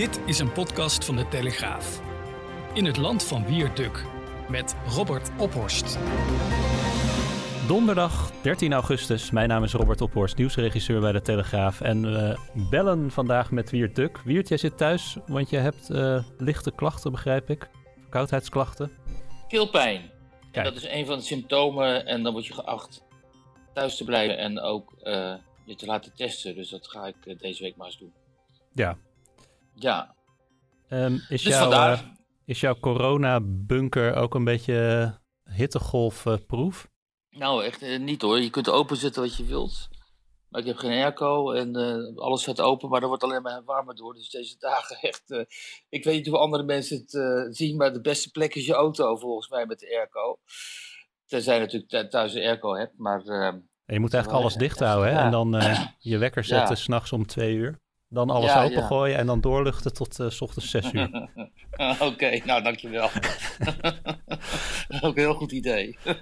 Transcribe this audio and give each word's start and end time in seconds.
Dit 0.00 0.20
is 0.26 0.38
een 0.38 0.52
podcast 0.52 1.04
van 1.04 1.16
de 1.16 1.28
Telegraaf. 1.28 2.00
In 2.74 2.84
het 2.84 2.96
land 2.96 3.24
van 3.24 3.44
Wierduk 3.46 4.04
met 4.48 4.76
Robert 4.86 5.30
Ophorst. 5.38 5.98
Donderdag 7.66 8.32
13 8.42 8.72
augustus. 8.72 9.30
Mijn 9.30 9.48
naam 9.48 9.64
is 9.64 9.72
Robert 9.72 10.00
Ophorst, 10.00 10.36
nieuwsregisseur 10.36 11.00
bij 11.00 11.12
de 11.12 11.22
Telegraaf. 11.22 11.80
En 11.80 12.02
we 12.02 12.38
bellen 12.70 13.10
vandaag 13.10 13.50
met 13.50 13.70
Wiert 13.70 13.96
Duk. 13.96 14.18
Wiert, 14.18 14.48
jij 14.48 14.56
zit 14.56 14.76
thuis, 14.76 15.16
want 15.26 15.50
je 15.50 15.56
hebt 15.56 15.90
uh, 15.90 16.24
lichte 16.38 16.70
klachten, 16.70 17.10
begrijp 17.10 17.50
ik. 17.50 17.68
Verkoudheidsklachten. 18.00 18.92
Keelpijn. 19.48 20.10
En 20.52 20.64
dat 20.64 20.76
is 20.76 20.86
een 20.86 21.06
van 21.06 21.18
de 21.18 21.24
symptomen. 21.24 22.06
En 22.06 22.22
dan 22.22 22.32
word 22.32 22.46
je 22.46 22.54
geacht 22.54 23.02
thuis 23.74 23.96
te 23.96 24.04
blijven 24.04 24.38
en 24.38 24.60
ook 24.60 24.94
uh, 25.02 25.34
je 25.64 25.74
te 25.74 25.86
laten 25.86 26.12
testen. 26.14 26.54
Dus 26.54 26.68
dat 26.68 26.88
ga 26.88 27.06
ik 27.06 27.16
uh, 27.24 27.38
deze 27.38 27.62
week 27.62 27.76
maar 27.76 27.86
eens 27.86 27.98
doen. 27.98 28.12
Ja, 28.72 28.98
ja. 29.82 30.14
Um, 30.88 31.14
is, 31.14 31.42
dus 31.42 31.42
jouw, 31.42 31.70
uh, 31.70 32.00
is 32.44 32.60
jouw 32.60 32.74
corona-bunker 32.80 34.14
ook 34.14 34.34
een 34.34 34.44
beetje 34.44 35.14
hittegolfproef? 35.44 36.88
nou, 37.30 37.64
echt 37.64 37.82
uh, 37.82 37.98
niet 37.98 38.22
hoor. 38.22 38.40
Je 38.40 38.50
kunt 38.50 38.68
openzetten 38.68 39.22
wat 39.22 39.36
je 39.36 39.44
wilt. 39.44 39.88
Maar 40.48 40.60
ik 40.60 40.66
heb 40.66 40.76
geen 40.76 41.02
airco 41.02 41.52
en 41.52 41.78
uh, 41.78 42.16
alles 42.16 42.42
staat 42.42 42.60
open, 42.60 42.88
maar 42.88 43.02
er 43.02 43.08
wordt 43.08 43.22
alleen 43.22 43.42
maar 43.42 43.64
warmer 43.64 43.94
door. 43.94 44.14
Dus 44.14 44.30
deze 44.30 44.56
dagen 44.58 44.96
echt... 45.10 45.46
ik 45.88 46.04
weet 46.04 46.16
niet 46.16 46.26
hoe 46.26 46.38
andere 46.38 46.62
mensen 46.62 46.96
het 46.96 47.56
zien, 47.56 47.76
maar 47.76 47.92
de 47.92 48.00
beste 48.00 48.30
plek 48.30 48.54
is 48.54 48.66
je 48.66 48.72
auto 48.72 49.16
volgens 49.16 49.48
mij 49.48 49.66
met 49.66 49.78
de 49.78 49.96
airco. 49.96 50.38
Tenzij 51.26 51.54
je 51.54 51.60
natuurlijk 51.60 52.10
thuis 52.10 52.34
een 52.34 52.42
airco 52.42 52.76
hebt, 52.76 52.98
maar... 52.98 53.20
Ehm, 53.20 53.58
en 53.86 53.96
je 53.96 54.00
moet 54.00 54.14
eigenlijk 54.14 54.42
alles 54.42 54.54
dicht 54.54 54.78
houden 54.78 55.08
hè? 55.12 55.18
Ja. 55.18 55.24
en 55.24 55.30
dan 55.30 55.62
je 55.98 56.18
wekker 56.18 56.44
zetten 56.44 56.74
ja. 56.74 56.82
s'nachts 56.82 57.12
om 57.12 57.26
twee 57.26 57.54
uur. 57.54 57.80
Dan 58.12 58.30
alles 58.30 58.52
ja, 58.52 58.64
opengooien 58.64 59.12
ja. 59.12 59.18
en 59.18 59.26
dan 59.26 59.40
doorluchten 59.40 59.92
tot 59.92 60.20
uh, 60.20 60.30
s 60.30 60.40
ochtends 60.40 60.70
6 60.70 60.92
uur. 60.92 61.10
Oké, 61.76 62.04
okay, 62.04 62.42
nou 62.44 62.62
dankjewel. 62.62 63.08
Ook 65.00 65.16
een 65.16 65.22
heel 65.22 65.34
goed 65.34 65.52
idee. 65.52 65.98
uh, 66.04 66.14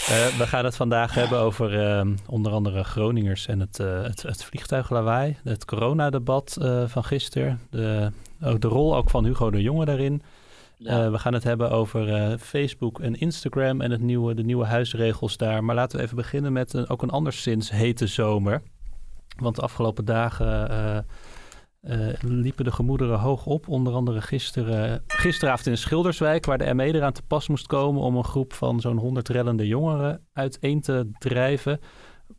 we 0.40 0.46
gaan 0.46 0.64
het 0.64 0.76
vandaag 0.76 1.14
hebben 1.14 1.38
over 1.38 1.72
uh, 1.72 2.14
onder 2.26 2.52
andere 2.52 2.84
Groningers 2.84 3.46
en 3.46 3.60
het, 3.60 3.76
het, 3.76 4.22
het 4.22 4.44
vliegtuiglawaai. 4.44 5.36
Het 5.44 5.64
coronadebat 5.64 6.56
van 6.86 7.04
gisteren. 7.04 7.60
De, 7.70 8.12
ook 8.42 8.60
de 8.60 8.68
rol 8.68 8.96
ook 8.96 9.10
van 9.10 9.24
Hugo 9.24 9.50
de 9.50 9.62
Jonge 9.62 9.84
daarin. 9.84 10.22
Ja. 10.76 11.10
we 11.10 11.18
gaan 11.18 11.34
het 11.34 11.44
hebben 11.44 11.70
over 11.70 12.38
Facebook 12.38 13.00
en 13.00 13.20
Instagram 13.20 13.80
en 13.80 13.90
het 13.90 14.00
nieuwe, 14.00 14.34
de 14.34 14.44
nieuwe 14.44 14.64
huisregels 14.64 15.36
daar. 15.36 15.64
Maar 15.64 15.74
laten 15.74 15.98
we 15.98 16.04
even 16.04 16.16
beginnen 16.16 16.52
met 16.52 16.72
een, 16.72 16.88
ook 16.88 17.02
een 17.02 17.10
anderszins 17.10 17.70
hete 17.70 18.06
zomer. 18.06 18.62
Want 19.40 19.56
de 19.56 19.62
afgelopen 19.62 20.04
dagen 20.04 20.70
uh, 20.70 20.98
uh, 21.82 22.14
liepen 22.20 22.64
de 22.64 22.72
gemoederen 22.72 23.18
hoog 23.18 23.46
op. 23.46 23.68
Onder 23.68 23.92
andere 23.92 24.20
gisteren, 24.20 25.02
gisteravond 25.06 25.66
in 25.66 25.78
Schilderswijk, 25.78 26.46
waar 26.46 26.58
de 26.58 26.74
ME 26.74 26.94
eraan 26.94 27.12
te 27.12 27.22
pas 27.22 27.48
moest 27.48 27.66
komen 27.66 28.02
om 28.02 28.16
een 28.16 28.24
groep 28.24 28.52
van 28.52 28.80
zo'n 28.80 28.98
100 28.98 29.28
rellende 29.28 29.66
jongeren 29.66 30.26
uiteen 30.32 30.80
te 30.80 31.10
drijven. 31.18 31.80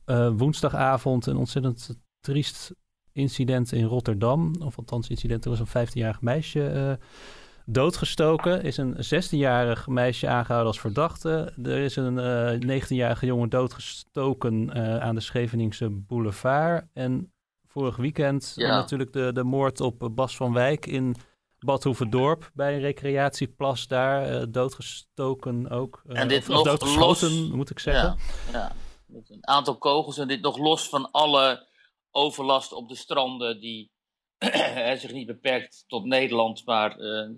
Uh, 0.05 0.31
woensdagavond 0.38 1.25
een 1.25 1.38
ontzettend 1.38 1.99
triest 2.19 2.71
incident 3.11 3.71
in 3.71 3.85
Rotterdam. 3.85 4.55
Of 4.59 4.77
althans, 4.77 5.09
incident, 5.09 5.45
er 5.45 5.49
was 5.49 5.59
een 5.59 5.88
15-jarig 5.88 6.21
meisje 6.21 6.97
doodgestoken. 7.72 8.63
Is 8.63 8.78
een 8.78 8.96
16-jarig 8.96 9.88
meisje 9.88 10.28
aangehouden 10.28 10.72
als 10.72 10.80
verdachte. 10.80 11.53
Er 11.63 11.78
is 11.78 11.96
een 11.96 12.18
uh, 12.18 12.53
eh, 12.53 12.84
19-jarige 12.84 13.25
jongen 13.25 13.50
doodgestoken 13.50 14.78
uh, 14.78 14.97
aan 14.97 15.16
de 15.16 15.22
Scheveningse 15.22 15.90
boulevard. 15.90 16.85
En 16.94 17.34
vorig 17.68 17.96
weekend 17.96 18.53
ja. 18.56 18.75
natuurlijk 18.75 19.13
de, 19.13 19.31
de 19.34 19.44
moord 19.44 19.81
op 19.81 20.09
Bas 20.12 20.35
van 20.35 20.53
Wijk 20.53 20.85
in 20.85 21.16
Badhoevedorp 21.59 22.52
bij 22.53 22.74
een 22.74 22.81
recreatieplas 22.81 23.88
daar. 23.88 24.31
Uh, 24.31 24.44
doodgestoken 24.50 25.69
ook. 25.69 26.01
en 26.07 26.28
dit 26.28 26.47
nog 26.47 26.63
doodgeschoten, 26.63 27.31
los, 27.31 27.50
moet 27.50 27.69
ik 27.69 27.80
zeggen. 27.80 28.18
Ja, 28.51 28.59
ja, 28.59 28.72
met 29.06 29.30
een 29.30 29.47
aantal 29.47 29.78
kogels 29.78 30.18
en 30.18 30.28
dit 30.28 30.41
nog 30.41 30.57
los 30.57 30.90
van 30.90 31.12
alle 31.12 31.68
overlast 32.12 32.74
op 32.74 32.90
de 32.90 32.96
stranden 32.96 33.59
die 33.59 33.91
zich 35.01 35.11
niet 35.11 35.27
beperkt 35.27 35.83
tot 35.88 36.05
Nederland, 36.05 36.66
maar 36.66 37.00
uh, 37.00 37.29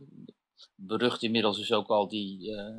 berucht 0.75 1.23
inmiddels 1.23 1.59
is 1.59 1.71
ook 1.71 1.87
al 1.87 2.07
die, 2.07 2.49
uh, 2.49 2.77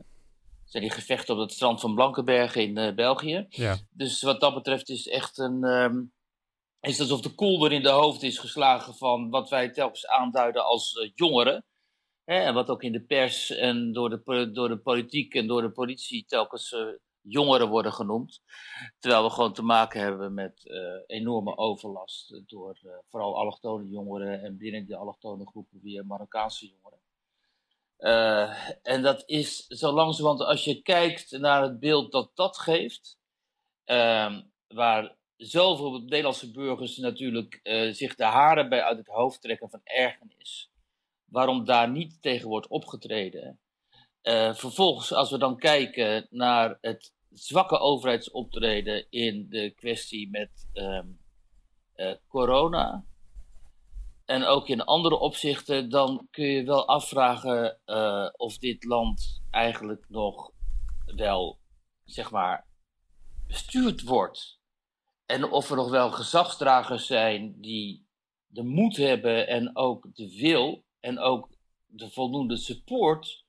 zijn 0.65 0.83
die 0.83 0.91
gevechten 0.91 1.35
op 1.35 1.41
het 1.41 1.53
strand 1.53 1.81
van 1.81 1.95
Blankenberg 1.95 2.55
in 2.55 2.79
uh, 2.79 2.95
België. 2.95 3.47
Ja. 3.49 3.79
Dus 3.91 4.23
wat 4.23 4.41
dat 4.41 4.55
betreft 4.55 4.89
is 4.89 5.09
echt 5.09 5.39
een. 5.39 5.65
Um, 5.65 6.13
is 6.81 7.01
alsof 7.01 7.21
de 7.21 7.35
kolder 7.35 7.73
in 7.73 7.83
de 7.83 7.91
hoofd 7.91 8.23
is 8.23 8.39
geslagen 8.39 8.95
van 8.95 9.31
wat 9.31 9.51
wij 9.51 9.71
telkens 9.71 10.07
aanduiden 10.07 10.65
als 10.65 11.11
jongeren. 11.15 11.65
Hè, 12.25 12.39
en 12.39 12.55
wat 12.55 12.69
ook 12.69 12.83
in 12.83 12.93
de 12.93 13.05
pers 13.05 13.51
en 13.51 13.93
door 13.93 14.11
de, 14.11 14.51
door 14.53 14.69
de 14.69 14.79
politiek 14.79 15.35
en 15.35 15.47
door 15.47 15.63
de 15.63 15.71
politie 15.71 16.25
telkens 16.27 16.75
jongeren 17.23 17.69
worden 17.69 17.93
genoemd. 17.93 18.43
Terwijl 18.99 19.23
we 19.25 19.31
gewoon 19.31 19.53
te 19.53 19.63
maken 19.63 20.01
hebben 20.01 20.35
met 20.35 20.65
uh, 20.65 20.79
enorme 21.07 21.57
overlast 21.57 22.43
door 22.47 22.79
uh, 22.83 22.93
vooral 23.09 23.37
allochtone 23.37 23.89
jongeren 23.89 24.43
en 24.43 24.57
binnen 24.57 24.87
die 24.87 24.97
allochtone 24.97 25.47
groepen 25.47 25.81
weer 25.83 26.07
Marokkaanse 26.07 26.67
jongeren. 26.67 27.01
Uh, 27.99 28.71
en 28.83 29.03
dat 29.03 29.23
is 29.27 29.67
zo 29.67 29.93
langzamerhand, 29.93 30.49
als 30.49 30.65
je 30.65 30.83
kijkt 30.83 31.31
naar 31.31 31.63
het 31.63 31.81
beeld 31.81 32.13
dat 32.13 32.31
dat 32.35 32.59
geeft, 32.59 33.19
ehm, 33.85 34.43
waar 34.67 35.17
zoveel 35.37 35.99
Nederlandse 35.99 36.51
burgers 36.51 36.97
natuurlijk 36.97 37.61
zich 37.93 38.15
de 38.15 38.25
haren 38.25 38.69
bij 38.69 38.83
uit 38.83 38.99
het 38.99 39.07
hoofd 39.07 39.41
trekken 39.41 39.71
van 39.71 39.81
ergernis, 39.85 40.71
waarom 41.25 41.65
daar 41.65 41.91
niet 41.91 42.23
tegen 42.23 42.49
wordt 42.49 42.69
opgetreden. 42.69 43.62
Uh, 44.23 44.55
vervolgens, 44.55 45.13
als 45.13 45.31
we 45.31 45.39
dan 45.39 45.57
kijken 45.57 46.27
naar 46.31 46.79
het 46.81 47.13
zwakke 47.31 47.79
overheidsoptreden 47.79 49.07
in 49.11 49.47
de 49.49 49.71
kwestie 49.71 50.31
met 50.31 50.69
um, 50.73 51.19
uh, 51.97 52.15
corona. 52.29 53.07
En 54.25 54.45
ook 54.45 54.69
in 54.69 54.85
andere 54.85 55.19
opzichten, 55.19 55.91
dan 55.91 56.29
kun 56.31 56.45
je 56.45 56.65
wel 56.65 56.89
afvragen 56.89 57.81
uh, 57.87 58.29
of 58.33 58.59
dit 58.59 58.85
land 58.85 59.43
eigenlijk 59.51 60.05
nog 60.09 60.53
wel, 61.05 61.59
zeg 62.05 62.31
maar, 62.31 62.67
bestuurd 63.47 64.03
wordt. 64.03 64.61
En 65.27 65.51
of 65.51 65.71
er 65.71 65.77
nog 65.77 65.91
wel 65.91 66.11
gezagsdragers 66.11 67.07
zijn 67.07 67.61
die 67.61 68.07
de 68.47 68.63
moed 68.63 68.97
hebben 68.97 69.49
en 69.49 69.77
ook 69.77 70.15
de 70.15 70.37
wil 70.37 70.85
en 71.01 71.19
ook 71.19 71.49
de 71.87 72.11
voldoende 72.11 72.57
support 72.57 73.42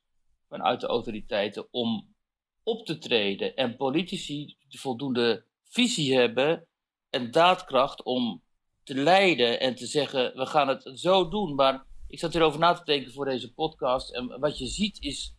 vanuit 0.54 0.82
de 0.82 0.88
autoriteiten 0.88 1.68
om 1.72 2.16
op 2.64 2.86
te 2.86 2.98
treden. 2.98 3.56
En 3.56 3.76
politici 3.76 4.58
de 4.68 4.78
voldoende 4.78 5.46
visie 5.64 6.16
hebben 6.16 6.68
en 7.10 7.32
daadkracht 7.32 8.04
om 8.04 8.44
te 8.84 8.96
leiden 8.96 9.60
en 9.60 9.76
te 9.76 9.86
zeggen: 9.86 10.36
we 10.36 10.46
gaan 10.46 10.68
het 10.68 10.92
zo 10.94 11.30
doen. 11.30 11.56
Maar 11.56 11.86
ik 12.08 12.20
zat 12.20 12.36
erover 12.36 12.60
na 12.60 12.74
te 12.74 12.84
denken 12.84 13.12
voor 13.12 13.26
deze 13.26 13.54
podcast. 13.54 14.14
En 14.14 14.40
wat 14.40 14.58
je 14.58 14.68
ziet 14.68 15.02
is 15.02 15.36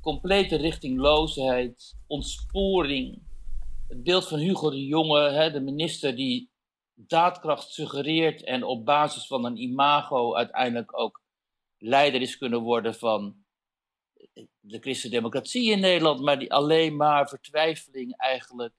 complete 0.00 0.56
richtingloosheid, 0.56 1.96
ontsporing. 2.06 3.22
Het 3.88 4.02
beeld 4.02 4.28
van 4.28 4.38
Hugo 4.38 4.70
de 4.70 4.86
Jonge, 4.86 5.30
hè, 5.30 5.50
de 5.50 5.60
minister 5.60 6.16
die 6.16 6.50
daadkracht 6.94 7.72
suggereert 7.72 8.44
en 8.44 8.64
op 8.64 8.84
basis 8.84 9.26
van 9.26 9.44
een 9.44 9.56
imago 9.56 10.34
uiteindelijk 10.34 10.98
ook 10.98 11.22
leider 11.78 12.20
is 12.20 12.38
kunnen 12.38 12.60
worden 12.60 12.94
van 12.94 13.45
de 14.60 14.78
christendemocratie 14.80 15.70
in 15.70 15.80
Nederland, 15.80 16.20
maar 16.20 16.38
die 16.38 16.52
alleen 16.52 16.96
maar 16.96 17.28
vertwijfeling 17.28 18.16
eigenlijk 18.16 18.74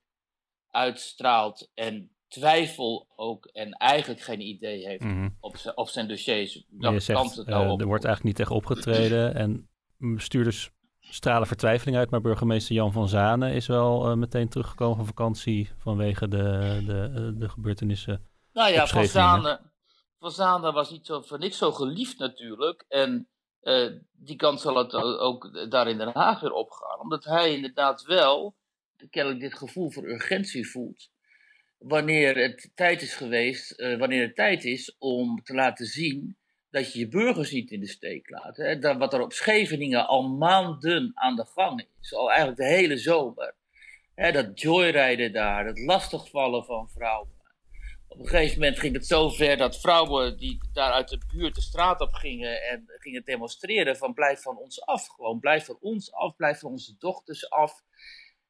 uitstraalt 0.70 1.70
en 1.74 2.10
twijfel 2.28 3.06
ook 3.16 3.46
en 3.46 3.72
eigenlijk 3.72 4.20
geen 4.20 4.40
idee 4.40 4.86
heeft 4.86 5.02
Mhm. 5.04 5.28
op, 5.40 5.56
zijn, 5.56 5.76
op 5.76 5.88
zijn 5.88 6.08
dossiers. 6.08 6.64
Dat 6.68 7.02
zegt, 7.02 7.36
het 7.36 7.46
nou 7.46 7.64
eh, 7.64 7.72
op. 7.72 7.80
er 7.80 7.86
wordt 7.86 8.04
eigenlijk 8.04 8.24
niet 8.24 8.46
tegen 8.46 8.54
opgetreden 8.56 9.34
en 9.34 9.68
bestuurders 9.96 10.70
stralen 11.00 11.46
vertwijfeling 11.46 11.96
uit, 11.96 12.10
maar 12.10 12.20
burgemeester 12.20 12.74
Jan 12.74 12.92
van 12.92 13.08
Zanen 13.08 13.52
is 13.52 13.66
wel 13.66 14.16
meteen 14.16 14.48
teruggekomen 14.48 14.96
van 14.96 15.06
vakantie 15.06 15.70
vanwege 15.78 16.28
de, 16.28 16.82
de, 16.86 17.34
de 17.38 17.48
gebeurtenissen. 17.48 18.26
Nou 18.52 18.72
ja, 18.72 18.86
van 18.86 19.04
Zanen, 19.04 19.72
van 20.18 20.30
Zanen 20.30 20.72
was 20.72 20.90
niet 20.90 21.06
zo, 21.06 21.20
voor 21.20 21.38
niks 21.38 21.58
zo 21.58 21.72
geliefd 21.72 22.18
natuurlijk. 22.18 22.84
En 22.88 23.28
die 24.12 24.36
kans 24.36 24.62
zal 24.62 24.76
het 24.76 24.94
ook 24.94 25.70
daar 25.70 25.88
in 25.88 25.98
Den 25.98 26.12
Haag 26.14 26.40
weer 26.40 26.52
opgaan. 26.52 27.00
Omdat 27.00 27.24
hij 27.24 27.54
inderdaad 27.54 28.02
wel 28.02 28.54
kennelijk 29.10 29.40
dit 29.40 29.54
gevoel 29.54 29.90
voor 29.90 30.04
urgentie 30.04 30.70
voelt 30.70 31.10
wanneer 31.78 32.36
het 32.36 32.70
tijd 32.74 33.02
is 33.02 33.14
geweest, 33.14 33.80
uh, 33.80 33.98
wanneer 33.98 34.22
het 34.22 34.34
tijd 34.34 34.64
is 34.64 34.96
om 34.98 35.42
te 35.42 35.54
laten 35.54 35.86
zien 35.86 36.36
dat 36.70 36.92
je 36.92 36.98
je 36.98 37.08
burgers 37.08 37.50
niet 37.50 37.70
in 37.70 37.80
de 37.80 37.88
steek 37.88 38.30
laat. 38.30 38.56
Hè? 38.56 38.78
Dat, 38.78 38.96
wat 38.96 39.12
er 39.12 39.20
op 39.20 39.32
Scheveningen 39.32 40.06
al 40.06 40.28
maanden 40.28 41.10
aan 41.14 41.36
de 41.36 41.46
gang 41.46 41.86
is, 42.00 42.14
al 42.14 42.28
eigenlijk 42.28 42.58
de 42.58 42.66
hele 42.66 42.96
zomer. 42.96 43.54
Hè, 44.14 44.32
dat 44.32 44.60
joyrijden 44.60 45.32
daar, 45.32 45.66
het 45.66 45.78
lastigvallen 45.78 46.64
van 46.64 46.88
vrouwen. 46.88 47.36
Op 48.08 48.18
een 48.18 48.26
gegeven 48.26 48.58
moment 48.58 48.78
ging 48.78 48.94
het 48.94 49.06
zo 49.06 49.28
ver 49.28 49.56
dat 49.56 49.80
vrouwen 49.80 50.36
die 50.36 50.58
daar 50.72 50.92
uit 50.92 51.08
de 51.08 51.18
buurt 51.32 51.54
de 51.54 51.60
straat 51.60 52.00
op 52.00 52.12
gingen 52.12 52.62
en 52.62 52.84
gingen 52.86 53.24
demonstreren 53.24 53.96
van 53.96 54.14
blijf 54.14 54.42
van 54.42 54.56
ons 54.56 54.82
af. 54.84 55.06
Gewoon 55.06 55.38
blijf 55.38 55.64
van 55.64 55.78
ons 55.80 56.12
af, 56.12 56.36
blijf 56.36 56.58
van 56.58 56.70
onze 56.70 56.96
dochters 56.98 57.50
af. 57.50 57.82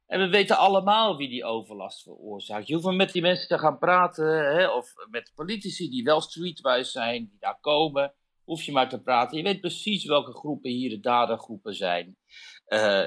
En 0.07 0.21
we 0.21 0.29
weten 0.29 0.59
allemaal 0.59 1.17
wie 1.17 1.29
die 1.29 1.45
overlast 1.45 2.03
veroorzaakt. 2.03 2.67
Je 2.67 2.75
hoeft 2.75 2.87
maar 2.87 2.95
met 2.95 3.13
die 3.13 3.23
mensen 3.23 3.49
te 3.49 3.59
gaan 3.59 3.79
praten, 3.79 4.57
hè, 4.57 4.69
of 4.69 4.93
met 5.11 5.33
politici 5.35 5.91
die 5.91 6.05
wel 6.05 6.21
streetwise 6.21 6.91
zijn, 6.91 7.27
die 7.29 7.39
daar 7.39 7.61
komen. 7.61 8.15
Hoef 8.45 8.63
je 8.63 8.73
maar 8.73 8.89
te 8.89 9.03
praten. 9.03 9.37
Je 9.37 9.43
weet 9.43 9.61
precies 9.61 10.05
welke 10.05 10.33
groepen 10.33 10.71
hier 10.71 10.91
de 10.91 11.01
dadergroepen 11.01 11.75
zijn. 11.75 12.17
Uh, 12.69 13.05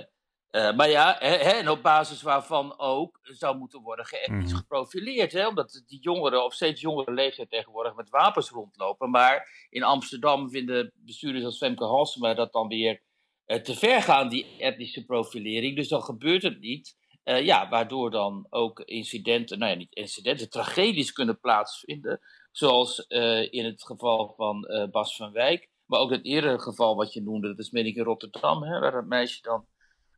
uh, 0.51 0.75
maar 0.75 0.89
ja, 0.89 1.15
hè, 1.19 1.36
en 1.36 1.69
op 1.69 1.81
basis 1.81 2.21
waarvan 2.21 2.80
ook 2.80 3.19
zou 3.21 3.57
moeten 3.57 3.81
worden 3.81 4.06
geëtnisch 4.06 4.51
mhm. 4.51 4.59
geprofileerd. 4.59 5.31
Hè, 5.31 5.48
omdat 5.48 5.83
die 5.86 6.00
jongeren, 6.00 6.44
of 6.44 6.53
steeds 6.53 6.81
jongere 6.81 7.13
leeftijd 7.13 7.50
tegenwoordig, 7.50 7.95
met 7.95 8.09
wapens 8.09 8.50
rondlopen. 8.50 9.09
Maar 9.09 9.68
in 9.69 9.83
Amsterdam 9.83 10.50
vinden 10.50 10.94
bestuurders 10.95 11.45
als 11.45 11.57
Femke 11.57 11.83
Halsema 11.83 12.33
dat 12.33 12.53
dan 12.53 12.68
weer 12.68 13.01
eh, 13.45 13.62
te 13.62 13.75
ver 13.75 14.01
gaan, 14.01 14.30
die 14.30 14.45
etnische 14.57 15.06
profilering. 15.06 15.75
Dus 15.75 15.88
dan 15.88 16.03
gebeurt 16.03 16.44
het 16.44 16.59
niet. 16.59 17.00
Uh, 17.24 17.45
ja, 17.45 17.69
waardoor 17.69 18.12
dan 18.12 18.48
ook 18.50 18.80
incidenten, 18.80 19.59
nou 19.59 19.71
ja, 19.71 19.77
niet 19.77 19.94
incidenten, 19.94 20.50
tragedies 20.50 21.12
kunnen 21.12 21.39
plaatsvinden. 21.39 22.19
Zoals 22.51 23.00
in 23.50 23.65
het 23.65 23.83
geval 23.83 24.33
van 24.38 24.68
Bas 24.92 25.15
van 25.15 25.31
Wijk. 25.31 25.69
Maar 25.86 26.00
ook 26.00 26.12
het 26.12 26.25
eerdere 26.25 26.59
geval 26.59 26.95
wat 26.95 27.13
je 27.13 27.21
noemde, 27.21 27.48
dat 27.48 27.59
is 27.59 27.71
meen 27.71 27.86
ik 27.86 27.95
in 27.95 28.03
Rotterdam, 28.03 28.63
hè, 28.63 28.80
waar 28.80 28.92
dat 28.92 29.06
meisje 29.06 29.42
dan. 29.42 29.65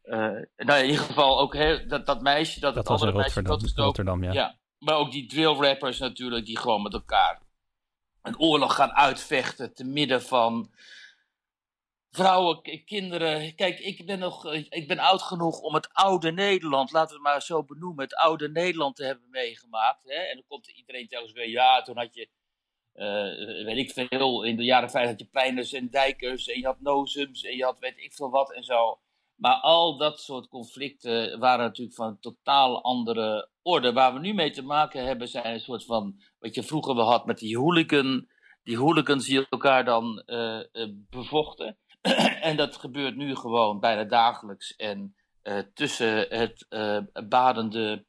Nou 0.03 0.45
ja, 0.55 0.75
in 0.75 0.89
ieder 0.89 1.05
geval 1.05 1.39
ook 1.39 1.57
dat, 1.89 2.05
dat 2.05 2.21
meisje, 2.21 2.59
dat, 2.59 2.75
dat 2.75 2.88
was 2.88 3.01
in 3.01 3.09
Rotterdam, 3.09 3.85
Rotterdam 3.85 4.23
ja. 4.23 4.31
ja. 4.31 4.57
Maar 4.77 4.95
ook 4.95 5.11
die 5.11 5.25
drill 5.25 5.53
rappers 5.53 6.00
natuurlijk, 6.00 6.45
die 6.45 6.57
gewoon 6.57 6.81
met 6.81 6.94
elkaar 6.94 7.41
een 8.21 8.39
oorlog 8.39 8.75
gaan 8.75 8.91
uitvechten 8.91 9.73
te 9.73 9.83
midden 9.83 10.21
van 10.21 10.71
vrouwen, 12.11 12.85
kinderen. 12.85 13.55
Kijk, 13.55 13.79
ik 13.79 14.05
ben 14.05 14.19
nog, 14.19 14.45
eh, 14.45 14.65
ik 14.69 14.88
ben 14.88 15.00
oud 15.00 15.21
genoeg 15.21 15.59
om 15.59 15.73
het 15.73 15.94
oude 15.94 16.31
Nederland, 16.31 16.91
laten 16.91 17.09
we 17.09 17.13
het 17.13 17.31
maar 17.31 17.41
zo 17.41 17.63
benoemen, 17.63 18.03
het 18.03 18.15
oude 18.15 18.49
Nederland 18.49 18.95
te 18.95 19.06
hebben 19.06 19.29
meegemaakt. 19.29 20.03
Hè? 20.03 20.15
En 20.15 20.35
dan 20.35 20.45
komt 20.47 20.67
iedereen 20.67 21.07
telkens 21.07 21.31
weer, 21.31 21.49
ja, 21.49 21.81
toen 21.81 21.97
had 21.97 22.13
je, 22.13 22.29
uh, 22.95 23.65
weet 23.65 23.77
ik 23.77 24.09
veel, 24.09 24.44
in 24.44 24.56
de 24.56 24.63
jaren 24.63 24.89
50 24.89 25.11
had 25.11 25.19
je 25.19 25.39
Pijners 25.39 25.73
en 25.73 25.89
Dijkers 25.89 26.47
en 26.47 26.59
je 26.59 26.65
had 26.65 26.81
Nozums 26.81 27.44
en 27.44 27.56
je 27.56 27.63
had 27.63 27.79
weet 27.79 27.97
ik 27.97 28.13
veel 28.13 28.29
wat 28.29 28.53
en 28.53 28.63
zo. 28.63 28.99
Maar 29.44 29.56
al 29.56 29.98
dat 29.98 30.19
soort 30.19 30.48
conflicten 30.48 31.40
waren 31.40 31.66
natuurlijk 31.66 31.95
van 31.95 32.07
een 32.07 32.19
totaal 32.19 32.84
andere 32.84 33.50
orde. 33.62 33.94
Waar 33.94 34.13
we 34.13 34.19
nu 34.19 34.34
mee 34.34 34.51
te 34.51 34.62
maken 34.63 35.06
hebben 35.06 35.28
zijn 35.28 35.54
een 35.54 35.60
soort 35.60 35.86
van, 35.86 36.22
wat 36.40 36.56
je 36.56 36.63
vroeger 36.63 36.95
wel 36.95 37.06
had 37.06 37.25
met 37.25 37.38
die 37.38 37.57
hooligan, 37.57 38.28
die 38.63 38.78
hooligans 38.78 39.25
die 39.25 39.48
elkaar 39.50 39.86
dan 39.86 40.24
uh, 40.25 40.60
bevochten. 41.10 41.78
en 42.42 42.57
dat 42.57 42.78
gebeurt 42.78 43.16
nu 43.16 43.36
gewoon 43.36 43.80
bijna 43.80 44.04
dagelijks. 44.04 44.75
En 44.75 45.16
uh, 45.44 45.60
tussen 45.74 46.18
het 46.30 46.66
badende 47.28 48.06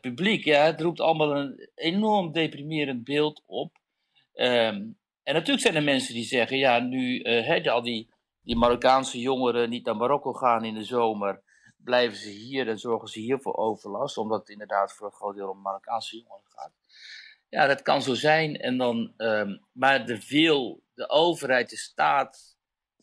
publiek. 0.00 0.44
Ja, 0.44 0.64
het 0.64 0.80
roept 0.80 1.00
allemaal 1.00 1.36
een 1.36 1.70
enorm 1.74 2.32
deprimerend 2.32 3.04
beeld 3.04 3.42
op. 3.46 3.78
Um, 4.34 4.98
en 5.22 5.34
natuurlijk 5.34 5.60
zijn 5.60 5.76
er 5.76 5.82
mensen 5.82 6.14
die 6.14 6.24
zeggen: 6.24 6.58
ja, 6.58 6.78
nu 6.78 7.20
hè, 7.22 7.70
al 7.70 7.82
die, 7.82 8.13
die 8.44 8.56
Marokkaanse 8.56 9.18
jongeren 9.18 9.68
niet 9.70 9.84
naar 9.84 9.96
Marokko 9.96 10.32
gaan 10.32 10.64
in 10.64 10.74
de 10.74 10.84
zomer, 10.84 11.42
blijven 11.76 12.16
ze 12.16 12.28
hier 12.28 12.68
en 12.68 12.78
zorgen 12.78 13.08
ze 13.08 13.20
hier 13.20 13.40
voor 13.40 13.56
overlast, 13.56 14.16
omdat 14.16 14.40
het 14.40 14.48
inderdaad 14.48 14.92
voor 14.92 15.06
een 15.06 15.12
groot 15.12 15.36
deel 15.36 15.48
om 15.48 15.60
Marokkaanse 15.60 16.16
jongeren 16.16 16.50
gaat. 16.50 16.72
Ja, 17.48 17.66
dat 17.66 17.82
kan 17.82 18.02
zo 18.02 18.14
zijn. 18.14 18.56
En 18.56 18.78
dan, 18.78 19.12
um, 19.16 19.64
maar 19.72 20.06
de 20.06 20.20
veel, 20.20 20.82
de 20.94 21.08
overheid, 21.08 21.70
de 21.70 21.76
staat, 21.76 22.56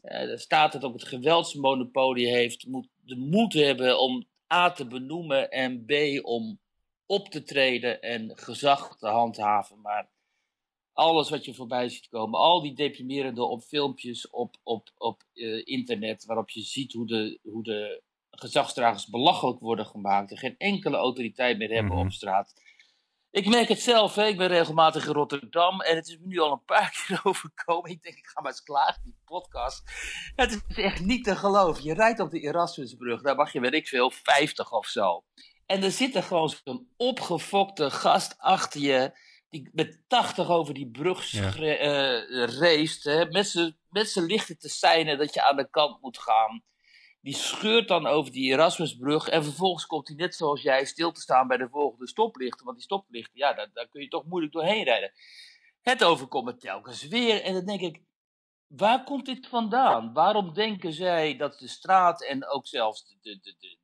uh, 0.04 0.22
de 0.22 0.38
staat 0.38 0.72
dat 0.72 0.84
ook 0.84 0.94
het 0.94 1.08
geweldsmonopolie 1.08 2.28
heeft, 2.28 2.68
moet 2.68 2.88
de 2.96 3.16
moed 3.16 3.54
hebben 3.54 4.00
om 4.00 4.28
A 4.54 4.72
te 4.72 4.88
benoemen 4.88 5.50
en 5.50 5.86
B 5.86 5.92
om 6.26 6.60
op 7.06 7.30
te 7.30 7.44
treden 7.44 8.02
en 8.02 8.38
gezag 8.38 8.98
te 8.98 9.08
handhaven. 9.08 9.82
Maar 9.82 10.10
alles 11.02 11.30
wat 11.30 11.46
je 11.46 11.54
voorbij 11.54 11.90
ziet 11.90 12.08
komen, 12.08 12.40
al 12.40 12.62
die 12.62 12.74
deprimerende 12.74 13.44
op 13.44 13.64
filmpjes 13.64 14.30
op, 14.30 14.56
op, 14.64 14.90
op 14.98 15.24
uh, 15.34 15.62
internet, 15.64 16.26
waarop 16.26 16.50
je 16.50 16.62
ziet 16.62 16.94
hoe 16.94 17.08
de, 17.08 17.40
hoe 17.44 17.64
de 17.64 18.02
gezagsdragers 18.32 19.08
belachelijk 19.08 19.60
worden 19.60 19.86
gemaakt 19.86 20.32
en 20.32 20.38
geen 20.38 20.58
enkele 20.58 20.98
autoriteit 20.98 21.58
meer 21.58 21.70
hebben 21.70 21.92
mm 21.92 21.98
-hmm. 21.98 22.06
op 22.06 22.14
straat. 22.14 22.54
Ik 23.32 23.48
merk 23.48 23.68
het 23.68 23.82
zelf, 23.82 24.16
hè. 24.16 24.26
ik 24.26 24.38
ben 24.38 24.48
regelmatig 24.48 25.06
in 25.06 25.14
Rotterdam 25.14 25.82
en 25.82 25.96
het 25.96 26.08
is 26.08 26.18
me 26.18 26.28
nu 26.28 26.40
al 26.40 26.52
een 26.52 26.66
paar 26.66 26.92
keer 27.08 27.20
overkomen. 27.24 27.92
Ik 27.92 28.04
denk, 28.04 28.18
ik 28.18 28.28
ga 28.28 28.42
maar 28.42 28.52
eens 28.52 28.64
klaar, 28.64 28.98
die 29.04 29.16
podcast. 29.26 29.84
Het 30.36 30.64
is 30.68 30.76
echt 30.76 31.06
niet 31.06 31.24
te 31.24 31.36
geloven. 31.36 31.84
Je 31.84 31.94
rijdt 31.94 32.20
op 32.20 32.32
de 32.32 32.40
Erasmusbrug, 32.40 33.22
daar 33.22 33.36
mag 33.36 33.54
je, 33.54 33.60
weet 33.60 33.74
ik 33.74 33.88
veel, 33.88 34.12
50 34.12 34.72
of 34.72 34.86
zo. 34.86 35.24
En 35.66 35.84
er 35.84 35.92
zit 35.92 36.16
er 36.16 36.24
gewoon 36.24 36.50
zo'n 36.50 36.88
opgefokte 36.98 37.92
gast 37.92 38.38
achter 38.38 38.82
je, 38.82 39.12
die 39.52 39.70
met 39.72 40.04
80 40.08 40.50
over 40.50 40.74
die 40.74 40.90
brug 40.90 41.32
ja. 41.32 41.56
uh, 41.56 42.44
race, 42.60 43.28
met 43.90 44.10
zijn 44.10 44.26
lichten 44.26 44.58
te 44.58 44.70
seinen 44.70 45.18
dat 45.18 45.34
je 45.34 45.44
aan 45.44 45.56
de 45.56 45.70
kant 45.70 46.02
moet 46.02 46.20
gaan. 46.20 46.64
Die 47.22 47.36
scheurt 47.36 47.88
dan 47.88 48.08
over 48.08 48.32
die 48.32 48.52
Erasmusbrug. 48.52 49.28
En 49.28 49.44
vervolgens 49.44 49.86
komt 49.86 50.08
hij 50.08 50.18
net 50.18 50.36
zoals 50.36 50.62
jij 50.62 50.86
stil 50.86 51.12
te 51.12 51.22
staan 51.22 51.48
bij 51.48 51.58
de 51.58 51.70
volgende 51.70 52.08
stoplichten. 52.08 52.66
Want 52.66 52.78
die 52.78 52.86
stoplichten, 52.86 53.38
ja, 53.40 53.54
daar, 53.54 53.70
daar 53.74 53.88
kun 53.88 54.02
je 54.02 54.08
toch 54.08 54.26
moeilijk 54.26 54.54
doorheen 54.54 54.84
rijden. 54.84 55.12
Het 55.82 56.04
overkomt 56.04 56.46
me 56.46 56.58
telkens 56.58 57.08
weer. 57.08 57.42
En 57.42 57.54
dan 57.54 57.66
denk 57.66 57.82
ik, 57.82 58.02
waar 58.68 59.04
komt 59.04 59.26
dit 59.26 59.48
vandaan? 59.48 60.14
Waarom 60.14 60.54
denken 60.54 60.94
zij 60.94 61.38
dat 61.38 61.60
de 61.60 61.68
straat 61.68 62.24
en 62.24 62.48
ook 62.48 62.68
zelfs 62.68 63.06
de, 63.06 63.18
de, 63.22 63.56
de, 63.60 63.78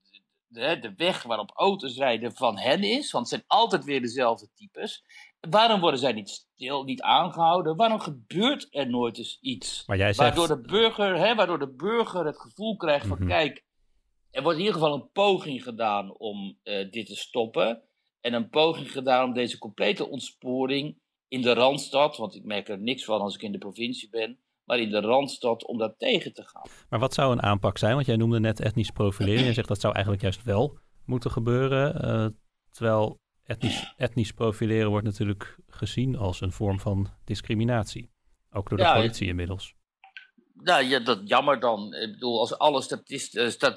de, 0.48 0.80
de 0.80 0.94
weg 0.96 1.24
waarop 1.24 1.52
auto's 1.54 1.98
rijden 1.98 2.36
van 2.36 2.58
hen 2.58 2.84
is? 2.84 3.12
Want 3.12 3.30
het 3.30 3.40
zijn 3.40 3.60
altijd 3.60 3.84
weer 3.84 4.02
dezelfde 4.02 4.50
types. 4.56 5.04
Waarom 5.50 5.80
worden 5.80 6.00
zij 6.00 6.12
niet 6.12 6.30
stil, 6.30 6.84
niet 6.84 7.02
aangehouden? 7.02 7.76
Waarom 7.76 8.00
gebeurt 8.00 8.68
er 8.70 8.90
nooit 8.90 9.18
eens 9.18 9.38
iets? 9.42 9.84
Maar 9.86 9.98
jij 9.98 10.14
zegt... 10.14 10.38
waardoor, 10.38 10.58
de 10.58 10.68
burger, 10.68 11.18
hè, 11.18 11.36
waardoor 11.36 11.60
de 11.60 11.74
burger 11.74 12.26
het 12.26 12.40
gevoel 12.40 12.76
krijgt 12.76 13.08
van: 13.08 13.18
mm 13.18 13.24
-hmm. 13.24 13.32
kijk, 13.32 13.66
er 14.32 14.44
wordt 14.44 14.58
in 14.58 14.66
ieder 14.66 14.80
geval 14.80 14.96
een 14.96 15.10
poging 15.12 15.64
gedaan 15.64 16.18
om 16.18 16.58
uh, 16.64 16.92
dit 16.92 17.06
te 17.06 17.16
stoppen. 17.16 17.82
En 18.22 18.34
een 18.34 18.50
poging 18.50 18.92
gedaan 18.92 19.24
om 19.24 19.34
deze 19.34 19.58
complete 19.58 20.10
ontsporing 20.10 21.00
in 21.28 21.42
de 21.42 21.54
randstad, 21.54 22.18
want 22.18 22.36
ik 22.36 22.44
merk 22.44 22.70
er 22.70 22.80
niks 22.80 23.06
van 23.06 23.22
als 23.22 23.36
ik 23.36 23.42
in 23.42 23.52
de 23.52 23.58
provincie 23.58 24.10
ben, 24.10 24.40
maar 24.64 24.80
in 24.80 24.90
de 24.90 25.00
randstad 25.00 25.66
om 25.66 25.78
dat 25.78 26.00
tegen 26.00 26.34
te 26.34 26.44
gaan. 26.44 26.70
Maar 26.90 27.00
wat 27.00 27.14
zou 27.14 27.32
een 27.32 27.42
aanpak 27.42 27.78
zijn? 27.78 27.94
Want 27.94 28.06
jij 28.06 28.16
noemde 28.16 28.40
net 28.40 28.60
etnisch 28.60 28.92
profileren. 28.92 29.46
Je 29.46 29.54
zegt 29.54 29.68
dat 29.68 29.80
zou 29.80 29.94
eigenlijk 29.94 30.24
juist 30.24 30.44
wel 30.44 30.78
moeten 31.06 31.32
gebeuren. 31.32 32.06
Uh, 32.06 32.28
terwijl 32.72 33.20
etnisch, 33.48 33.94
etnisch 33.98 34.32
profileren 34.32 34.90
wordt 34.90 35.06
natuurlijk 35.06 35.58
gezien 35.68 36.16
als 36.16 36.42
een 36.42 36.52
vorm 36.52 36.80
van 36.80 37.14
discriminatie. 37.26 38.12
Ook 38.52 38.70
door 38.70 38.78
de 38.78 38.84
ja, 38.84 38.96
politie 38.96 39.28
inmiddels. 39.28 39.76
Nou 40.54 40.84
ja, 40.84 41.00
dat 41.00 41.20
jammer 41.24 41.60
dan. 41.60 41.94
Ik 41.94 42.12
bedoel, 42.12 42.40
als 42.40 42.58
alle 42.58 42.82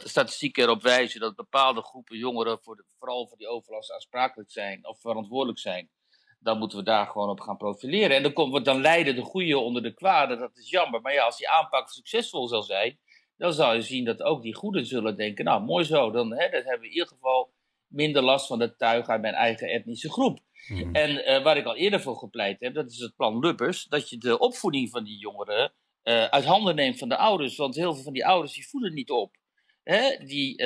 statistieken 0.05 0.63
erop 0.63 0.83
wijzen 0.83 1.21
dat 1.21 1.37
bepaalde 1.37 1.83
groepen 1.83 2.19
jongeren 2.19 2.59
voor 2.63 2.77
de, 2.77 2.85
vooral 2.99 3.27
voor 3.29 3.39
die 3.39 3.49
overlast 3.49 3.93
aansprakelijk 3.93 4.51
zijn 4.51 4.87
of 4.87 5.01
verantwoordelijk 5.01 5.59
zijn, 5.59 5.91
dan 6.39 6.59
moeten 6.59 6.79
we 6.79 6.85
daar 6.85 7.07
gewoon 7.07 7.29
op 7.29 7.41
gaan 7.41 7.57
profileren. 7.57 8.17
En 8.17 8.23
dan, 8.23 8.33
komt, 8.33 8.65
dan 8.65 8.81
lijden 8.81 9.15
de 9.15 9.23
goede 9.23 9.59
onder 9.59 9.83
de 9.83 9.95
kwade, 9.95 10.37
dat 10.37 10.57
is 10.57 10.71
jammer. 10.71 11.01
Maar 11.01 11.13
ja, 11.13 11.25
als 11.25 11.37
die 11.37 11.49
aanpak 11.49 11.89
succesvol 11.89 12.49
zal 12.49 12.63
zijn, 12.63 12.99
dan 13.37 13.53
zal 13.53 13.75
je 13.75 13.83
zien 13.83 14.05
dat 14.05 14.23
ook 14.23 14.43
die 14.43 14.55
goeden 14.55 14.87
zullen 14.87 15.17
denken, 15.17 15.45
nou 15.45 15.63
mooi 15.63 15.85
zo, 15.85 16.11
dan, 16.11 16.31
hè, 16.31 16.51
dan 16.51 16.63
hebben 16.63 16.81
we 16.81 16.87
in 16.87 16.93
ieder 16.93 17.09
geval 17.09 17.53
minder 17.91 18.23
last 18.23 18.47
van 18.47 18.61
het 18.61 18.79
tuig 18.79 19.07
uit 19.07 19.21
mijn 19.21 19.35
eigen 19.35 19.69
etnische 19.69 20.11
groep. 20.11 20.39
Mm. 20.69 20.95
En 20.95 21.11
uh, 21.11 21.43
waar 21.43 21.57
ik 21.57 21.65
al 21.65 21.77
eerder 21.77 22.01
voor 22.01 22.17
gepleit 22.17 22.61
heb, 22.61 22.75
dat 22.75 22.91
is 22.91 22.99
het 22.99 23.17
plan 23.17 23.39
Lubbers, 23.39 23.85
dat 23.85 24.09
je 24.11 24.19
de 24.19 24.39
opvoeding 24.39 24.91
van 24.91 25.05
die 25.05 25.19
jongeren 25.19 25.73
uh, 26.05 26.25
uit 26.25 26.45
handen 26.45 26.75
neemt 26.75 26.99
van 26.99 27.09
de 27.09 27.17
ouders. 27.17 27.57
Want 27.57 27.75
heel 27.75 27.95
veel 27.95 28.03
van 28.03 28.13
die 28.13 28.27
ouders 28.27 28.55
die 28.55 28.69
voeden 28.69 28.95
niet 28.95 29.11
op. 29.11 29.37
hè, 29.83 30.25
die, 30.25 30.57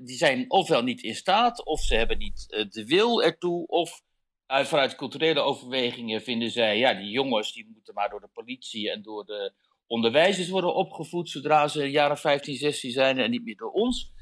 die 0.00 0.16
zijn 0.16 0.50
ofwel 0.50 0.82
niet 0.82 1.02
in 1.02 1.14
staat, 1.14 1.64
of 1.64 1.80
ze 1.80 1.94
hebben 1.94 2.18
niet 2.18 2.66
de 2.70 2.84
wil 2.86 3.22
ertoe, 3.22 3.66
of 3.66 4.02
vanuit 4.46 4.94
culturele 4.94 5.40
overwegingen 5.40 6.22
vinden 6.22 6.50
zij, 6.50 6.78
ja, 6.78 6.94
die 6.94 7.10
jongens 7.10 7.52
die 7.52 7.70
moeten 7.72 7.94
maar 7.94 8.10
door 8.10 8.20
de 8.20 8.30
politie 8.32 8.90
en 8.90 9.02
door 9.02 9.24
de 9.24 9.52
onderwijzers 9.88 10.48
worden 10.48 10.74
opgevoed 10.74 11.30
zodra 11.30 11.68
ze 11.68 11.90
jaren 11.90 12.18
15, 12.18 12.56
16 12.56 12.90
zijn 12.90 13.18
en 13.18 13.30
niet 13.30 13.44
meer 13.44 13.56
door 13.56 13.70
ons. 13.72 14.12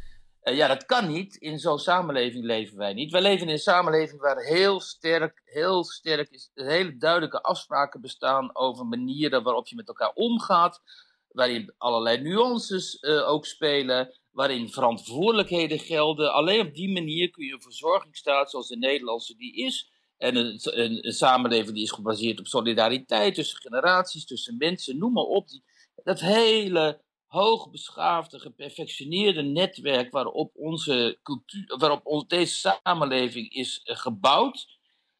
Uh, 0.49 0.57
ja, 0.57 0.69
dat 0.69 0.87
kan 0.87 1.09
niet. 1.09 1.37
In 1.37 1.59
zo'n 1.59 1.79
samenleving 1.79 2.45
leven 2.45 2.77
wij 2.77 2.93
niet. 2.93 3.13
Wij 3.13 3.23
leven 3.23 3.47
in 3.47 3.53
een 3.53 3.59
samenleving 3.59 4.21
waar 4.21 4.43
heel 4.43 4.81
sterk, 4.81 5.43
heel 5.45 5.85
sterk 5.85 6.31
is, 6.31 6.51
hele 6.55 6.97
duidelijke 6.97 7.43
afspraken 7.43 8.01
bestaan 8.01 8.57
over 8.57 8.87
manieren 8.87 9.43
waarop 9.43 9.69
je 9.69 9.77
met 9.77 9.89
elkaar 9.89 10.13
omgaat, 10.15 10.83
waarin 11.29 11.75
allerlei 11.79 12.21
nuances 12.21 12.99
uh, 13.01 13.29
ook 13.29 13.47
spelen, 13.47 14.19
waarin 14.31 14.73
verantwoordelijkheden 14.73 15.79
gelden. 15.79 16.33
Alleen 16.33 16.67
op 16.67 16.75
die 16.75 16.93
manier 16.93 17.31
kun 17.31 17.47
je 17.47 17.53
een 17.53 17.63
verzorgingsstaat 17.63 18.51
zoals 18.51 18.69
de 18.69 18.77
Nederlandse 18.77 19.37
die 19.37 19.55
is, 19.55 19.91
en 20.17 20.37
een, 20.37 20.59
een, 20.63 21.07
een, 21.07 21.13
samenleving 21.13 21.75
die 21.75 21.83
is 21.83 21.91
gebaseerd 21.91 22.39
op 22.39 22.47
solidariteit 22.47 23.35
tussen 23.35 23.61
generaties, 23.61 24.27
tussen 24.27 24.57
mensen, 24.57 24.99
noem 24.99 25.13
maar 25.13 25.25
op. 25.25 25.49
Die, 25.49 25.65
dat 26.05 26.21
hele 26.21 27.05
hoogbeschaafde, 27.27 28.39
geperfectioneerde 28.39 29.43
netwerk 29.43 30.13
waarop, 30.13 30.53
onze 30.55 31.19
cultuur, 31.23 31.75
waarop 31.79 32.07
ons, 32.07 32.27
deze 32.27 32.55
samenleving 32.55 33.53
is 33.53 33.83
eh, 33.83 33.97
gebouwd. 33.97 34.75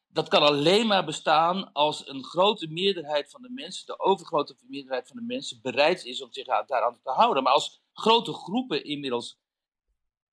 Dat 0.07 0.27
kan 0.27 0.41
alleen 0.41 0.87
maar 0.87 1.05
bestaan 1.05 1.73
als 1.73 2.07
een 2.07 2.23
grote 2.23 2.67
meerderheid 2.67 3.29
van 3.29 3.41
de 3.41 3.49
mensen, 3.49 3.85
de 3.85 3.99
overgrote 3.99 4.55
meerderheid 4.67 5.07
van 5.07 5.17
de 5.17 5.23
mensen, 5.23 5.59
bereid 5.61 6.05
is 6.05 6.21
om 6.21 6.33
zich 6.33 6.45
daaraan 6.45 6.99
te 7.03 7.11
houden. 7.11 7.43
Maar 7.43 7.53
als 7.53 7.81
grote 7.93 8.33
groepen 8.33 8.83
inmiddels 8.83 9.39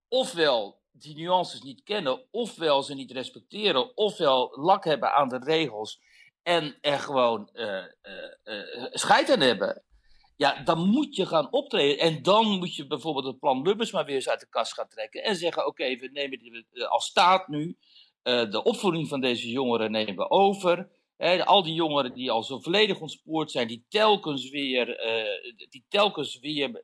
ofwel 0.09 0.83
die 0.91 1.17
nuances 1.17 1.63
niet 1.63 1.83
kennen, 1.83 2.23
ofwel 2.31 2.83
ze 2.83 2.95
niet 2.95 3.11
respecteren, 3.11 3.97
ofwel 3.97 4.53
lak 4.61 4.85
hebben 4.85 5.15
aan 5.15 5.29
de 5.29 5.39
regels 5.39 6.01
en 6.43 6.79
er 6.81 6.99
gewoon 6.99 7.49
uh, 7.53 7.85
scheid 8.93 9.31
aan 9.31 9.41
hebben, 9.41 9.83
ja, 10.37 10.63
dan 10.63 10.89
moet 10.89 11.17
je 11.17 11.27
gaan 11.27 11.53
optreden. 11.53 11.99
En 11.99 12.23
dan 12.23 12.47
moet 12.47 12.77
je 12.77 12.87
bijvoorbeeld 12.87 13.27
het 13.27 13.39
plan 13.39 13.63
Lubbers 13.63 13.93
maar 13.93 14.05
weer 14.05 14.15
eens 14.15 14.29
uit 14.29 14.41
de 14.41 14.49
kast 14.49 14.73
gaan 14.73 14.89
trekken 14.89 15.23
en 15.23 15.37
zeggen: 15.37 15.67
oké, 15.67 15.97
we 15.97 16.11
nemen 16.13 16.39
die, 16.39 16.67
als 16.85 17.07
staat 17.07 17.49
nu 17.49 17.77
de 18.23 18.61
opvoeding 18.65 19.09
van 19.09 19.21
deze 19.21 19.51
jongeren 19.51 19.91
nemen 19.91 20.17
we 20.17 20.31
over. 20.31 20.89
al 21.45 21.63
die 21.63 21.75
jongeren 21.75 22.15
die 22.15 22.31
al 22.31 22.43
zo 22.43 22.59
volledig 22.59 23.01
ontspoord 23.01 23.51
zijn, 23.51 23.69
die 23.69 23.85
telkens 23.89 24.51
weer, 24.51 24.87
die 25.69 25.85
telkens 25.89 26.39
weer 26.39 26.83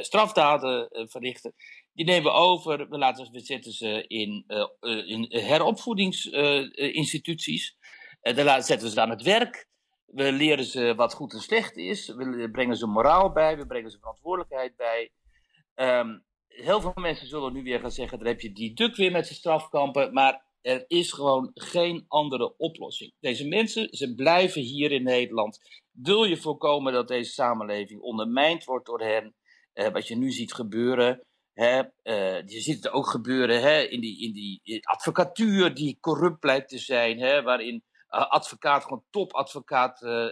strafdaden 0.00 0.88
verrichten, 1.10 1.54
die 1.96 2.04
nemen 2.04 2.32
we 2.32 2.38
over. 2.38 2.88
We, 2.88 2.98
laten, 2.98 3.32
we 3.32 3.40
zetten 3.40 3.72
ze 3.72 4.04
in, 4.06 4.44
uh, 4.48 4.66
in 5.08 5.26
heropvoedingsinstituties. 5.28 7.76
Uh, 8.22 8.36
daar 8.36 8.62
zetten 8.62 8.86
we 8.86 8.92
ze 8.92 9.00
aan 9.00 9.10
het 9.10 9.22
werk. 9.22 9.68
We 10.06 10.32
leren 10.32 10.64
ze 10.64 10.94
wat 10.94 11.14
goed 11.14 11.32
en 11.32 11.40
slecht 11.40 11.76
is. 11.76 12.08
We 12.08 12.48
brengen 12.52 12.76
ze 12.76 12.86
moraal 12.86 13.32
bij. 13.32 13.56
We 13.56 13.66
brengen 13.66 13.90
ze 13.90 13.98
verantwoordelijkheid 13.98 14.76
bij. 14.76 15.10
Um, 15.74 16.24
heel 16.48 16.80
veel 16.80 16.92
mensen 16.94 17.26
zullen 17.26 17.52
nu 17.52 17.62
weer 17.62 17.80
gaan 17.80 17.90
zeggen: 17.90 18.18
dan 18.18 18.26
heb 18.26 18.40
je 18.40 18.52
die 18.52 18.74
duk 18.74 18.96
weer 18.96 19.12
met 19.12 19.26
zijn 19.26 19.38
strafkampen. 19.38 20.12
Maar 20.12 20.44
er 20.60 20.84
is 20.86 21.12
gewoon 21.12 21.50
geen 21.54 22.04
andere 22.08 22.56
oplossing. 22.56 23.12
Deze 23.20 23.48
mensen, 23.48 23.88
ze 23.90 24.14
blijven 24.14 24.62
hier 24.62 24.92
in 24.92 25.02
Nederland. 25.02 25.58
Wil 25.90 26.24
je 26.24 26.36
voorkomen 26.36 26.92
dat 26.92 27.08
deze 27.08 27.30
samenleving 27.30 28.00
ondermijnd 28.00 28.64
wordt 28.64 28.86
door 28.86 29.00
hen? 29.00 29.34
Uh, 29.74 29.88
wat 29.88 30.08
je 30.08 30.16
nu 30.16 30.30
ziet 30.30 30.52
gebeuren. 30.52 31.20
Hè, 31.52 31.82
uh, 32.02 32.46
je 32.46 32.60
ziet 32.60 32.84
het 32.84 32.92
ook 32.92 33.06
gebeuren 33.06 33.60
hè, 33.60 33.82
in, 33.82 34.00
die, 34.00 34.20
in 34.20 34.32
die 34.32 34.86
advocatuur 34.88 35.74
die 35.74 35.98
corrupt 36.00 36.40
blijkt 36.40 36.68
te 36.68 36.78
zijn, 36.78 37.18
hè, 37.18 37.42
waarin 37.42 37.82
advocaat, 38.08 38.82
gewoon 38.82 39.04
topadvocaat, 39.10 40.02
uh, 40.02 40.26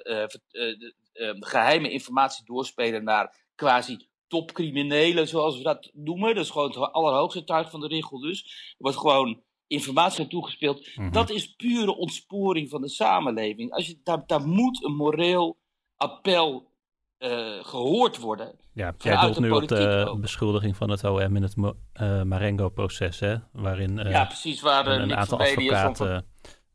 geheime 1.40 1.90
informatie 1.90 2.44
doorspelen 2.44 3.04
naar 3.04 3.36
quasi 3.54 4.08
topcriminelen, 4.26 5.28
zoals 5.28 5.56
we 5.56 5.62
dat 5.62 5.90
noemen. 5.92 6.34
Dat 6.34 6.44
is 6.44 6.50
gewoon 6.50 6.68
het 6.68 6.92
allerhoogste 6.92 7.44
tuig 7.44 7.70
van 7.70 7.80
de 7.80 7.86
regel 7.86 8.20
dus. 8.20 8.42
Er 8.70 8.74
wordt 8.78 8.98
gewoon 8.98 9.42
informatie 9.66 10.26
toegespeeld. 10.26 10.78
Mm 10.78 11.04
-hmm. 11.04 11.12
Dat 11.12 11.30
is 11.30 11.54
pure 11.54 11.96
ontsporing 11.96 12.68
van 12.68 12.80
de 12.80 12.88
samenleving. 12.88 13.72
Als 13.72 13.86
je, 13.86 14.00
daar, 14.02 14.26
daar 14.26 14.46
moet 14.46 14.84
een 14.84 14.94
moreel 14.94 15.58
appel 15.96 16.72
uh, 17.18 17.64
gehoord 17.64 18.18
worden. 18.18 18.54
Ja, 18.72 18.94
jij 18.98 19.20
doelt 19.20 19.38
nu 19.38 19.50
op 19.50 19.68
de 19.68 20.16
beschuldiging 20.20 20.76
van 20.76 20.90
het 20.90 21.04
OM 21.04 21.36
in 21.36 21.42
het 21.42 21.54
uh, 21.56 22.22
Marengo-proces, 22.22 23.20
hè? 23.20 23.36
Waarin 23.52 23.98
uh, 23.98 24.10
ja, 24.10 24.24
precies, 24.24 24.60
waar 24.60 24.86
een, 24.86 25.02
een 25.02 25.16
aantal 25.16 25.38
advocaten, 25.38 26.06
van... 26.06 26.24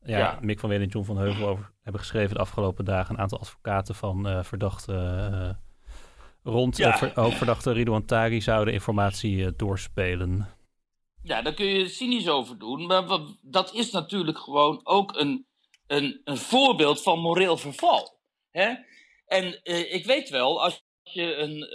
ja, 0.03 0.17
ja, 0.17 0.37
Mick 0.41 0.59
van 0.59 0.69
Weer 0.69 0.81
en 0.81 0.87
John 0.87 1.05
van 1.05 1.17
Heuvel 1.17 1.47
over 1.47 1.71
hebben 1.81 2.01
geschreven 2.01 2.35
de 2.35 2.41
afgelopen 2.41 2.85
dagen, 2.85 3.15
een 3.15 3.21
aantal 3.21 3.39
advocaten 3.39 3.95
van 3.95 4.43
verdachten 4.45 5.59
rond 6.43 6.77
ja. 6.77 7.11
hoofdverdachte 7.13 7.71
Ridouan 7.71 8.05
Taghi 8.05 8.41
zouden 8.41 8.73
informatie 8.73 9.55
doorspelen. 9.55 10.47
Ja, 11.23 11.41
daar 11.41 11.53
kun 11.53 11.65
je 11.65 11.87
cynisch 11.87 12.29
over 12.29 12.57
doen, 12.57 12.85
maar 12.85 13.03
dat 13.41 13.73
is 13.73 13.91
natuurlijk 13.91 14.37
gewoon 14.37 14.79
ook 14.83 15.17
een, 15.17 15.45
een, 15.87 16.21
een 16.23 16.37
voorbeeld 16.37 17.01
van 17.01 17.19
moreel 17.19 17.57
verval. 17.57 18.19
Hè? 18.51 18.73
En 19.25 19.59
ik 19.93 20.05
weet 20.05 20.29
wel, 20.29 20.63
als 20.63 20.83
je 21.13 21.35
een, 21.35 21.67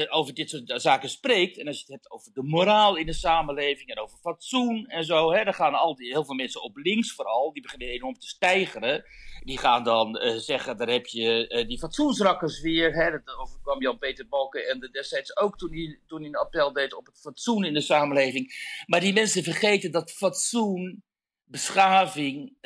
uh, 0.00 0.16
over 0.16 0.34
dit 0.34 0.50
soort 0.50 0.82
zaken 0.82 1.08
spreekt, 1.08 1.58
en 1.58 1.66
als 1.66 1.76
je 1.76 1.82
het 1.82 1.92
hebt 1.92 2.10
over 2.10 2.32
de 2.32 2.42
moraal 2.42 2.96
in 2.96 3.06
de 3.06 3.12
samenleving 3.12 3.88
en 3.88 3.98
over 3.98 4.18
fatsoen 4.18 4.86
en 4.86 5.04
zo, 5.04 5.32
hè, 5.32 5.44
dan 5.44 5.54
gaan 5.54 5.74
al 5.74 5.96
die, 5.96 6.12
heel 6.12 6.24
veel 6.24 6.34
mensen 6.34 6.62
op 6.62 6.76
links 6.76 7.12
vooral, 7.12 7.52
die 7.52 7.62
beginnen 7.62 7.88
enorm 7.88 8.14
te 8.14 8.26
stijgeren. 8.26 9.04
Die 9.44 9.58
gaan 9.58 9.84
dan 9.84 10.22
uh, 10.22 10.36
zeggen, 10.36 10.76
daar 10.76 10.88
heb 10.88 11.06
je 11.06 11.64
die 11.68 11.78
fatsoensrakkers 11.78 12.60
weer, 12.60 12.92
hè, 12.94 13.10
dat 13.10 13.36
overkwam 13.36 13.82
Jan-Peter 13.82 14.28
Balken 14.28 14.68
en 14.68 14.80
de 14.80 14.90
destijds 14.90 15.36
ook 15.36 15.58
toen 15.58 15.98
toen 16.06 16.18
hij 16.18 16.28
een 16.28 16.36
appel 16.36 16.72
deed 16.72 16.94
op 16.94 17.06
het 17.06 17.20
fatsoen 17.20 17.64
in 17.64 17.74
de 17.74 17.80
samenleving. 17.80 18.54
Maar 18.86 19.00
die 19.00 19.12
mensen 19.12 19.42
vergeten 19.42 19.92
dat 19.92 20.12
fatsoen, 20.12 21.04
beschaving, 21.44 22.56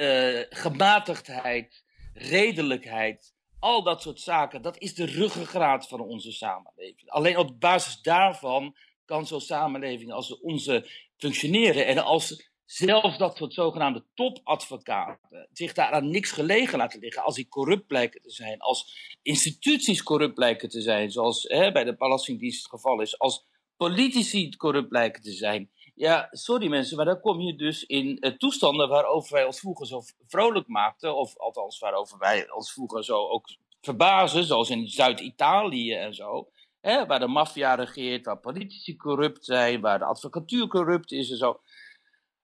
gematigdheid, 0.50 1.84
redelijkheid, 2.12 3.34
al 3.60 3.82
dat 3.82 4.02
soort 4.02 4.20
zaken, 4.20 4.62
dat 4.62 4.78
is 4.78 4.94
de 4.94 5.04
ruggengraat 5.04 5.88
van 5.88 6.00
onze 6.00 6.32
samenleving. 6.32 7.10
Alleen 7.10 7.36
op 7.36 7.60
basis 7.60 8.00
daarvan 8.00 8.76
kan 9.04 9.26
zo'n 9.26 9.40
samenleving 9.40 10.12
als 10.12 10.40
onze 10.40 10.90
functioneren. 11.16 11.86
En 11.86 11.98
als 11.98 12.50
zelfs 12.64 13.18
dat 13.18 13.36
soort 13.36 13.54
zogenaamde 13.54 14.04
topadvocaten 14.14 15.48
zich 15.52 15.72
daar 15.72 15.90
aan 15.90 16.10
niks 16.10 16.30
gelegen 16.30 16.78
laten 16.78 17.00
liggen, 17.00 17.22
als 17.22 17.34
die 17.34 17.48
corrupt 17.48 17.86
blijken 17.86 18.22
te 18.22 18.30
zijn, 18.30 18.60
als 18.60 19.16
instituties 19.22 20.02
corrupt 20.02 20.34
blijken 20.34 20.68
te 20.68 20.80
zijn, 20.80 21.10
zoals 21.10 21.42
hè, 21.42 21.72
bij 21.72 21.84
de 21.84 21.96
Belastingdienst 21.96 22.62
het 22.62 22.70
geval 22.70 23.00
is, 23.00 23.18
als 23.18 23.46
politici 23.76 24.56
corrupt 24.56 24.88
blijken 24.88 25.22
te 25.22 25.32
zijn, 25.32 25.70
ja, 26.00 26.28
sorry 26.30 26.68
mensen, 26.68 26.96
maar 26.96 27.04
dan 27.04 27.20
kom 27.20 27.40
je 27.40 27.56
dus 27.56 27.84
in 27.84 28.16
uh, 28.20 28.32
toestanden 28.32 28.88
waarover 28.88 29.32
wij 29.32 29.44
ons 29.44 29.60
vroeger 29.60 29.86
zo 29.86 30.02
vrolijk 30.26 30.68
maakten, 30.68 31.16
of 31.16 31.38
althans 31.38 31.78
waarover 31.78 32.18
wij 32.18 32.50
ons 32.50 32.72
vroeger 32.72 33.04
zo 33.04 33.28
ook 33.28 33.46
verbazen, 33.80 34.44
zoals 34.44 34.70
in 34.70 34.88
Zuid-Italië 34.88 35.92
en 35.92 36.14
zo. 36.14 36.48
Hè, 36.80 37.06
waar 37.06 37.18
de 37.18 37.26
maffia 37.26 37.74
regeert, 37.74 38.24
waar 38.24 38.38
politici 38.38 38.96
corrupt 38.96 39.44
zijn, 39.44 39.80
waar 39.80 39.98
de 39.98 40.04
advocatuur 40.04 40.66
corrupt 40.66 41.12
is 41.12 41.30
en 41.30 41.36
zo 41.36 41.60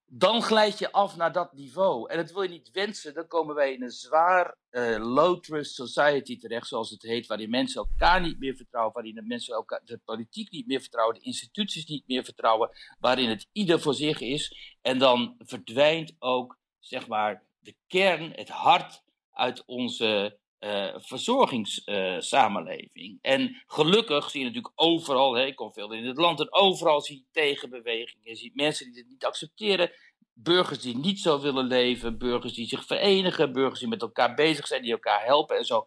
dan 0.08 0.42
glijd 0.42 0.78
je 0.78 0.92
af 0.92 1.16
naar 1.16 1.32
dat 1.32 1.52
niveau. 1.52 2.10
En 2.10 2.16
dat 2.16 2.32
wil 2.32 2.42
je 2.42 2.48
niet 2.48 2.70
wensen. 2.70 3.14
Dan 3.14 3.26
komen 3.26 3.54
wij 3.54 3.72
in 3.72 3.82
een 3.82 3.90
zwaar 3.90 4.56
uh, 4.70 4.96
low 4.98 5.40
trust 5.40 5.74
society 5.74 6.38
terecht, 6.38 6.66
zoals 6.66 6.90
het 6.90 7.02
heet, 7.02 7.26
waarin 7.26 7.50
mensen 7.50 7.80
elkaar 7.80 8.20
niet 8.20 8.38
meer 8.38 8.56
vertrouwen, 8.56 8.94
waarin 8.94 9.14
de 9.14 9.22
mensen 9.22 9.54
elkaar, 9.54 9.80
de 9.84 10.00
politiek 10.04 10.50
niet 10.50 10.66
meer 10.66 10.80
vertrouwen, 10.80 11.14
de 11.14 11.24
instituties 11.24 11.86
niet 11.86 12.06
meer 12.06 12.24
vertrouwen, 12.24 12.70
waarin 12.98 13.28
het 13.28 13.48
ieder 13.52 13.80
voor 13.80 13.94
zich 13.94 14.20
is. 14.20 14.76
En 14.82 14.98
dan 14.98 15.34
verdwijnt 15.38 16.14
ook, 16.18 16.58
zeg 16.78 17.06
maar, 17.06 17.44
de 17.58 17.76
kern, 17.86 18.32
het 18.34 18.48
hart 18.48 19.02
uit 19.32 19.62
onze 19.66 20.38
uh, 20.60 20.94
verzorgingssamenleving. 20.96 23.18
En 23.22 23.62
gelukkig 23.66 24.30
zie 24.30 24.40
je 24.40 24.46
natuurlijk 24.46 24.72
overal, 24.74 25.34
hè, 25.34 25.44
ik 25.44 25.56
kom 25.56 25.72
veel 25.72 25.92
in 25.92 26.06
het 26.06 26.16
land, 26.16 26.40
en 26.40 26.52
overal 26.52 27.00
zie 27.00 27.16
je 27.16 27.24
tegenbewegingen. 27.32 28.28
Je 28.28 28.36
ziet 28.36 28.54
mensen 28.54 28.86
die 28.86 28.94
dit 28.94 29.08
niet 29.08 29.24
accepteren, 29.24 29.90
burgers 30.32 30.80
die 30.80 30.96
niet 30.96 31.20
zo 31.20 31.40
willen 31.40 31.66
leven, 31.66 32.18
burgers 32.18 32.52
die 32.52 32.66
zich 32.66 32.84
verenigen, 32.84 33.52
burgers 33.52 33.80
die 33.80 33.88
met 33.88 34.02
elkaar 34.02 34.34
bezig 34.34 34.66
zijn, 34.66 34.82
die 34.82 34.92
elkaar 34.92 35.24
helpen 35.24 35.56
en 35.56 35.64
zo. 35.64 35.86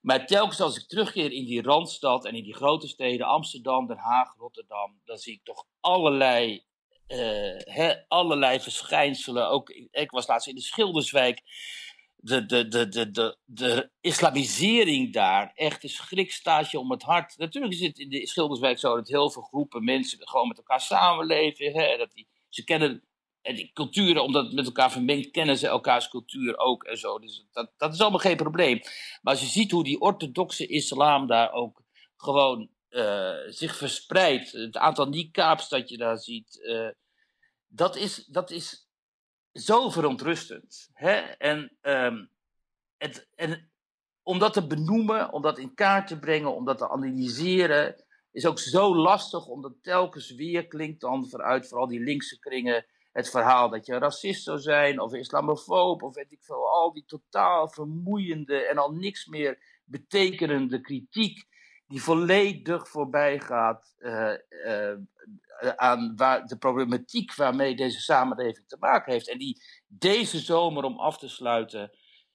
Maar 0.00 0.26
telkens 0.26 0.60
als 0.60 0.76
ik 0.76 0.88
terugkeer 0.88 1.32
in 1.32 1.44
die 1.44 1.62
randstad 1.62 2.24
en 2.24 2.34
in 2.34 2.44
die 2.44 2.54
grote 2.54 2.88
steden, 2.88 3.26
Amsterdam, 3.26 3.86
Den 3.86 3.98
Haag, 3.98 4.34
Rotterdam, 4.36 5.00
dan 5.04 5.16
zie 5.16 5.32
ik 5.32 5.44
toch 5.44 5.64
allerlei, 5.80 6.64
uh, 7.08 7.92
allerlei 8.08 8.60
verschijnselen. 8.60 9.48
Ook, 9.48 9.70
ik 9.90 10.10
was 10.10 10.26
laatst 10.26 10.48
in 10.48 10.54
de 10.54 10.60
Schilderswijk 10.60 11.42
de, 12.24 12.46
de, 12.46 12.68
de, 12.68 12.88
de, 12.88 13.10
de, 13.10 13.36
de 13.44 13.90
islamisering 14.00 15.12
daar 15.12 15.52
echt 15.54 15.82
een 15.82 15.88
schrikstaatje 15.88 16.78
om 16.78 16.90
het 16.90 17.02
hart. 17.02 17.38
Natuurlijk 17.38 17.72
is 17.72 17.80
het 17.80 17.98
in 17.98 18.08
de 18.08 18.26
Schilderswijk 18.26 18.78
zo 18.78 18.94
dat 18.94 19.08
heel 19.08 19.30
veel 19.30 19.42
groepen 19.42 19.84
mensen 19.84 20.28
gewoon 20.28 20.48
met 20.48 20.56
elkaar 20.56 20.80
samenleven. 20.80 21.72
Hè, 21.72 21.96
dat 21.96 22.12
die, 22.12 22.28
ze 22.48 22.64
kennen 22.64 23.02
en 23.42 23.54
die 23.54 23.70
culturen, 23.72 24.22
omdat 24.22 24.44
het 24.44 24.54
met 24.54 24.66
elkaar 24.66 24.92
vermengt, 24.92 25.30
kennen 25.30 25.58
ze 25.58 25.68
elkaars 25.68 26.08
cultuur 26.08 26.58
ook 26.58 26.84
en 26.84 26.98
zo. 26.98 27.18
Dus 27.18 27.46
dat, 27.52 27.72
dat 27.76 27.94
is 27.94 28.00
allemaal 28.00 28.18
geen 28.18 28.36
probleem. 28.36 28.80
Maar 29.22 29.32
als 29.32 29.40
je 29.40 29.46
ziet 29.46 29.70
hoe 29.70 29.84
die 29.84 30.00
orthodoxe 30.00 30.66
islam 30.66 31.26
daar 31.26 31.52
ook 31.52 31.82
gewoon 32.16 32.68
uh, 32.90 33.34
zich 33.46 33.76
verspreidt, 33.76 34.52
het 34.52 34.76
aantal 34.76 35.06
niqabs 35.06 35.68
dat 35.68 35.88
je 35.88 35.96
daar 35.96 36.18
ziet, 36.18 36.58
uh, 36.62 36.88
dat, 37.66 37.96
is, 37.96 38.24
dat 38.24 38.50
is 38.50 38.88
zo 39.54 39.90
verontrustend. 39.90 40.90
Hè? 40.92 41.16
En, 41.20 41.76
um, 41.82 42.30
het, 42.96 43.28
en 43.34 43.70
om 44.22 44.38
dat 44.38 44.52
te 44.52 44.66
benoemen, 44.66 45.32
om 45.32 45.42
dat 45.42 45.58
in 45.58 45.74
kaart 45.74 46.06
te 46.06 46.18
brengen, 46.18 46.54
om 46.54 46.64
dat 46.64 46.78
te 46.78 46.90
analyseren, 46.90 48.04
is 48.32 48.46
ook 48.46 48.58
zo 48.58 48.96
lastig, 48.96 49.46
omdat 49.46 49.72
telkens 49.82 50.34
weer 50.34 50.66
klinkt 50.66 51.00
dan 51.00 51.28
vanuit 51.28 51.68
vooral 51.68 51.86
die 51.86 52.00
linkse 52.00 52.38
kringen 52.38 52.86
het 53.12 53.30
verhaal 53.30 53.68
dat 53.68 53.86
je 53.86 53.98
racist 53.98 54.42
zou 54.42 54.58
zijn 54.58 55.00
of 55.00 55.14
islamofoob 55.14 56.02
of 56.02 56.14
weet 56.14 56.32
ik 56.32 56.42
veel, 56.42 56.70
al 56.70 56.92
die 56.92 57.04
totaal 57.06 57.68
vermoeiende 57.68 58.66
en 58.66 58.78
al 58.78 58.92
niks 58.92 59.26
meer 59.26 59.58
betekenende 59.84 60.80
kritiek 60.80 61.44
die 61.86 62.02
volledig 62.02 62.88
voorbij 62.88 63.40
gaat 63.40 63.94
uh, 63.98 64.32
uh, 64.66 64.92
aan 65.76 66.16
waar, 66.16 66.46
de 66.46 66.56
problematiek 66.56 67.34
waarmee 67.34 67.76
deze 67.76 68.00
samenleving 68.00 68.68
te 68.68 68.76
maken 68.80 69.12
heeft. 69.12 69.28
En 69.28 69.38
die 69.38 69.62
deze 69.86 70.38
zomer, 70.38 70.84
om 70.84 70.98
af 70.98 71.18
te 71.18 71.28
sluiten, 71.28 71.90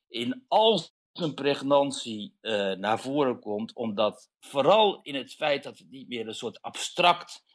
in 0.07 0.45
al 0.47 0.89
zijn 1.11 1.33
pregnantie 1.33 2.37
uh, 2.41 2.71
naar 2.71 2.99
voren 2.99 3.39
komt, 3.39 3.75
omdat 3.75 4.29
vooral 4.39 5.01
in 5.01 5.15
het 5.15 5.33
feit 5.33 5.63
dat 5.63 5.77
het 5.77 5.89
niet 5.89 6.07
meer 6.07 6.27
een 6.27 6.33
soort 6.33 6.61
abstract 6.61 7.47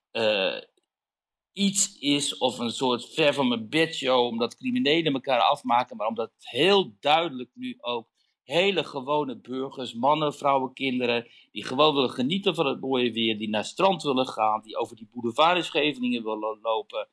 iets 1.52 1.98
is 1.98 2.38
of 2.38 2.58
een 2.58 2.70
soort 2.70 3.14
ver 3.14 3.34
van 3.34 3.48
mijn 3.48 3.68
bedshow, 3.68 4.26
omdat 4.26 4.56
criminelen 4.56 5.12
elkaar 5.12 5.40
afmaken, 5.40 5.96
maar 5.96 6.06
omdat 6.06 6.30
het 6.34 6.48
heel 6.48 6.96
duidelijk 7.00 7.50
nu 7.54 7.76
ook 7.80 8.08
hele 8.44 8.84
gewone 8.84 9.36
burgers, 9.36 9.94
mannen, 9.94 10.34
vrouwen, 10.34 10.72
kinderen, 10.72 11.26
die 11.50 11.64
gewoon 11.64 11.94
willen 11.94 12.10
genieten 12.10 12.54
van 12.54 12.66
het 12.66 12.80
mooie 12.80 13.12
weer, 13.12 13.38
die 13.38 13.48
naar 13.48 13.60
het 13.60 13.70
strand 13.70 14.02
willen 14.02 14.26
gaan, 14.26 14.62
die 14.62 14.76
over 14.76 14.96
die 14.96 15.08
boulevard 15.12 15.72
willen 15.72 16.58
lopen, 16.62 17.08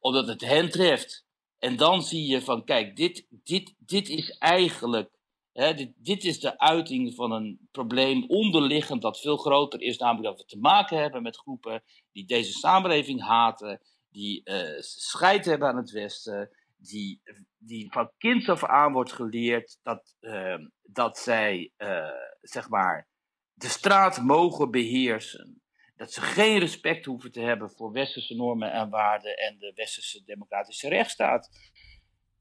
omdat 0.00 0.26
het 0.26 0.40
hen 0.40 0.70
treft. 0.70 1.26
En 1.58 1.76
dan 1.76 2.02
zie 2.02 2.26
je 2.30 2.42
van, 2.42 2.64
kijk, 2.64 2.96
dit, 2.96 3.26
dit, 3.44 3.74
dit 3.78 4.08
is 4.08 4.30
eigenlijk 4.38 5.18
dit, 5.52 5.92
dit, 5.96 6.24
is 6.24 6.40
de 6.40 6.58
uiting 6.58 7.14
van 7.14 7.32
een 7.32 7.68
probleem 7.70 8.24
onderliggend 8.28 9.02
dat 9.02 9.20
veel 9.20 9.36
groter 9.36 9.80
is, 9.80 9.98
namelijk 9.98 10.24
dat 10.24 10.38
we 10.38 10.44
te 10.44 10.58
maken 10.58 10.98
hebben 10.98 11.22
met 11.22 11.36
groepen 11.36 11.82
die 12.12 12.26
deze 12.26 12.52
samenleving 12.52 13.22
haten, 13.22 13.80
die 14.10 14.40
uh, 14.44 14.80
scheid 14.80 15.44
hebben 15.44 15.68
aan 15.68 15.76
het 15.76 15.90
Westen, 15.90 16.50
die, 16.78 17.20
die 17.58 17.92
van 17.92 18.10
kinds 18.18 18.48
af 18.48 18.64
aan 18.64 18.92
wordt 18.92 19.12
geleerd 19.12 19.78
dat, 19.82 20.16
uh, 20.20 20.58
dat 20.82 21.18
zij 21.18 21.72
uh, 21.78 22.08
zeg 22.40 22.68
maar 22.68 23.08
de 23.52 23.68
straat 23.68 24.22
mogen 24.22 24.70
beheersen. 24.70 25.62
Dat 25.96 26.12
ze 26.12 26.20
geen 26.20 26.58
respect 26.58 27.04
hoeven 27.04 27.32
te 27.32 27.40
hebben 27.40 27.70
voor 27.70 27.92
westerse 27.92 28.34
normen 28.34 28.72
en 28.72 28.90
waarden 28.90 29.36
en 29.36 29.58
de 29.58 29.72
westerse 29.74 30.24
democratische 30.24 30.88
rechtsstaat. 30.88 31.50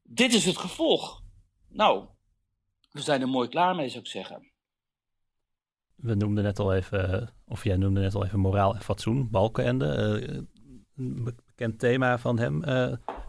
Dit 0.04 0.34
is 0.34 0.46
het 0.46 0.58
gevolg. 0.58 1.24
Nou, 1.70 2.08
we 2.92 3.02
zijn 3.02 3.22
er 3.22 3.30
mooi 3.30 3.50
klaar 3.50 3.76
mee, 3.76 3.90
zou 3.90 4.00
ik 4.00 4.10
zeggen. 4.10 4.52
We 5.96 6.16
noemden 6.16 6.44
net 6.44 6.60
al 6.60 6.74
even, 6.74 7.34
of 7.46 7.64
jij 7.64 7.78
noemde 7.78 8.00
net 8.00 8.16
al 8.16 8.26
even 8.26 8.40
moraal 8.40 8.76
en 8.76 8.82
fatsoen, 8.82 9.30
Balkenende. 9.30 10.22
Uh, 10.30 10.42
een 10.96 11.24
bekend 11.24 11.80
thema 11.80 12.18
van 12.18 12.40
hem. 12.40 12.64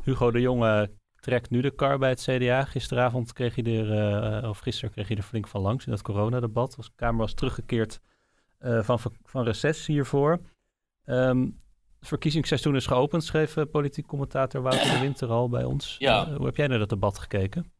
Uh, 0.08 0.14
Hugo 0.14 0.30
de 0.30 0.40
Jonge 0.40 0.90
trekt 1.20 1.50
nu 1.50 1.60
de 1.60 1.74
kar 1.74 1.98
bij 1.98 2.08
het 2.08 2.22
CDA. 2.22 2.64
Gisteravond 2.64 3.32
kreeg 3.32 3.54
hij 3.54 3.64
er, 3.64 4.42
uh, 4.42 4.48
of 4.48 4.58
gisteren 4.58 4.90
kreeg 4.90 5.08
hij 5.08 5.16
er 5.16 5.22
flink 5.22 5.48
van 5.48 5.60
langs 5.60 5.84
in 5.84 5.90
dat 5.90 6.02
coronadebat. 6.02 6.74
De 6.74 6.88
Kamer 6.96 7.20
was 7.20 7.34
teruggekeerd 7.34 8.00
van, 8.60 8.98
van 9.24 9.44
reces 9.44 9.86
hiervoor. 9.86 10.40
Um, 11.04 11.60
het 11.98 12.08
verkiezingsseizoen 12.08 12.76
is 12.76 12.86
geopend, 12.86 13.24
schreef 13.24 13.54
politiek 13.70 14.06
commentator 14.06 14.62
Wouter 14.62 14.92
de 14.92 15.00
Winter 15.00 15.28
al 15.28 15.48
bij 15.48 15.64
ons. 15.64 15.96
Ja. 15.98 16.34
hoe 16.34 16.46
heb 16.46 16.56
jij 16.56 16.66
naar 16.66 16.78
dat 16.78 16.88
debat 16.88 17.18
gekeken? 17.18 17.72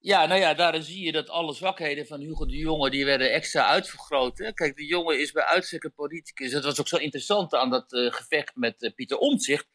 Ja, 0.00 0.26
nou 0.26 0.40
ja, 0.40 0.54
daarin 0.54 0.82
zie 0.82 1.04
je 1.04 1.12
dat 1.12 1.28
alle 1.28 1.52
zwakheden 1.52 2.06
van 2.06 2.20
Hugo 2.20 2.46
de 2.46 2.56
Jonge, 2.56 2.90
die 2.90 3.04
werden 3.04 3.32
extra 3.32 3.66
uitvergroot. 3.66 4.52
Kijk, 4.54 4.76
de 4.76 4.86
jongen 4.86 5.20
is 5.20 5.32
bij 5.32 5.44
uitstek 5.44 5.84
een 5.84 5.92
politicus. 5.94 6.52
Dat 6.52 6.64
was 6.64 6.80
ook 6.80 6.88
zo 6.88 6.96
interessant 6.96 7.54
aan 7.54 7.70
dat 7.70 7.92
uh, 7.92 8.12
gevecht 8.12 8.56
met 8.56 8.82
uh, 8.82 8.94
Pieter 8.94 9.18
Omtzigt. 9.18 9.66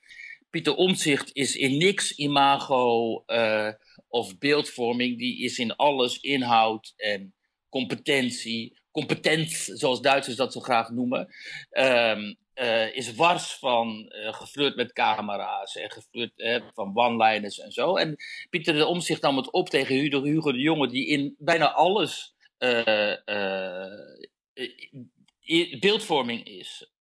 Pieter 0.53 0.75
Omtzigt 0.75 1.33
is 1.33 1.55
in 1.55 1.77
niks 1.77 2.11
imago 2.15 3.23
uh, 3.27 3.73
of 4.07 4.37
beeldvorming. 4.37 5.17
Die 5.17 5.43
is 5.43 5.57
in 5.57 5.75
alles 5.75 6.19
inhoud 6.19 6.93
en 6.97 7.33
competentie. 7.69 8.77
Competent, 8.91 9.49
zoals 9.51 10.01
Duitsers 10.01 10.35
dat 10.35 10.53
zo 10.53 10.59
graag 10.59 10.89
noemen. 10.89 11.27
Um, 11.71 12.37
uh, 12.55 12.95
is 12.95 13.15
wars 13.15 13.53
van 13.53 14.13
uh, 14.15 14.33
geflirt 14.33 14.75
met 14.75 14.93
camera's 14.93 15.75
en 15.75 15.91
geflirt 15.91 16.33
van 16.73 16.91
one-liners 16.97 17.59
en 17.59 17.71
zo. 17.71 17.95
En 17.95 18.15
Pieter 18.49 18.73
de 18.73 18.85
Omzicht 18.85 19.21
nam 19.21 19.37
het 19.37 19.51
op 19.51 19.69
tegen 19.69 19.95
Hugo, 19.95 20.51
de 20.51 20.59
Jonge, 20.59 20.87
die 20.87 21.07
in 21.07 21.35
bijna 21.39 21.71
alles 21.71 22.35
beeldvorming 25.79 26.45
is. 26.45 26.91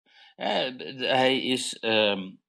hij 0.96 1.40
is, 1.40 1.76
um, 1.80 2.41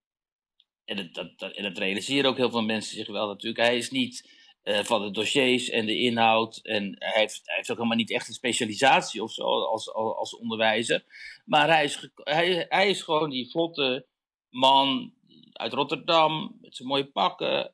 en, 0.86 1.10
dat, 1.14 1.40
dat, 1.40 1.56
en 1.56 1.64
dat 1.64 1.78
realiseren 1.78 2.30
ook 2.30 2.38
heel 2.38 2.50
veel 2.50 2.62
mensen 2.62 2.96
zich 2.96 3.08
wel 3.08 3.28
natuurlijk, 3.28 3.66
hij 3.66 3.78
is 3.78 3.92
niet 3.92 4.30
uh, 4.64 4.80
van 4.80 5.02
de 5.02 5.12
dossiers 5.12 5.70
en 5.70 5.86
de 5.86 5.98
inhoud. 5.98 6.58
En 6.58 6.96
hij 7.00 7.20
heeft, 7.20 7.42
hij 7.44 7.56
heeft 7.56 7.72
ook 7.72 7.78
helemaal 7.78 7.98
niet 7.98 8.12
echt 8.12 8.28
een 8.28 8.34
specialisatie 8.34 9.24
of 9.24 9.32
zo 9.32 9.44
als, 9.44 9.94
als, 9.94 10.38
onderwijzer. 10.38 11.06
Maar 11.46 11.68
hij 11.68 11.84
is, 11.84 12.10
hij, 12.16 12.66
hij 12.70 12.90
is 12.90 13.02
gewoon 13.02 13.30
die 13.30 13.50
vlotte 13.50 14.06
man 14.50 15.14
uit 15.54 15.74
Rotterdam, 15.74 16.58
met 16.62 16.76
zijn 16.76 16.88
mooie 16.88 17.12
pakken, 17.12 17.74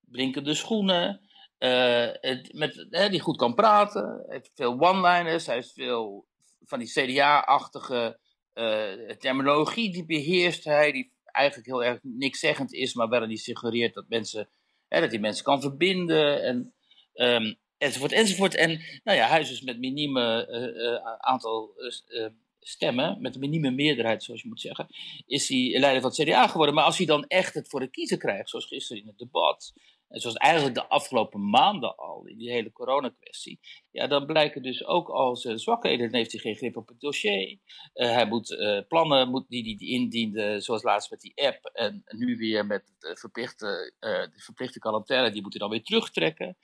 blinkende 0.00 0.54
schoenen. 0.54 1.20
Het, 1.58 2.52
met, 2.52 2.86
hè, 2.90 3.08
die 3.08 3.20
goed 3.20 3.36
kan 3.36 3.54
praten. 3.54 4.22
Hij 4.26 4.36
heeft 4.36 4.50
veel 4.54 4.80
one-liners. 4.80 5.46
Hij 5.46 5.54
heeft 5.54 5.72
veel 5.72 6.26
van 6.64 6.78
die 6.78 6.92
CDA-achtige 6.92 8.18
uh, 8.54 9.10
terminologie. 9.10 9.92
Die 9.92 10.06
beheerst 10.06 10.64
hij. 10.64 10.92
Die 10.92 11.13
eigenlijk 11.34 11.68
heel 11.68 11.84
erg 11.84 11.98
niks 12.02 12.38
zeggend 12.38 12.72
is, 12.72 12.94
maar 12.94 13.08
wel 13.08 13.26
die 13.26 13.36
suggereert 13.36 13.94
dat 13.94 14.08
mensen 14.08 14.48
Hè, 14.94 15.00
dat 15.00 15.10
hij 15.10 15.20
mensen 15.20 15.44
kan 15.44 15.60
verbinden 15.60 16.42
en, 16.42 16.74
um, 17.14 17.56
enzovoort 17.78 18.12
enzovoort. 18.12 18.54
En 18.54 18.80
nou 19.04 19.18
ja, 19.18 19.28
hij 19.28 19.40
is 19.40 19.60
met 19.60 19.78
minieme 19.78 20.48
uh, 20.50 20.84
uh, 20.84 21.04
aantal 21.18 21.74
uh, 22.08 22.26
stemmen, 22.60 23.20
met 23.20 23.34
een 23.34 23.40
minieme 23.40 23.70
meerderheid 23.70 24.22
zoals 24.22 24.42
je 24.42 24.48
moet 24.48 24.60
zeggen, 24.60 24.86
is 25.26 25.48
hij 25.48 25.78
leider 25.78 26.00
van 26.00 26.10
het 26.10 26.20
CDA 26.20 26.46
geworden. 26.46 26.74
Maar 26.74 26.84
als 26.84 26.96
hij 26.96 27.06
dan 27.06 27.24
echt 27.24 27.54
het 27.54 27.68
voor 27.68 27.80
de 27.80 27.90
kiezer 27.90 28.18
krijgt, 28.18 28.48
zoals 28.48 28.66
gisteren 28.66 29.02
in 29.02 29.08
het 29.08 29.18
debat, 29.18 29.72
en 30.14 30.20
zoals 30.20 30.36
eigenlijk 30.36 30.74
de 30.74 30.88
afgelopen 30.88 31.50
maanden 31.50 31.96
al 31.96 32.26
in 32.26 32.38
die 32.38 32.50
hele 32.50 32.72
coronakwestie, 32.72 33.60
ja, 33.90 34.06
dan 34.06 34.26
blijken 34.26 34.62
dus 34.62 34.84
ook 34.84 35.08
al 35.08 35.36
zijn 35.36 35.58
zwakheden. 35.58 36.10
Dan 36.10 36.18
heeft 36.18 36.32
hij 36.32 36.40
geen 36.40 36.56
grip 36.56 36.76
op 36.76 36.88
het 36.88 37.00
dossier. 37.00 37.50
Uh, 37.50 37.58
hij 37.94 38.26
moet 38.26 38.50
uh, 38.50 38.80
plannen 38.88 39.28
moet, 39.28 39.48
die 39.48 39.64
hij 39.64 39.76
die 39.76 39.90
indiende, 39.90 40.60
zoals 40.60 40.82
laatst 40.82 41.10
met 41.10 41.20
die 41.20 41.32
app, 41.34 41.64
en 41.64 42.02
nu 42.04 42.36
weer 42.36 42.66
met 42.66 42.94
de 42.98 43.16
verplichte, 43.16 43.92
uh, 44.00 44.10
de 44.10 44.40
verplichte 44.40 44.78
quarantaine, 44.78 45.30
die 45.30 45.42
moet 45.42 45.52
hij 45.52 45.60
dan 45.60 45.70
weer 45.70 45.82
terugtrekken. 45.82 46.56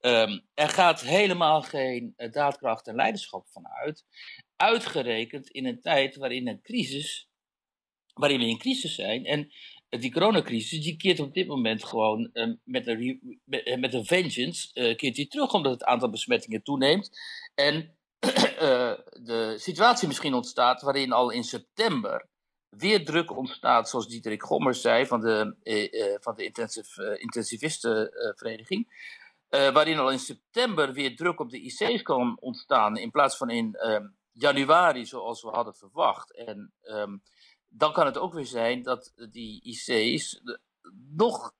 Um, 0.00 0.46
er 0.54 0.68
gaat 0.68 1.00
helemaal 1.00 1.62
geen 1.62 2.14
daadkracht 2.30 2.86
en 2.86 2.94
leiderschap 2.94 3.48
vanuit. 3.48 4.04
Uitgerekend 4.56 5.48
in 5.48 5.66
een 5.66 5.80
tijd 5.80 6.16
waarin 6.16 6.48
een 6.48 6.62
crisis, 6.62 7.28
waarin 8.12 8.38
we 8.38 8.46
in 8.46 8.58
crisis 8.58 8.94
zijn. 8.94 9.24
En 9.24 9.52
die 9.98 10.12
coronacrisis, 10.12 10.82
die 10.82 10.96
keert 10.96 11.20
op 11.20 11.34
dit 11.34 11.46
moment 11.46 11.84
gewoon 11.84 12.30
met, 12.64 12.86
een, 12.86 13.20
met, 13.80 13.94
een 13.94 14.04
vengeance, 14.04 14.70
uh, 14.74 14.96
keert 14.96 15.14
die 15.14 15.28
terug 15.28 15.52
omdat 15.52 15.72
het 15.72 15.84
aantal 15.84 16.10
besmettingen 16.10 16.62
toeneemt. 16.62 17.10
En 17.54 17.94
de 19.28 19.54
situatie 19.56 20.08
misschien 20.08 20.34
ontstaat 20.34 20.82
waarin 20.82 21.12
al 21.12 21.30
in 21.30 21.44
september 21.44 22.28
weer 22.68 23.04
druk 23.04 23.36
ontstaat, 23.36 23.88
zoals 23.88 24.08
Dieterik 24.08 24.42
Gommers 24.42 24.80
zei 24.80 25.06
van 25.06 25.20
de, 25.20 25.56
van 26.20 26.34
de 26.36 26.44
intensive, 26.44 27.18
intensivistenvereniging. 27.18 29.08
waarin 29.48 29.98
al 29.98 30.10
in 30.10 30.18
september 30.18 30.92
weer 30.92 31.16
druk 31.16 31.40
op 31.40 31.50
de 31.50 31.60
IC's 31.60 32.02
kan 32.02 32.36
ontstaan 32.40 32.96
in 32.96 33.10
plaats 33.10 33.36
van 33.36 33.50
in 33.50 33.74
ehm, 33.74 34.06
januari 34.32 35.06
zoals 35.06 35.42
we 35.42 35.48
hadden 35.48 35.74
verwacht. 35.74 36.34
En 36.34 36.72
um, 36.82 37.22
dan 37.70 37.92
kan 37.92 38.06
het 38.06 38.18
ook 38.18 38.34
weer 38.34 38.46
zijn 38.46 38.82
dat 38.82 39.12
die 39.30 39.62
IC's 39.62 40.40
nog 41.16 41.54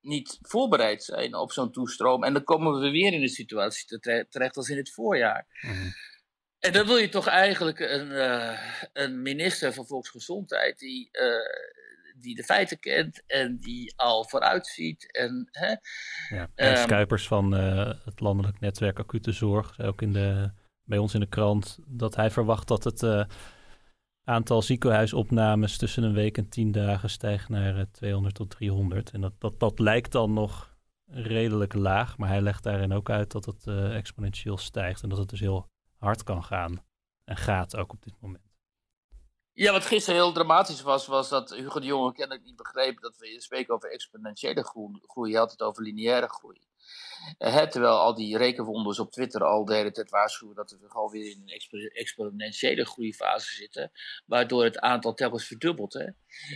niet 0.00 0.38
voorbereid 0.42 1.02
zijn 1.02 1.34
op 1.34 1.52
zo'n 1.52 1.72
toestroom. 1.72 2.24
En 2.24 2.32
dan 2.32 2.44
komen 2.44 2.80
we 2.80 2.90
weer 2.90 3.12
in 3.12 3.20
de 3.20 3.28
situatie 3.28 3.98
terecht 4.28 4.56
als 4.56 4.68
in 4.68 4.76
het 4.76 4.92
voorjaar. 4.92 5.46
Mhm. 5.60 5.88
En 6.58 6.72
dan 6.72 6.86
wil 6.86 6.96
je 6.96 7.08
toch 7.08 7.26
eigenlijk 7.26 7.80
een, 7.80 8.10
uh, 8.10 8.58
een 8.92 9.22
minister 9.22 9.72
van 9.72 9.86
Volksgezondheid 9.86 10.78
die, 10.78 11.08
uh, 11.12 12.20
die 12.20 12.34
de 12.34 12.42
feiten 12.42 12.78
kent 12.78 13.22
en 13.26 13.58
die 13.58 13.92
al 13.96 14.28
vooruitziet. 14.28 15.12
En, 15.12 15.48
hè, 15.50 15.74
ja, 16.36 16.50
um, 16.80 16.86
Kuipers 16.86 17.26
van 17.26 17.54
uh, 17.54 17.92
het 18.04 18.20
Landelijk 18.20 18.60
Netwerk 18.60 18.98
Acute 18.98 19.32
Zorg, 19.32 19.80
ook 19.80 20.02
in 20.02 20.12
de, 20.12 20.50
bij 20.84 20.98
ons 20.98 21.14
in 21.14 21.20
de 21.20 21.28
krant, 21.28 21.78
dat 21.86 22.16
hij 22.16 22.30
verwacht 22.30 22.68
dat 22.68 22.84
het 22.84 23.26
aantal 24.24 24.62
ziekenhuisopnames 24.62 25.76
tussen 25.76 26.02
een 26.02 26.14
week 26.14 26.38
en 26.38 26.48
tien 26.48 26.72
dagen 26.72 27.10
stijgt 27.10 27.48
naar 27.48 27.90
200 27.90 28.34
tot 28.34 28.50
300. 28.50 29.10
En 29.10 29.20
dat, 29.20 29.32
dat, 29.38 29.60
dat 29.60 29.78
lijkt 29.78 30.12
dan 30.12 30.32
nog 30.32 30.76
redelijk 31.06 31.74
laag, 31.74 32.18
maar 32.18 32.28
hij 32.28 32.40
legt 32.40 32.62
daarin 32.62 32.92
ook 32.92 33.10
uit 33.10 33.32
dat 33.32 33.44
het 33.44 33.66
exponentieel 33.92 34.56
stijgt 34.56 35.02
en 35.02 35.08
dat 35.08 35.18
het 35.18 35.28
dus 35.28 35.40
heel 35.40 35.68
hard 35.98 36.22
kan 36.22 36.44
gaan. 36.44 36.84
En 37.24 37.36
gaat 37.36 37.76
ook 37.76 37.92
op 37.92 38.02
dit 38.02 38.14
moment. 38.20 38.54
Ja, 39.52 39.72
wat 39.72 39.86
gisteren 39.86 40.20
heel 40.20 40.32
dramatisch 40.32 40.82
was, 40.82 41.06
was 41.06 41.28
dat 41.28 41.50
Hugo 41.50 41.80
de 41.80 41.86
Jonge 41.86 42.12
kennelijk 42.12 42.44
niet 42.46 42.56
begreep 42.56 43.00
dat 43.00 43.16
we 43.16 43.40
spreken 43.40 43.74
over 43.74 43.90
exponentiële 43.90 44.64
groei. 45.06 45.30
Je 45.30 45.36
had 45.36 45.50
het 45.50 45.62
over 45.62 45.82
lineaire 45.82 46.28
groei. 46.28 46.60
Terwijl 47.38 47.98
al 47.98 48.14
die 48.14 48.36
rekenwonders 48.36 48.98
op 48.98 49.12
Twitter 49.12 49.44
al 49.44 49.64
de 49.64 49.74
hele 49.74 50.06
waarschuwen 50.10 50.54
dat 50.56 50.70
we 50.70 50.90
gewoon 50.90 51.10
weer 51.10 51.30
in 51.30 51.42
een 51.46 51.90
exponentiële 51.92 52.84
groeifase 52.84 53.54
zitten, 53.54 53.92
waardoor 54.26 54.64
het 54.64 54.78
aantal 54.78 55.14
telkens 55.14 55.46
verdubbelt. 55.46 55.92
Hè. 55.92 56.06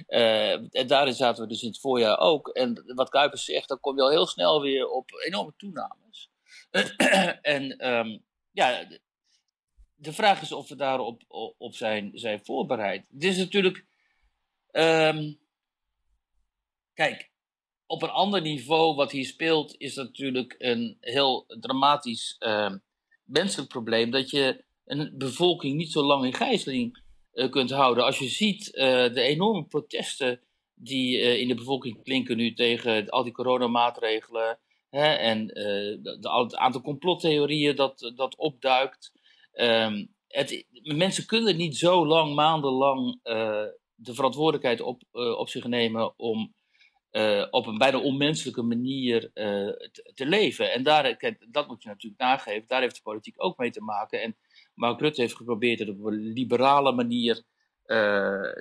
Uh, 0.09 0.53
en 0.71 0.87
daarin 0.87 1.15
zaten 1.15 1.43
we 1.43 1.49
dus 1.49 1.63
in 1.63 1.69
het 1.69 1.81
voorjaar 1.81 2.19
ook. 2.19 2.49
En 2.49 2.93
wat 2.95 3.09
Kuipers 3.09 3.45
zegt, 3.45 3.69
dan 3.69 3.81
kom 3.81 3.97
je 3.97 4.03
al 4.03 4.11
heel 4.11 4.27
snel 4.27 4.61
weer 4.61 4.89
op 4.89 5.11
enorme 5.27 5.53
toenames. 5.57 6.31
en 7.43 7.89
um, 7.89 8.25
ja, 8.53 8.87
de 9.95 10.13
vraag 10.13 10.41
is 10.41 10.53
of 10.53 10.69
we 10.69 10.77
daarop 10.77 11.23
op 11.59 11.75
zijn, 11.75 12.11
zijn 12.15 12.45
voorbereid. 12.45 13.05
Het 13.13 13.25
is 13.25 13.37
natuurlijk. 13.37 13.85
Um, 14.73 15.39
kijk, 16.95 17.31
op 17.89 18.03
een 18.03 18.11
ander 18.11 18.41
niveau 18.41 18.95
wat 18.95 19.11
hier 19.11 19.25
speelt, 19.25 19.75
is 19.79 19.95
natuurlijk 19.95 20.55
een 20.59 20.97
heel 21.01 21.45
dramatisch 21.61 22.37
um, 22.39 22.83
menselijk 23.25 23.69
probleem. 23.69 24.11
Dat 24.11 24.31
je 24.31 24.65
een 24.85 25.15
bevolking 25.17 25.77
niet 25.77 25.93
zo 25.93 26.03
lang 26.03 26.25
in 26.25 26.35
gijzeling 26.35 27.03
uh, 27.33 27.51
kunt 27.51 27.71
houden. 27.71 28.05
Als 28.05 28.19
je 28.19 28.29
ziet 28.29 28.67
uh, 28.67 28.83
de 29.15 29.21
enorme 29.21 29.65
protesten 29.65 30.41
die 30.75 31.19
uh, 31.19 31.41
in 31.41 31.49
de 31.49 31.55
bevolking 31.55 32.03
klinken 32.03 32.37
nu 32.37 32.55
tegen 32.55 33.09
al 33.09 33.25
die 33.25 33.33
coronamaatregelen. 33.33 34.59
Hè, 34.89 35.13
en 35.13 35.59
het 36.23 36.57
aantal 36.57 36.81
complottheorieën 36.81 37.77
dat, 37.77 38.13
dat 38.15 38.37
opduikt. 38.37 39.13
Um, 39.53 40.15
het, 40.27 40.65
mensen 40.83 41.27
kunnen 41.27 41.57
niet 41.57 41.77
zo 41.77 42.07
lang, 42.07 42.35
maandenlang, 42.35 43.21
uh, 43.25 43.65
de 43.95 44.15
verantwoordelijkheid 44.15 44.81
op, 44.81 45.03
uh, 45.13 45.39
op 45.39 45.49
zich 45.49 45.65
nemen 45.65 46.19
om 46.19 46.55
uh, 47.19 47.47
op 47.51 47.67
een 47.67 47.79
bijna 47.79 47.99
onmenselijke 47.99 48.63
manier 48.63 49.31
te, 49.33 50.11
te, 50.15 50.27
leven. 50.27 50.73
En 50.73 50.83
daar, 50.83 51.37
dat 51.51 51.69
moet 51.69 51.83
je 51.83 51.89
natuurlijk 51.89 52.23
nageven. 52.23 52.69
Daar 52.69 52.81
heeft 52.81 52.95
de 52.95 53.03
politiek 53.03 53.35
ook 53.37 53.59
mee 53.59 53.71
te 53.71 53.83
maken. 53.83 54.23
En 54.23 54.37
Mark 54.75 55.01
Rutte 55.01 55.21
heeft 55.21 55.37
geprobeerd 55.37 55.79
het 55.79 55.89
op 55.89 56.05
een 56.05 56.33
liberale 56.33 56.93
manier 56.93 57.43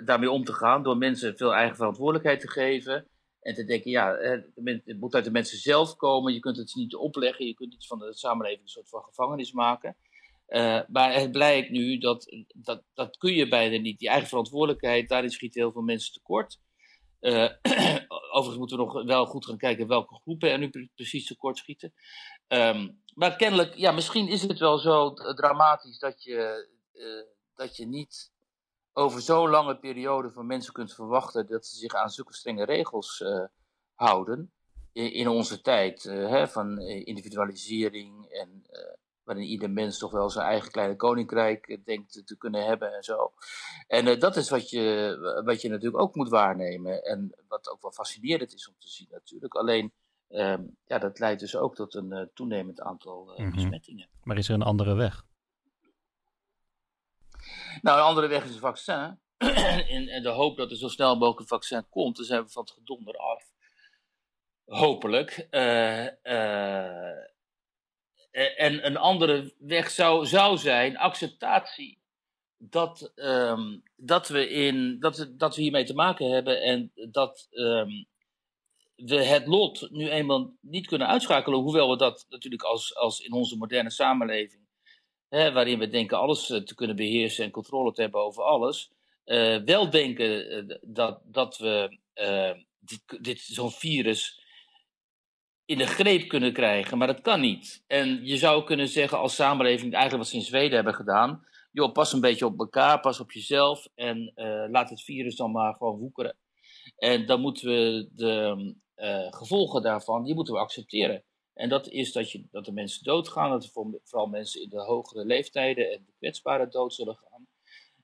daarmee 0.05 0.31
om 0.31 0.43
te 0.43 0.53
gaan. 0.53 0.83
Door 0.83 0.97
mensen 0.97 1.37
veel 1.37 1.53
eigen 1.53 1.75
verantwoordelijkheid 1.75 2.39
te 2.39 2.49
geven. 2.49 3.07
En 3.41 3.53
te 3.53 3.65
denken, 3.65 3.91
ja, 3.91 4.15
het 4.15 4.99
moet 4.99 5.15
uit 5.15 5.25
de 5.25 5.31
mensen 5.31 5.57
zelf 5.57 5.95
komen. 5.95 6.33
Je 6.33 6.39
kunt 6.39 6.57
het 6.57 6.75
niet 6.75 6.95
opleggen. 6.95 7.45
Je 7.45 7.53
kunt 7.53 7.73
iets 7.73 7.87
van 7.87 7.99
de 7.99 8.13
samenleving 8.13 8.61
een 8.61 8.67
soort 8.67 8.89
van 8.89 9.03
gevangenis 9.03 9.51
maken. 9.51 9.95
Maar 10.87 11.13
het 11.13 11.31
blijkt 11.31 11.69
nu 11.69 11.97
dat, 11.97 12.45
dat 12.53 12.83
dat 12.93 13.17
kun 13.17 13.33
je 13.33 13.47
bijna 13.47 13.77
niet. 13.77 13.99
Die 13.99 14.09
eigen 14.09 14.27
verantwoordelijkheid, 14.27 15.09
daarin 15.09 15.29
schieten 15.29 15.61
heel 15.61 15.71
veel 15.71 15.81
mensen 15.81 16.13
tekort. 16.13 16.59
Uh, 17.19 17.49
overigens 18.31 18.57
moeten 18.57 18.77
we 18.77 18.83
nog 18.83 19.03
wel 19.03 19.25
goed 19.25 19.45
gaan 19.45 19.57
kijken 19.57 19.87
welke 19.87 20.15
groepen 20.15 20.51
er 20.51 20.57
nu 20.57 20.89
precies 20.95 21.27
tekort 21.27 21.57
schieten. 21.57 21.93
Um, 22.47 23.01
maar 23.13 23.35
kennelijk, 23.35 23.75
ja, 23.75 23.91
misschien 23.91 24.27
is 24.27 24.41
het 24.41 24.59
wel 24.59 24.77
zo 24.77 25.13
dramatisch 25.13 25.99
dat 25.99 26.23
je, 26.23 26.69
uh, 26.93 27.33
dat 27.55 27.75
je 27.75 27.87
niet 27.87 28.31
over 28.93 29.21
zo'n 29.21 29.49
lange 29.49 29.79
periode 29.79 30.31
van 30.31 30.45
mensen 30.45 30.73
kunt 30.73 30.93
verwachten 30.93 31.47
dat 31.47 31.65
ze 31.65 31.77
zich 31.77 31.93
aan 31.93 32.09
zulke 32.09 32.33
strenge 32.33 32.65
regels 32.65 33.23
houden. 33.93 34.51
In, 34.91 35.13
in, 35.13 35.27
onze 35.27 35.61
tijd 35.61 36.03
hè, 36.03 36.47
van 36.47 36.79
individualisering 36.81 38.25
en 38.25 38.65
waarin 39.27 39.45
ieder 39.45 39.69
mens 39.69 39.97
toch 39.97 40.11
wel 40.11 40.29
zijn 40.29 40.47
eigen 40.47 40.71
kleine 40.71 40.95
koninkrijk 40.95 41.67
eh, 41.67 41.77
denkt 41.83 42.27
te 42.27 42.37
kunnen 42.37 42.65
hebben 42.65 42.93
en 42.93 43.03
zo. 43.03 43.33
En 43.87 44.07
uh, 44.07 44.19
dat 44.19 44.35
is 44.35 44.49
wat 44.49 44.69
je, 44.69 45.41
wat 45.45 45.61
je 45.61 45.69
natuurlijk 45.69 46.03
ook 46.03 46.15
moet 46.15 46.29
waarnemen. 46.29 47.03
En 47.03 47.35
wat 47.47 47.69
ook 47.69 47.81
wel 47.81 47.91
fascinerend 47.91 48.53
is 48.53 48.67
om 48.67 48.75
te 48.79 48.89
zien 48.89 49.07
natuurlijk. 49.11 49.53
Alleen, 49.53 49.93
um, 50.29 50.77
ja, 50.85 50.97
dat 50.97 51.19
leidt 51.19 51.39
dus 51.39 51.55
ook 51.55 51.75
tot 51.75 51.95
een 51.95 52.11
uh, 52.11 52.21
toenemend 52.33 52.81
aantal 52.81 53.39
uh, 53.39 53.51
besmettingen. 53.51 54.09
Maar 54.23 54.37
is 54.37 54.47
er 54.47 54.53
een 54.53 54.61
andere 54.61 54.93
weg? 54.93 55.25
Nou, 57.81 57.97
een 57.97 58.05
andere 58.05 58.27
weg 58.27 58.43
is 58.43 58.53
een 58.53 58.59
vaccin. 58.59 59.19
in, 59.95 60.07
in 60.09 60.23
de 60.23 60.29
hoop 60.29 60.57
dat 60.57 60.71
er 60.71 60.77
zo 60.77 60.87
snel 60.87 61.13
mogelijk 61.13 61.39
een 61.39 61.47
vaccin 61.47 61.89
komt, 61.89 62.15
dan 62.15 62.25
zijn 62.25 62.43
we 62.43 62.49
van 62.49 62.63
het 62.63 62.71
gedonder 62.71 63.15
af. 63.15 63.43
Hopelijk. 64.65 65.47
Eh, 65.49 66.05
en 68.37 68.85
een 68.85 68.97
andere 68.97 69.53
weg 69.57 69.89
zou, 69.89 70.25
zou 70.25 70.57
zijn 70.57 70.97
acceptatie 70.97 71.99
dat, 72.57 73.11
um, 73.15 73.83
dat, 73.95 74.27
we 74.27 74.49
in, 74.49 74.99
dat, 74.99 75.31
dat 75.31 75.55
we 75.55 75.61
hiermee 75.61 75.83
te 75.83 75.93
maken 75.93 76.29
hebben 76.29 76.61
en 76.61 76.91
dat 77.09 77.47
um, 77.51 78.07
we 78.95 79.23
het 79.23 79.47
lot 79.47 79.87
nu 79.91 80.09
eenmaal 80.09 80.53
niet 80.61 80.87
kunnen 80.87 81.07
uitschakelen, 81.07 81.59
hoewel 81.59 81.89
we 81.89 81.97
dat 81.97 82.25
natuurlijk 82.29 82.63
als, 82.63 82.95
als 82.95 83.19
in 83.19 83.31
onze 83.31 83.57
moderne 83.57 83.91
samenleving, 83.91 84.61
hè, 85.29 85.51
waarin 85.51 85.79
we 85.79 85.87
denken 85.87 86.19
alles 86.19 86.49
eh, 86.49 86.61
te 86.61 86.75
kunnen 86.75 86.95
beheersen 86.95 87.45
en 87.45 87.51
controle 87.51 87.91
te 87.91 88.01
hebben 88.01 88.21
over 88.21 88.43
alles, 88.43 88.91
uh, 89.25 89.57
wel 89.57 89.89
denken 89.89 90.79
dat, 90.81 91.21
dat 91.25 91.57
we 91.57 91.99
uh, 92.15 92.63
dit, 92.79 93.23
dit 93.23 93.39
zo'n 93.39 93.71
virus 93.71 94.41
in 95.67 95.77
de 95.77 95.85
greep 95.85 96.27
kunnen 96.27 96.53
krijgen, 96.53 96.97
maar 96.97 97.07
dat 97.07 97.21
kan 97.21 97.39
niet. 97.39 97.83
En 97.87 98.25
je 98.25 98.37
zou 98.37 98.63
kunnen 98.63 98.87
zeggen 98.87 99.17
als 99.17 99.35
samenleving, 99.35 99.93
eigenlijk 99.93 100.23
wat 100.23 100.31
ze 100.31 100.37
in 100.37 100.45
Zweden 100.45 100.75
hebben 100.75 100.93
gedaan, 100.93 101.45
joh, 101.71 101.91
pas 101.91 102.13
een 102.13 102.21
beetje 102.21 102.45
op 102.45 102.59
elkaar, 102.59 102.99
pas 102.99 103.19
op 103.19 103.31
jezelf 103.31 103.87
en 103.95 104.31
uh, 104.35 104.65
laat 104.69 104.89
het 104.89 105.03
virus 105.03 105.35
dan 105.35 105.51
maar 105.51 105.73
gewoon 105.73 105.97
woekeren. 105.97 106.35
En 106.97 107.25
dan 107.25 107.41
moeten 107.41 107.67
we 107.67 108.09
de 108.15 108.75
uh, 108.97 109.27
gevolgen 109.29 109.81
daarvan, 109.81 110.23
die 110.23 110.35
moeten 110.35 110.53
we 110.53 110.59
accepteren. 110.59 111.23
En 111.53 111.69
dat 111.69 111.87
is 111.89 112.11
dat, 112.11 112.31
je, 112.31 112.43
dat 112.51 112.65
de 112.65 112.71
mensen 112.71 113.03
doodgaan, 113.03 113.49
dat 113.49 113.71
vooral 114.03 114.27
mensen 114.27 114.61
in 114.61 114.69
de 114.69 114.81
hogere 114.81 115.25
leeftijden 115.25 115.91
en 115.91 116.03
de 116.05 116.13
kwetsbare 116.17 116.67
dood 116.67 116.93
zullen 116.93 117.15
gaan. 117.15 117.47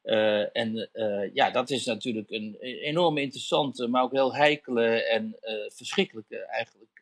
Uh, 0.03 0.57
en 0.57 0.89
ja, 1.33 1.51
dat 1.51 1.69
is 1.69 1.85
natuurlijk 1.85 2.29
een 2.29 2.55
enorm 2.59 3.17
interessante, 3.17 3.87
maar 3.87 4.03
ook 4.03 4.11
heel 4.11 4.35
heikele 4.35 5.03
en 5.03 5.37
verschrikkelijke 5.75 6.37
eigenlijk 6.37 6.92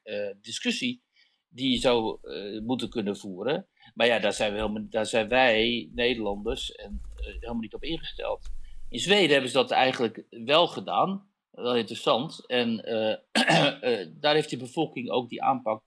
discussie 0.41 1.03
die 1.47 1.71
je 1.71 1.77
zou 1.77 2.17
uh, 2.21 2.61
moeten 2.61 2.89
kunnen 2.89 3.17
voeren. 3.17 3.67
Maar 3.93 4.07
ja, 4.07 4.19
daar 4.19 4.33
zijn, 4.33 4.53
we 4.53 4.59
helemaal, 4.59 4.85
daar 4.89 5.05
zijn 5.05 5.27
wij, 5.27 5.89
Nederlanders, 5.93 6.71
en, 6.71 7.01
uh, 7.15 7.25
helemaal 7.25 7.55
niet 7.61 7.73
op 7.73 7.83
ingesteld. 7.83 8.49
In 8.89 8.99
Zweden 8.99 9.31
hebben 9.31 9.49
ze 9.49 9.57
dat 9.57 9.71
eigenlijk 9.71 10.25
wel 10.29 10.67
gedaan. 10.67 11.29
Wel 11.51 11.75
interessant. 11.75 12.45
En 12.47 12.75
daar 14.21 14.33
heeft 14.33 14.49
de 14.49 14.57
bevolking 14.57 15.09
ook 15.09 15.29
die 15.29 15.43
aanpak 15.43 15.83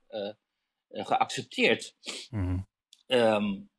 geaccepteerd. 0.89 1.95
Mm 2.31 2.67
um, 3.07 3.71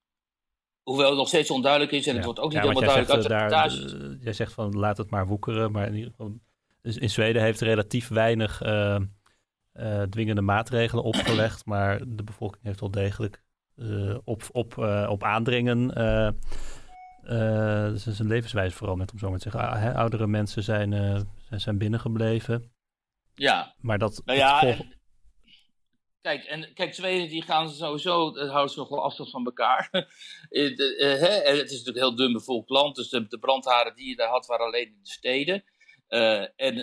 hoewel 0.84 1.10
het 1.10 1.18
nog 1.18 1.28
steeds 1.28 1.52
onduidelijk 1.52 1.92
is 1.92 2.08
en 2.08 2.12
ja. 2.12 2.16
het 2.16 2.26
wordt 2.26 2.40
ook 2.40 2.54
niet 2.54 2.64
ja, 2.64 2.68
helemaal 2.68 2.94
duidelijk 2.94 3.30
uit 3.32 3.50
daar, 3.50 3.72
Jij 4.20 4.34
zegt 4.34 4.54
van 4.54 4.72
laat 4.72 4.98
het 4.98 5.10
maar 5.10 5.28
woekeren, 5.28 5.72
maar 5.72 5.88
in, 5.88 5.94
ieder 5.94 6.10
geval, 6.10 6.40
dus 6.82 6.98
in 6.98 7.10
Zweden 7.10 7.42
heeft 7.42 7.62
relatief 7.62 8.08
weinig 8.08 8.64
uh, 8.64 9.00
dwingende 10.10 10.42
maatregelen 10.42 11.04
opgelegd, 11.04 11.66
maar 11.74 12.00
de 12.08 12.24
bevolking 12.24 12.64
heeft 12.64 12.80
wel 12.80 12.92
degelijk 12.92 13.44
uh, 13.76 14.18
op, 14.24 14.44
op, 14.52 14.76
uh, 14.78 15.08
op 15.10 15.24
aandringen 15.24 15.88
dus 17.92 18.04
zijn 18.04 18.28
levenswijze 18.28 18.76
veranderd, 18.76 19.12
om 19.12 19.20
zo 19.20 19.30
maar 19.30 19.40
te 19.40 19.50
zeggen. 19.50 19.70
Ah, 19.70 19.96
oudere 19.96 20.28
mensen 20.28 20.64
zijn, 20.64 20.92
zijn, 21.48 21.62
zijn 21.62 21.78
binnengebleven. 21.78 22.72
Ja. 23.34 23.76
Maar 23.78 23.98
dat... 23.98 24.22
Nou 24.26 24.40
ja, 24.40 24.62
en, 24.62 24.94
kijk, 26.22 26.44
en, 26.44 26.74
kijk, 26.74 26.94
Zweden 26.94 27.30
die 27.30 27.42
gaan 27.42 27.70
sowieso, 27.70 28.38
houden 28.38 28.70
ze 28.70 28.80
nog 28.80 28.90
wel 28.90 29.04
afstand 29.04 29.30
van 29.30 29.46
elkaar. 29.46 29.90
de, 30.50 31.18
hè, 31.20 31.58
het 31.58 31.72
is 31.72 31.78
natuurlijk 31.78 31.98
een 31.98 32.04
heel 32.04 32.16
dun 32.16 32.34
bevolkt 32.34 32.70
land, 32.70 32.96
dus 32.96 33.10
de, 33.10 33.28
de 33.28 33.40
brandharen 33.40 33.96
die 33.96 34.10
je 34.10 34.16
daar 34.16 34.30
had 34.30 34.46
waren 34.46 34.66
alleen 34.66 34.88
in 34.88 35.00
de 35.02 35.10
steden. 35.10 35.64
En 36.56 36.78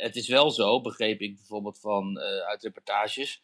het 0.00 0.16
is 0.16 0.28
wel 0.28 0.50
zo, 0.50 0.80
begreep 0.80 1.20
ik 1.20 1.36
bijvoorbeeld 1.36 1.80
van, 1.80 2.18
uit 2.18 2.62
reportages, 2.62 3.42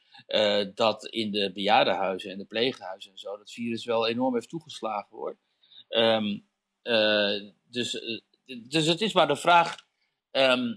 dat 0.75 1.07
in 1.07 1.31
de 1.31 1.53
bejaardenhuizen 1.53 2.31
en 2.31 2.39
de 2.39 2.45
pleeghuizen 2.45 3.11
en 3.11 3.19
zo, 3.19 3.37
dat 3.37 3.53
virus 3.53 3.85
wel 3.85 4.09
enorm 4.09 4.35
heeft 4.35 4.49
toegeslagen 4.49 5.17
wordt. 5.17 5.39
Ehm, 5.89 6.39
dus, 7.71 8.03
dus 8.69 8.87
het 8.87 9.01
is 9.01 9.13
maar 9.13 9.29
de 9.29 9.37
vraag 9.37 9.77
ehm, 10.31 10.77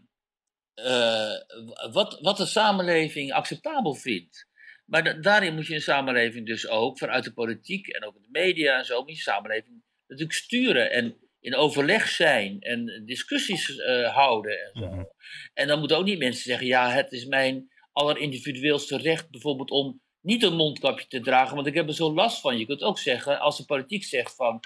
wat, 1.92 2.20
wat 2.22 2.38
de 2.38 2.46
samenleving 2.46 3.34
acceptabel 3.34 3.94
vindt. 3.94 4.52
Maar 4.86 5.22
daarin 5.22 5.56
moet 5.56 5.68
je 5.68 5.74
een 5.74 5.82
samenleving 5.82 6.46
dus 6.46 6.68
ook 6.68 6.98
vanuit 6.98 7.24
de 7.24 7.34
politiek 7.34 7.88
en 7.88 8.06
ook 8.06 8.22
de 8.22 8.28
media 8.32 8.78
en 8.78 8.86
zo, 8.86 9.00
moet 9.00 9.16
je 9.16 9.22
samenleving 9.22 9.84
natuurlijk 10.08 10.38
sturen 10.38 10.92
en 10.92 11.18
in 11.44 11.56
overleg 11.56 12.08
zijn 12.08 12.62
en 12.62 13.04
discussies 13.06 13.70
uh, 13.70 14.16
houden 14.16 14.60
en 14.60 14.72
zo. 14.74 14.88
Mhm. 14.88 15.04
En 15.54 15.68
dan 15.68 15.80
moeten 15.80 15.98
ook 15.98 16.06
niet 16.06 16.20
mensen 16.20 16.44
zeggen, 16.44 16.68
ja, 16.68 16.90
het 16.90 17.12
is 17.12 17.26
mijn 17.26 17.72
allerindividueelste 17.92 18.98
recht 18.98 19.30
bijvoorbeeld 19.32 19.72
om 19.72 20.02
niet 20.22 20.44
een 20.44 20.56
mondkapje 20.56 21.08
te 21.08 21.20
dragen, 21.20 21.56
want 21.56 21.68
ik 21.68 21.74
heb 21.74 21.88
er 21.88 21.94
zo 21.94 22.14
last 22.14 22.42
van. 22.42 22.58
Je 22.58 22.66
kunt 22.66 22.82
ook 22.82 23.00
zeggen, 23.00 23.40
als 23.40 23.58
de 23.58 23.66
politiek 23.66 24.04
zegt 24.04 24.36
van, 24.36 24.60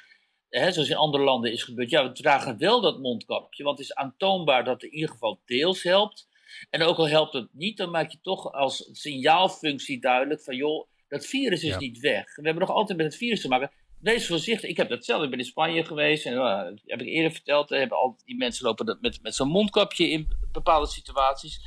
hè, 0.49 0.71
zoals 0.71 0.89
in 0.89 0.95
andere 0.95 1.23
landen 1.23 1.51
is 1.51 1.63
gebeurd, 1.63 1.89
ja, 1.89 2.07
we 2.07 2.11
dragen 2.11 2.57
wel 2.57 2.81
dat 2.81 2.99
mondkapje, 2.99 3.63
want 3.63 3.77
het 3.77 3.87
is 3.87 3.95
aantoonbaar 3.95 4.63
dat 4.63 4.81
het 4.81 4.91
in 4.91 4.95
ieder 4.97 5.09
geval 5.09 5.41
deels 5.45 5.83
helpt. 5.83 6.27
En 6.69 6.81
ook 6.81 6.97
al 6.97 7.07
helpt 7.07 7.33
het 7.33 7.49
niet, 7.51 7.77
dan 7.77 7.89
maak 7.89 8.11
je 8.11 8.19
toch 8.21 8.51
als 8.51 8.89
signaalfunctie 8.91 9.99
duidelijk 9.99 10.41
van 10.41 10.55
joh, 10.55 10.87
dat 11.07 11.25
virus 11.25 11.63
is 11.63 11.77
niet 11.77 11.99
weg. 11.99 12.35
We 12.35 12.41
hebben 12.41 12.67
nog 12.67 12.75
altijd 12.75 12.97
met 12.97 13.07
het 13.07 13.15
virus 13.15 13.41
te 13.41 13.47
maken. 13.47 13.71
Wees 14.07 14.27
voorzichtig. 14.27 14.69
Ik 14.69 14.77
heb 14.77 14.89
dat 14.89 15.05
zelf. 15.05 15.23
Ik 15.23 15.29
ben 15.29 15.39
in 15.39 15.45
Spanje 15.45 15.85
geweest. 15.85 16.25
En 16.25 16.33
uh, 16.33 16.61
heb 16.85 17.01
ik 17.01 17.07
eerder 17.07 17.31
verteld. 17.31 17.69
Hebben 17.69 17.97
al 17.97 18.15
die 18.25 18.37
mensen 18.37 18.65
lopen 18.65 18.97
met, 19.01 19.21
met 19.21 19.35
zo'n 19.35 19.47
mondkapje 19.47 20.09
in 20.09 20.27
bepaalde 20.51 20.87
situaties. 20.87 21.61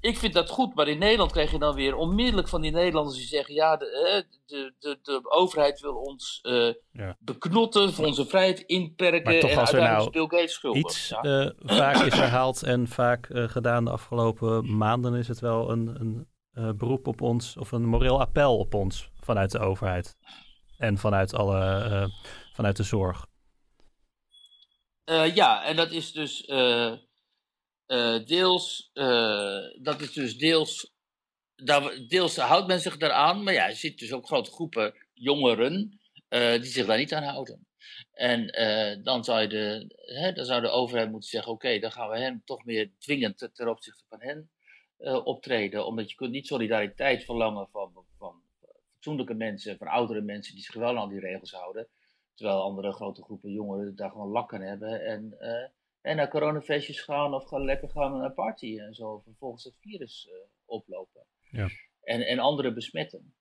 Ik 0.00 0.18
vind 0.18 0.34
dat 0.34 0.50
goed. 0.50 0.74
Maar 0.74 0.88
in 0.88 0.98
Nederland 0.98 1.32
krijg 1.32 1.50
je 1.50 1.58
dan 1.58 1.74
weer 1.74 1.96
onmiddellijk 1.96 2.48
van 2.48 2.60
die 2.60 2.70
Nederlanders 2.70 3.16
die 3.16 3.26
zeggen: 3.26 3.54
ja, 3.54 3.76
de, 3.76 4.24
de, 4.46 4.74
de, 4.78 4.98
de 5.02 5.30
overheid 5.30 5.80
wil 5.80 5.94
ons 5.94 6.40
uh, 6.42 6.72
ja. 6.92 7.16
beknotten, 7.18 7.92
voor 7.92 8.06
onze 8.06 8.26
vrijheid 8.26 8.60
inperken. 8.60 9.32
Maar 9.32 9.40
toch, 9.40 9.50
en 9.50 9.58
als 9.58 9.72
er 9.72 9.82
nou 9.82 10.10
Bill 10.10 10.26
Gates 10.28 10.52
schuldig. 10.52 10.82
iets 10.82 11.14
uh, 11.22 11.50
vaak 11.58 11.96
is 11.96 12.14
herhaald 12.14 12.62
en 12.62 12.88
vaak 12.88 13.28
gedaan 13.32 13.84
de 13.84 13.90
afgelopen 13.90 14.76
maanden, 14.76 15.14
is 15.14 15.28
het 15.28 15.40
wel 15.40 15.70
een, 15.70 15.86
een 16.00 16.26
beroep 16.76 17.06
op 17.06 17.20
ons 17.20 17.56
of 17.56 17.72
een 17.72 17.84
moreel 17.86 18.20
appel 18.20 18.58
op 18.58 18.74
ons 18.74 19.10
vanuit 19.20 19.50
de 19.50 19.58
overheid. 19.58 20.16
En 20.78 20.98
vanuit, 20.98 21.34
alle, 21.34 21.88
uh, 21.90 22.06
vanuit 22.52 22.76
de 22.76 22.82
zorg. 22.82 23.26
Uh, 25.04 25.34
ja, 25.34 25.64
en 25.64 25.76
dat 25.76 25.90
is 25.90 26.12
dus 26.12 26.48
uh, 26.48 26.94
deels, 28.24 28.90
dat 29.82 30.00
is 30.00 30.12
dus 30.12 30.36
deels, 30.36 30.92
daar, 31.54 32.06
deels 32.08 32.36
houdt 32.36 32.66
men 32.66 32.80
zich 32.80 32.96
daaraan, 32.96 33.42
maar 33.42 33.52
ja, 33.54 33.66
je 33.66 33.74
ziet 33.74 33.98
dus 33.98 34.12
ook 34.12 34.26
grote 34.26 34.50
groepen 34.50 34.94
jongeren 35.14 36.00
die 36.28 36.64
zich 36.64 36.86
daar 36.86 36.98
niet 36.98 37.14
aan 37.14 37.22
houden. 37.22 37.66
En 38.12 38.46
dan, 39.02 39.24
zou 39.24 39.40
je 39.40 39.48
de, 39.48 39.94
hè, 40.20 40.32
dan 40.32 40.44
zou 40.44 40.60
de 40.60 40.68
overheid 40.68 41.10
moeten 41.10 41.30
zeggen, 41.30 41.52
oké, 41.52 41.78
dan 41.78 41.92
gaan 41.92 42.10
we 42.10 42.18
hen 42.18 42.42
toch 42.44 42.64
meer 42.64 42.90
dwingend 42.98 43.50
ten 43.52 43.68
opzichte 43.68 44.04
van 44.08 44.20
hen 44.20 44.50
optreden, 45.24 45.86
omdat 45.86 46.10
je 46.10 46.16
kunt 46.16 46.30
niet 46.30 46.46
solidariteit 46.46 47.24
verlangen 47.24 47.68
van 47.72 48.06
fatsoenlijke 48.98 49.34
mensen, 49.34 49.76
van 49.76 49.86
oudere 49.86 50.20
mensen 50.20 50.54
die 50.54 50.64
zich 50.64 50.74
wel 50.74 50.98
aan 50.98 51.08
die 51.08 51.20
regels 51.20 51.52
houden. 51.52 51.88
Terwijl 52.34 52.62
andere 52.62 52.92
grote 52.92 53.22
groepen 53.22 53.52
jongeren 53.52 53.96
daar 53.96 54.10
gewoon 54.10 54.30
lakken 54.30 54.60
hebben 54.60 55.04
en, 55.04 55.36
uh, 55.40 55.68
en 56.00 56.16
naar 56.16 56.28
coronafeestjes 56.28 57.00
gaan 57.00 57.34
of 57.34 57.48
gaan 57.48 57.64
lekker 57.64 57.90
gaan 57.90 58.12
naar 58.12 58.24
een 58.24 58.34
party 58.34 58.78
en 58.78 58.94
zo. 58.94 59.18
Vervolgens 59.18 59.64
het 59.64 59.76
virus 59.80 60.28
uh, 60.30 60.34
oplopen. 60.64 61.26
Ja. 61.50 61.68
En, 62.02 62.26
en 62.26 62.38
anderen 62.38 62.74
besmetten. 62.74 63.34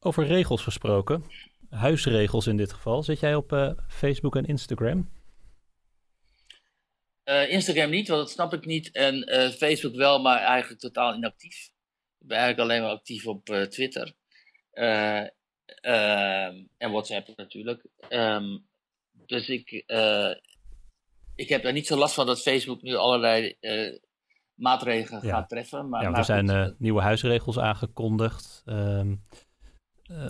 Over 0.00 0.26
regels 0.26 0.62
gesproken, 0.62 1.24
huisregels 1.70 2.46
in 2.46 2.56
dit 2.56 2.72
geval. 2.72 3.02
Zit 3.02 3.20
jij 3.20 3.34
op 3.34 3.52
uh, 3.52 3.72
Facebook 3.88 4.36
en 4.36 4.44
Instagram? 4.44 5.14
Instagram 7.48 7.90
niet, 7.90 8.08
want 8.08 8.20
dat 8.20 8.30
snap 8.30 8.52
ik 8.52 8.64
niet. 8.64 8.90
En 8.90 9.24
Facebook 9.52 9.94
wel, 9.94 10.20
maar 10.20 10.38
eigenlijk 10.38 10.80
totaal 10.80 11.14
inactief. 11.14 11.70
Ik 12.18 12.26
ben 12.26 12.36
eigenlijk 12.36 12.68
alleen 12.68 12.82
maar 12.82 12.96
actief 12.96 13.26
op 13.26 13.44
Twitter. 13.44 14.14
Uh, 14.76 15.26
en 16.76 16.90
WhatsApp 16.90 17.36
natuurlijk. 17.36 17.86
Um, 18.08 18.66
dus 19.26 19.48
ik, 19.48 19.84
uh, 19.86 20.34
ik 21.34 21.48
heb 21.48 21.64
er 21.64 21.72
niet 21.72 21.86
zo 21.86 21.96
last 21.96 22.14
van 22.14 22.26
dat 22.26 22.42
Facebook 22.42 22.82
nu 22.82 22.94
allerlei 22.94 23.56
uh, 23.60 23.98
maatregelen 24.54 25.26
ja. 25.26 25.34
gaat 25.34 25.48
treffen. 25.48 25.88
Maar, 25.88 26.02
ja, 26.02 26.12
er 26.12 26.24
zijn 26.24 26.74
nieuwe 26.78 27.00
huisregels 27.00 27.58
aangekondigd. 27.58 28.62
Um, 28.66 29.24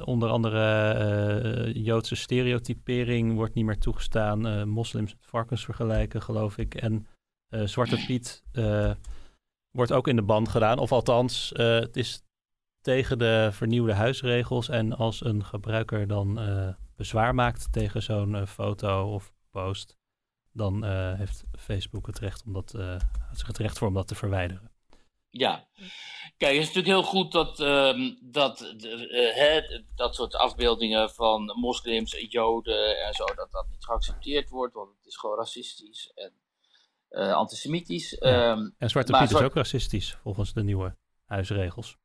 onder 0.05 0.29
andere 0.29 1.73
Joodse 1.73 2.15
stereotypering 2.15 3.35
wordt 3.35 3.55
niet 3.55 3.65
meer 3.65 3.79
toegestaan. 3.79 4.69
moslims 4.69 5.15
met 5.15 5.27
varkens 5.27 5.65
vergelijken, 5.65 6.23
geloof 6.23 6.59
ik. 6.59 6.75
En 6.75 7.07
Zwarte 7.49 8.05
Piet 8.07 8.43
wordt 9.71 9.93
ook 9.93 10.09
in 10.09 10.17
de 10.17 10.23
band 10.23 10.49
gedaan. 10.49 10.79
Of 10.79 10.93
althans, 10.93 11.53
het 11.57 11.97
is 11.97 12.26
tegen 12.87 13.19
de 13.19 13.49
vernieuwde 13.53 13.93
huisregels. 13.93 14.69
En 14.69 14.97
als 14.97 15.25
een 15.25 15.45
gebruiker 15.45 16.07
dan 16.07 16.43
uh, 16.43 16.69
bezwaar 16.97 17.35
maakt 17.35 17.73
tegen 17.73 18.03
zo'n 18.03 18.35
uh, 18.35 18.47
foto 18.47 19.15
of 19.15 19.33
post, 19.51 19.97
dan 20.53 20.85
uh, 20.85 21.15
heeft 21.15 21.45
Facebook 21.59 22.07
het 22.07 22.19
recht 22.19 22.43
om 22.47 22.53
dat, 22.53 22.71
zich 23.33 23.47
het 23.47 23.59
recht 23.59 23.79
voor 23.79 23.89
om 23.89 23.95
dat 23.95 24.09
te 24.09 24.15
verwijderen. 24.15 24.71
Ja, 25.31 25.67
kijk, 26.37 26.55
het 26.55 26.63
is 26.63 26.73
natuurlijk 26.75 26.87
heel 26.87 27.03
goed 27.03 27.33
dat, 27.33 27.61
uh, 27.61 28.13
dat, 28.21 28.75
uh, 29.37 29.81
dat 29.95 30.15
soort 30.15 30.35
afbeeldingen 30.35 31.11
van 31.11 31.45
moslims 31.61 32.15
en 32.15 32.27
joden 32.27 33.05
en 33.05 33.15
zo, 33.15 33.25
dat 33.25 33.51
dat 33.51 33.67
niet 33.69 33.85
geaccepteerd 33.85 34.49
wordt, 34.49 34.75
want 34.75 34.97
het 34.97 35.07
is 35.07 35.17
gewoon 35.17 35.37
racistisch 35.37 36.13
en 36.15 36.33
antisemitisch. 37.35 38.17
Ja. 38.21 38.51
Um, 38.51 38.75
en 38.79 38.91
Zwarte 38.91 39.13
Piet 39.13 39.31
is 39.31 39.43
ook 39.43 39.55
racistisch, 39.55 40.19
volgens 40.23 40.53
de 40.53 40.63
nieuwe 40.63 40.97
huisregels. 41.25 41.97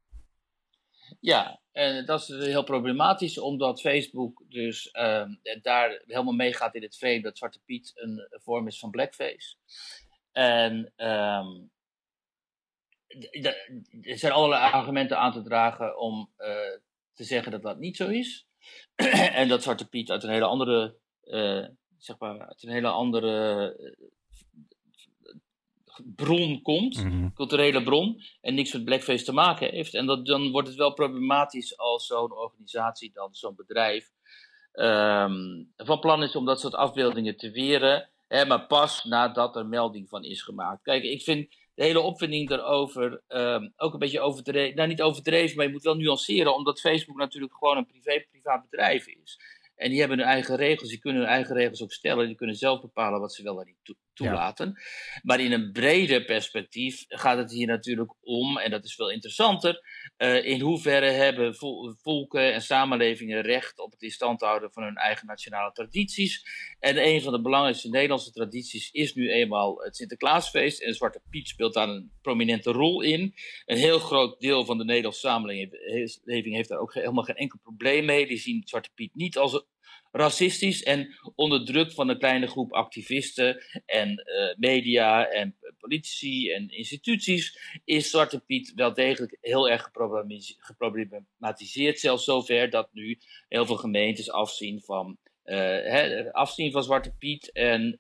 Ja, 1.19 1.62
en 1.71 2.06
dat 2.06 2.21
is 2.21 2.28
heel 2.28 2.63
problematisch, 2.63 3.38
omdat 3.38 3.82
Facebook 3.82 4.43
dus 4.50 4.89
uh, 4.93 5.26
daar 5.62 6.02
helemaal 6.06 6.34
meegaat 6.34 6.76
in 6.76 6.82
het 6.82 6.97
frame 6.97 7.21
dat 7.21 7.38
Zwarte 7.38 7.60
Piet 7.65 7.91
een 7.95 8.28
vorm 8.32 8.67
is 8.67 8.80
van 8.80 8.91
blackface. 8.91 9.56
En 10.32 10.93
um, 10.97 11.71
er 14.02 14.17
zijn 14.17 14.32
allerlei 14.32 14.62
argumenten 14.62 15.17
aan 15.17 15.32
te 15.32 15.41
dragen 15.41 16.00
om 16.00 16.32
uh, 16.38 16.47
te 17.13 17.24
zeggen 17.24 17.52
dat 17.52 17.62
dat 17.62 17.80
niet 17.80 17.97
zo 17.97 18.08
is. 18.08 18.47
en 19.39 19.47
dat 19.47 19.63
Zwarte 19.63 19.89
Piet 19.89 20.12
uit 20.12 20.24
een 20.24 20.30
hele 20.30 20.45
andere, 20.45 20.97
uh, 21.24 21.67
zeg 21.97 22.19
maar, 22.19 22.47
uit 22.47 22.63
een 22.63 22.71
hele 22.71 22.89
andere 22.89 23.95
bron 26.15 26.62
komt, 26.62 27.04
mhm. 27.04 27.34
culturele 27.34 27.84
bron, 27.84 28.21
en 28.41 28.54
niks 28.54 28.73
met 28.73 28.86
blackface 28.86 29.23
te 29.23 29.34
maken 29.34 29.69
heeft. 29.69 29.93
En 29.93 30.06
dat, 30.06 30.25
dan 30.25 30.51
wordt 30.51 30.67
het 30.67 30.77
wel 30.77 30.93
problematisch 30.93 31.77
als 31.77 32.06
zo'n 32.06 32.34
organisatie, 32.34 33.12
dan 33.13 33.34
zo'n 33.34 33.56
bedrijf, 33.56 34.12
um, 34.73 35.71
van 35.77 35.99
plan 35.99 36.23
is 36.23 36.36
om 36.36 36.45
dat 36.45 36.60
soort 36.60 36.75
afbeeldingen 36.75 37.38
te 37.38 37.51
weren, 37.51 38.10
hè, 38.27 38.45
maar 38.45 38.67
pas 38.67 39.04
nadat 39.04 39.56
er 39.56 39.65
melding 39.65 40.10
van 40.10 40.23
is 40.23 40.41
gemaakt. 40.41 40.82
Kijk, 40.84 41.04
ik 41.04 41.21
vind 41.21 41.56
de 41.73 41.84
hele 41.84 41.99
opwinding 41.99 42.49
daarover 42.49 43.21
um, 43.27 43.73
ook 43.75 43.93
een 43.93 43.99
beetje 43.99 44.19
overdreven, 44.19 44.75
nou 44.75 44.88
niet 44.88 45.01
overdreven, 45.01 45.56
maar 45.56 45.65
je 45.65 45.71
moet 45.71 45.84
wel 45.84 45.95
nuanceren, 45.95 46.56
omdat 46.56 46.80
Facebook 46.80 47.17
natuurlijk 47.17 47.54
gewoon 47.54 47.77
een 47.77 47.86
privé, 47.86 48.25
privaat 48.32 48.69
bedrijf 48.69 49.08
is. 49.08 49.39
En 49.82 49.89
die 49.89 49.99
hebben 49.99 50.17
hun 50.17 50.27
eigen 50.27 50.56
regels, 50.56 50.89
die 50.89 50.99
kunnen 50.99 51.21
hun 51.21 51.32
eigen 51.32 51.56
regels 51.56 51.84
ook 51.84 51.91
stellen. 51.91 52.27
Die 52.27 52.36
kunnen 52.36 52.56
zelf 52.56 52.82
bepalen 52.82 53.19
wat 53.19 53.34
ze 53.34 53.43
wel 53.43 53.60
en 53.60 53.65
niet 53.65 53.77
toelaten. 54.21 54.81
Maar 55.21 55.39
in 55.39 55.51
een 55.51 55.71
breder 55.71 56.23
perspectief 56.23 57.05
gaat 57.07 57.38
het 57.38 57.51
hier 57.51 57.67
natuurlijk 57.67 58.13
om, 58.21 58.57
en 58.57 58.71
dat 58.71 58.84
is 58.84 58.95
veel 58.95 59.12
interessanter, 59.12 59.81
uh, 60.17 60.45
in 60.45 60.60
hoeverre 60.60 61.10
hebben 61.10 61.55
volken 62.01 62.53
en 62.53 62.62
samenlevingen 62.62 63.41
recht 63.41 63.79
op 63.79 63.91
het 63.91 64.01
in 64.01 64.12
stand 64.12 64.41
houden 64.41 64.71
van 64.71 64.84
hun 64.84 64.95
eigen 64.95 65.27
nationale 65.27 65.71
tradities. 65.71 66.45
En 66.79 67.07
een 67.07 67.21
van 67.21 67.34
de 67.34 67.41
belangrijkste 67.41 67.89
Nederlandse 67.89 68.31
tradities 68.31 68.91
is 68.91 69.13
nu 69.13 69.31
eenmaal 69.31 69.77
het 69.77 69.95
Sinterklaasfeest. 69.95 70.81
En 70.81 70.93
Zwarte 70.93 71.21
Piet 71.29 71.47
speelt 71.47 71.73
daar 71.73 71.89
een 71.89 72.12
prominente 72.21 72.71
rol 72.71 73.01
in. 73.01 73.34
Een 73.65 73.77
heel 73.77 73.99
groot 73.99 74.39
deel 74.39 74.65
van 74.65 74.77
de 74.77 74.86
Nederlandse 74.86 75.19
samenleving 75.19 76.55
heeft 76.55 76.69
daar 76.69 76.79
ook 76.79 76.93
helemaal 76.93 77.23
geen 77.23 77.36
enkel 77.36 77.60
probleem 77.63 78.05
mee. 78.05 78.27
Die 78.27 78.38
zien 78.38 78.62
Zwarte 78.65 78.89
Piet 78.95 79.15
niet 79.15 79.38
als 79.38 79.65
racistisch 80.12 80.84
en 80.84 81.15
onder 81.36 81.65
druk 81.65 81.91
van 81.91 82.10
een 82.10 82.17
kleine 82.17 82.47
groep 82.47 82.74
activisten 82.74 83.63
en 83.86 84.10
uh, 84.10 84.56
media 84.58 85.28
en 85.28 85.56
politici 85.80 86.52
en 86.52 86.69
instituties 86.69 87.58
is 87.86 88.10
Zwarte 88.10 88.39
Piet 88.39 88.74
wel 88.76 88.93
degelijk 88.93 89.38
heel 89.41 89.69
erg 89.69 89.89
geproblematiseerd. 90.58 92.00
Zelfs 92.00 92.24
zover 92.24 92.69
dat 92.69 92.93
nu 92.93 93.19
heel 93.47 93.65
veel 93.65 93.76
gemeentes 93.76 94.32
afzien 94.32 94.82
van 94.82 95.17
hè, 95.43 96.34
afzien 96.34 96.71
van 96.71 96.84
Zwarte 96.84 97.15
Piet 97.17 97.52
en, 97.52 97.97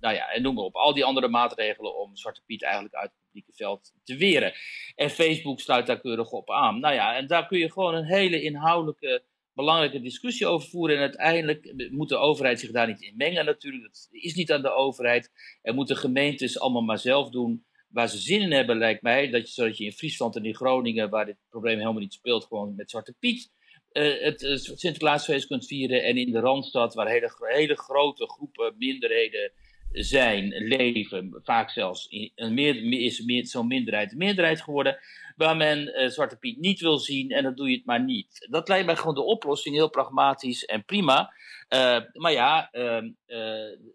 nou 0.00 0.14
ja, 0.14 0.32
en 0.32 0.42
noem 0.42 0.54
maar 0.54 0.64
op. 0.64 0.74
Al 0.74 0.94
die 0.94 1.04
andere 1.04 1.28
maatregelen 1.28 1.98
om 1.98 2.16
Zwarte 2.16 2.42
Piet 2.46 2.62
eigenlijk 2.62 2.94
uit 2.94 3.10
het 3.10 3.20
publieke 3.24 3.52
veld 3.52 3.92
te 4.04 4.16
weren. 4.16 4.52
En 4.94 5.10
Facebook 5.10 5.60
sluit 5.60 5.86
daar 5.86 6.00
keurig 6.00 6.30
op 6.30 6.50
aan. 6.50 6.80
Nou 6.80 6.94
ja, 6.94 7.16
en 7.16 7.26
daar 7.26 7.46
kun 7.46 7.58
je 7.58 7.72
gewoon 7.72 7.94
een 7.94 8.04
hele 8.04 8.42
inhoudelijke 8.42 9.22
belangrijke 9.54 10.00
discussie 10.00 10.46
over 10.46 10.68
voeren. 10.68 10.96
En 10.96 11.02
uiteindelijk 11.02 11.90
moet 11.90 12.08
de 12.08 12.16
overheid 12.16 12.60
zich 12.60 12.70
daar 12.70 12.86
niet 12.86 13.02
in 13.02 13.16
mengen 13.16 13.44
natuurlijk. 13.44 13.82
Dat 13.82 14.08
is 14.10 14.34
niet 14.34 14.52
aan 14.52 14.62
de 14.62 14.74
overheid. 14.74 15.30
Er 15.62 15.74
moeten 15.74 15.96
gemeentes 15.96 16.58
allemaal 16.58 16.82
maar 16.82 16.98
zelf 16.98 17.30
doen 17.30 17.64
waar 17.88 18.08
ze 18.08 18.18
zin 18.18 18.40
in 18.40 18.52
hebben, 18.52 18.78
lijkt 18.78 19.02
mij. 19.02 19.30
Dat 19.30 19.46
je, 19.46 19.52
zodat 19.52 19.76
je 19.76 19.84
in 19.84 19.92
Friesland 19.92 20.36
en 20.36 20.44
in 20.44 20.54
Groningen, 20.54 21.10
waar 21.10 21.26
dit 21.26 21.36
probleem 21.48 21.78
helemaal 21.78 22.00
niet 22.00 22.12
speelt, 22.12 22.44
gewoon 22.44 22.74
met 22.74 22.90
Zwarte 22.90 23.14
Piet 23.18 23.50
uh, 23.92 24.20
het 24.20 24.42
uh, 24.42 24.56
Sinterklaasfeest 24.56 25.46
kunt 25.46 25.66
vieren. 25.66 26.02
En 26.02 26.16
in 26.16 26.32
de 26.32 26.40
Randstad, 26.40 26.94
waar 26.94 27.08
hele, 27.08 27.32
hele 27.38 27.76
grote 27.76 28.26
groepen 28.26 28.74
minderheden 28.78 29.52
zijn, 29.92 30.48
leven, 30.48 31.40
vaak 31.42 31.70
zelfs 31.70 32.08
meer, 32.34 32.92
is 33.00 33.20
meer, 33.20 33.46
zo'n 33.46 33.66
minderheid 33.66 34.12
een 34.12 34.18
meerderheid 34.18 34.60
geworden 34.60 34.98
waar 35.36 35.56
men 35.56 36.00
uh, 36.00 36.08
Zwarte 36.08 36.36
Piet 36.36 36.58
niet 36.58 36.80
wil 36.80 36.98
zien 36.98 37.30
en 37.30 37.42
dan 37.42 37.54
doe 37.54 37.70
je 37.70 37.76
het 37.76 37.86
maar 37.86 38.04
niet. 38.04 38.46
Dat 38.50 38.68
lijkt 38.68 38.86
mij 38.86 38.96
gewoon 38.96 39.14
de 39.14 39.22
oplossing, 39.22 39.74
heel 39.74 39.90
pragmatisch 39.90 40.64
en 40.64 40.84
prima. 40.84 41.32
Uh, 41.68 42.00
maar 42.12 42.32
ja, 42.32 42.68
uh, 42.72 43.02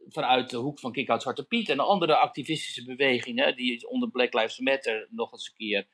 vanuit 0.07 0.49
de 0.49 0.57
hoek 0.57 0.79
van 0.79 0.91
Kick 0.91 1.09
Out 1.09 1.21
Zwarte 1.21 1.43
Piet 1.43 1.69
en 1.69 1.79
andere 1.79 2.15
activistische 2.15 2.85
bewegingen, 2.85 3.55
die 3.55 3.89
onder 3.89 4.09
Black 4.09 4.33
Lives 4.33 4.59
Matter 4.59 5.07
nog 5.09 5.31
eens 5.31 5.47
een 5.47 5.57
keer, 5.57 5.87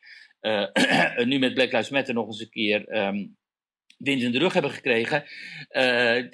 nu 1.30 1.39
met 1.39 1.54
Black 1.54 1.72
Lives 1.72 1.89
Matter 1.89 2.13
nog 2.13 2.28
eens 2.28 2.39
een 2.39 2.50
keer 2.50 3.06
um, 3.08 3.38
wind 4.04 4.22
in 4.22 4.32
de 4.32 4.39
rug 4.39 4.54
hebben 4.54 4.72
gekregen. 4.72 5.24
Uh, 5.72 5.82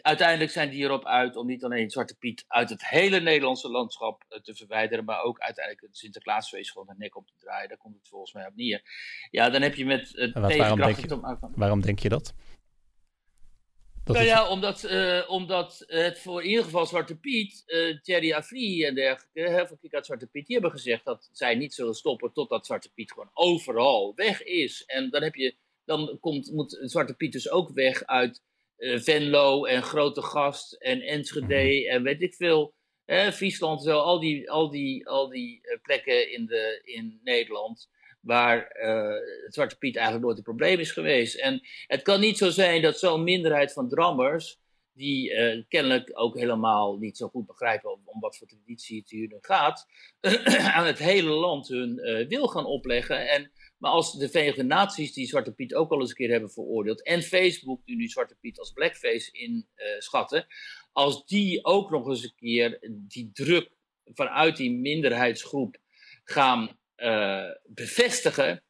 uiteindelijk 0.02 0.52
zijn 0.52 0.70
die 0.70 0.84
erop 0.84 1.06
uit 1.06 1.36
om 1.36 1.48
niet 1.48 1.64
alleen 1.64 1.90
Zwarte 1.90 2.18
Piet 2.18 2.46
uit 2.48 2.70
het 2.70 2.88
hele 2.88 3.20
Nederlandse 3.20 3.70
landschap 3.70 4.24
uh, 4.30 4.40
te 4.40 4.56
verwijderen, 4.56 5.06
maar 5.06 5.22
ook 5.22 5.40
uiteindelijk 5.40 5.86
het 5.86 5.98
Sinterklaasfeest 5.98 6.72
gewoon 6.72 6.88
de 6.88 6.94
nek 6.98 7.16
op 7.16 7.28
te 7.28 7.34
draaien. 7.38 7.70
Daar 7.70 7.78
komt 7.78 7.98
het 7.98 8.08
volgens 8.08 8.34
mij 8.34 8.46
op 8.48 8.56
neer. 8.56 8.82
Ja, 9.32 9.50
dan 9.50 9.62
heb 9.62 9.76
je 9.76 9.86
met 9.86 10.14
uh, 10.14 10.34
wat, 10.34 10.56
waarom, 10.56 10.80
denk 10.80 10.98
je, 10.98 11.38
waarom 11.56 11.82
denk 11.82 12.00
je 12.00 12.10
dat? 12.10 12.34
dat 14.04 14.16
nou 14.16 14.28
ja, 14.28 14.50
omdat, 14.50 14.88
omdat 15.28 15.84
het 15.88 16.20
voor 16.20 16.44
in 16.44 16.50
ieder 16.50 16.64
geval 16.64 16.86
Zwarte 16.86 17.18
Piet, 17.18 17.64
Thierry 18.02 18.34
Afri 18.34 18.84
en 18.84 18.96
dergelijke, 18.96 19.50
heel 19.50 19.68
veel 19.68 19.78
uit 19.90 20.06
Zwarte 20.06 20.28
Piet, 20.28 20.46
die 20.46 20.56
hebben 20.56 20.72
gezegd 20.72 21.06
dat 21.06 21.30
zij 21.32 21.56
niet 21.56 21.74
zullen 21.74 21.94
stoppen 21.94 22.34
totdat 22.34 22.66
Zwarte 22.66 22.92
Piet 22.94 23.12
gewoon 23.12 23.32
overal 23.34 24.14
weg 24.16 24.44
is. 24.44 24.84
En 24.86 25.10
dan 25.10 25.24
heb 25.24 25.36
je 25.36 25.56
dan 25.90 26.18
komt, 26.20 26.52
moet 26.52 26.80
Zwarte 26.82 27.14
Piet 27.14 27.32
dus 27.32 27.50
ook 27.50 27.70
weg 27.70 28.06
uit 28.06 28.42
uh, 28.78 29.00
Venlo 29.00 29.66
en 29.66 29.84
Grote 29.84 30.22
Gast 30.22 30.74
en 30.74 31.02
Enschede 31.02 31.46
mhm. 31.46 31.90
en 31.90 32.04
weet 32.04 32.22
ik 32.22 32.34
veel. 32.34 32.74
Eh, 33.06 33.32
Friesland, 33.32 33.84
zo, 33.84 33.98
al 34.00 34.20
die, 34.20 34.52
al 34.52 34.70
die, 34.70 35.08
al 35.08 35.30
die 35.30 35.60
uh, 35.64 35.78
plekken 35.82 36.32
in, 36.32 36.46
de, 36.46 36.82
in 36.84 37.20
Nederland 37.24 37.90
waar 38.20 38.76
uh, 38.82 39.50
Zwarte 39.52 39.78
Piet 39.78 39.96
eigenlijk 39.96 40.26
nooit 40.26 40.38
een 40.38 40.44
probleem 40.44 40.80
is 40.80 40.92
geweest. 40.92 41.36
En 41.36 41.62
het 41.88 42.02
kan 42.02 42.20
niet 42.20 42.38
zo 42.38 42.50
zijn 42.50 42.82
dat 42.82 43.00
zo'n 43.00 43.24
minderheid 43.24 43.74
van 43.74 43.90
drammers, 43.90 44.60
die 44.94 45.32
uh, 45.32 45.64
kennelijk 45.68 46.12
ook 46.14 46.38
helemaal 46.38 46.98
niet 46.98 47.18
zo 47.18 47.28
goed 47.28 47.46
begrijpen 47.46 47.92
om, 47.92 48.02
om 48.06 48.20
wat 48.20 48.38
voor 48.38 48.48
traditie 48.48 49.00
het 49.00 49.10
hier 49.10 49.28
nu 49.28 49.38
gaat, 49.42 49.88
aan 50.76 50.86
het 50.86 51.00
hele 51.00 51.30
land 51.30 51.68
hun 51.68 52.00
uh, 52.00 52.28
wil 52.28 52.48
gaan 52.48 52.66
opleggen. 52.66 53.30
En 53.30 53.52
maar 53.80 53.92
als 53.92 54.14
de 54.14 54.30
Verenigde 54.30 54.64
Naties, 54.64 55.14
die 55.14 55.28
Zwarte 55.28 55.52
Piet 55.52 55.74
ook 55.74 55.92
al 55.92 56.00
eens 56.00 56.10
een 56.10 56.16
keer 56.16 56.32
hebben 56.32 56.52
veroordeeld, 56.52 57.04
en 57.04 57.24
Facebook, 57.24 57.86
die 57.86 57.96
nu 57.96 58.08
Zwarte 58.08 58.36
Piet 58.36 58.60
als 58.60 58.72
blackface 58.72 59.32
inschatten, 59.32 60.48
als 60.92 61.26
die 61.26 61.66
ook 61.66 61.90
nog 61.90 62.08
eens 62.08 62.24
een 62.24 62.36
keer 62.36 62.78
die 62.92 63.30
druk 63.34 63.72
vanuit 64.06 64.58
die 64.58 64.72
minderheidsgroep 64.72 65.78
gaan 66.24 66.80
uh, 66.98 67.50
bevestigen, 67.66 68.64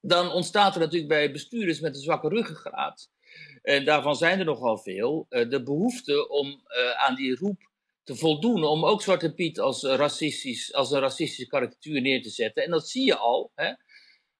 dan 0.00 0.30
ontstaat 0.30 0.74
er 0.74 0.80
natuurlijk 0.80 1.08
bij 1.08 1.32
bestuurders 1.32 1.80
met 1.80 1.94
een 1.94 2.02
zwakke 2.02 2.28
ruggengraat, 2.28 3.10
en 3.62 3.84
daarvan 3.84 4.16
zijn 4.16 4.38
er 4.38 4.44
nogal 4.44 4.78
veel, 4.78 5.26
uh, 5.30 5.50
de 5.50 5.62
behoefte 5.62 6.28
om 6.28 6.60
aan 6.96 7.14
die 7.14 7.36
roep 7.36 7.70
te 8.02 8.16
voldoen, 8.16 8.64
om 8.64 8.84
ook 8.84 9.02
Zwarte 9.02 9.34
Piet 9.34 9.60
als, 9.60 9.82
racistisch, 9.82 10.74
als 10.74 10.90
een 10.90 11.00
racistische 11.00 11.46
karikatuur 11.46 12.00
neer 12.00 12.22
te 12.22 12.30
zetten. 12.30 12.64
En 12.64 12.70
dat 12.70 12.88
zie 12.88 13.06
je 13.06 13.16
al. 13.16 13.52
Hè? 13.54 13.72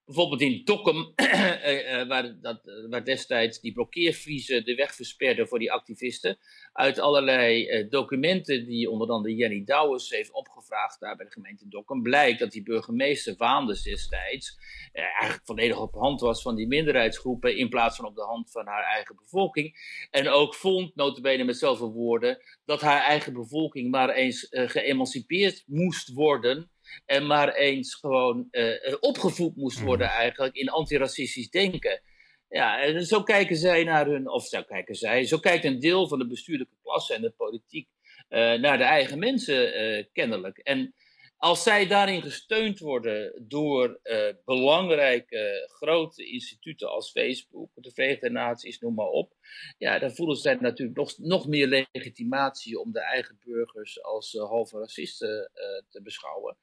Bijvoorbeeld 0.04 0.40
in 0.40 0.64
Dokkum, 0.64 1.12
eh, 1.14 2.00
eh, 2.00 2.08
waar, 2.08 2.40
dat, 2.40 2.60
waar 2.88 3.04
destijds 3.04 3.60
die 3.60 3.72
blokkeervriezen 3.72 4.64
de 4.64 4.74
weg 4.74 4.94
versperden 4.94 5.48
voor 5.48 5.58
die 5.58 5.72
activisten, 5.72 6.38
uit 6.72 6.98
allerlei 6.98 7.88
documenten 7.88 8.66
die 8.66 8.90
onder 8.90 9.08
andere 9.08 9.34
Jenny 9.34 9.64
Douwes 9.64 10.10
heeft 10.10 10.32
opgevraagd 10.32 11.00
daar 11.00 11.16
bij 11.16 11.26
de 11.26 11.32
gemeente 11.32 11.68
Dokkum, 11.68 12.02
blijkt 12.02 12.38
dat 12.38 12.50
die 12.50 12.62
burgemeester 12.62 13.34
waande 13.36 13.80
destijds 13.82 14.58
eigenlijk 14.92 15.44
volledig 15.44 15.80
op 15.80 15.94
hand 15.94 16.20
was 16.20 16.42
van 16.42 16.54
die 16.54 16.66
minderheidsgroepen 16.66 17.56
in 17.56 17.68
plaats 17.68 17.96
van 17.96 18.04
op 18.04 18.14
de 18.14 18.24
hand 18.24 18.50
van 18.50 18.66
haar 18.66 18.84
eigen 18.84 19.16
bevolking. 19.16 19.76
En 20.10 20.28
ook 20.28 20.54
vond, 20.54 20.94
notabene 20.94 21.44
met 21.44 21.58
zoveel 21.58 21.92
woorden, 21.92 22.38
dat 22.64 22.80
haar 22.80 23.02
eigen 23.02 23.32
bevolking 23.32 23.90
maar 23.90 24.10
eens 24.10 24.46
geëmancipeerd 24.50 25.64
moest 25.66 26.12
worden 26.12 26.71
en 27.06 27.26
maar 27.26 27.54
eens 27.54 27.94
gewoon 27.94 28.48
uh, 28.50 28.96
opgevoed 29.00 29.56
moest 29.56 29.76
mhm. 29.76 29.86
worden 29.86 30.06
eigenlijk 30.06 30.54
in 30.54 30.68
antiracistisch 30.68 31.50
denken. 31.50 32.02
Ja, 32.48 32.82
en 32.82 33.06
zo 33.06 33.22
kijken 33.22 33.56
zij 33.56 33.84
naar 33.84 34.06
hun, 34.06 34.28
of 34.28 34.46
zo 34.46 34.62
kijken 34.62 34.94
zij, 34.94 35.24
zo 35.24 35.38
kijkt 35.38 35.64
een 35.64 35.80
deel 35.80 36.08
van 36.08 36.18
de 36.18 36.26
bestuurlijke 36.26 36.76
klasse 36.82 37.14
en 37.14 37.22
de 37.22 37.30
politiek 37.30 37.88
uh, 38.28 38.54
naar 38.54 38.78
de 38.78 38.84
eigen 38.84 39.18
mensen 39.18 39.82
uh, 39.82 40.04
kennelijk. 40.12 40.58
En 40.58 40.94
als 41.42 41.62
zij 41.62 41.86
daarin 41.86 42.22
gesteund 42.22 42.78
worden 42.78 43.44
door 43.48 44.00
uh, 44.02 44.28
belangrijke 44.44 45.68
grote 45.72 46.24
instituten 46.24 46.90
als 46.90 47.10
Facebook, 47.10 47.70
de 47.74 47.90
Verenigde 47.90 48.30
Naties, 48.30 48.78
noem 48.78 48.94
maar 48.94 49.06
op, 49.06 49.32
ja, 49.78 49.98
dan 49.98 50.14
voelen 50.14 50.36
zij 50.36 50.54
natuurlijk 50.54 50.98
nog, 50.98 51.18
nog 51.18 51.46
meer 51.46 51.86
legitimatie 51.92 52.80
om 52.80 52.92
de 52.92 53.00
eigen 53.00 53.38
burgers 53.44 54.02
als 54.02 54.34
uh, 54.34 54.42
halve 54.42 54.78
racisten 54.78 55.50
uh, 55.54 55.90
te 55.90 56.02
beschouwen. 56.02 56.56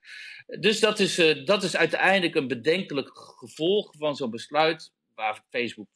Dus 0.60 0.80
dat 0.80 1.00
is, 1.00 1.15
dat 1.46 1.63
is 1.63 1.76
uiteindelijk 1.76 2.36
een 2.36 2.48
bedenkelijk 2.48 3.10
gevolg 3.18 3.96
van 3.98 4.15
zo'n 4.15 4.32
besluit, 4.32 4.94
waar 5.15 5.46
Facebook 5.50 5.89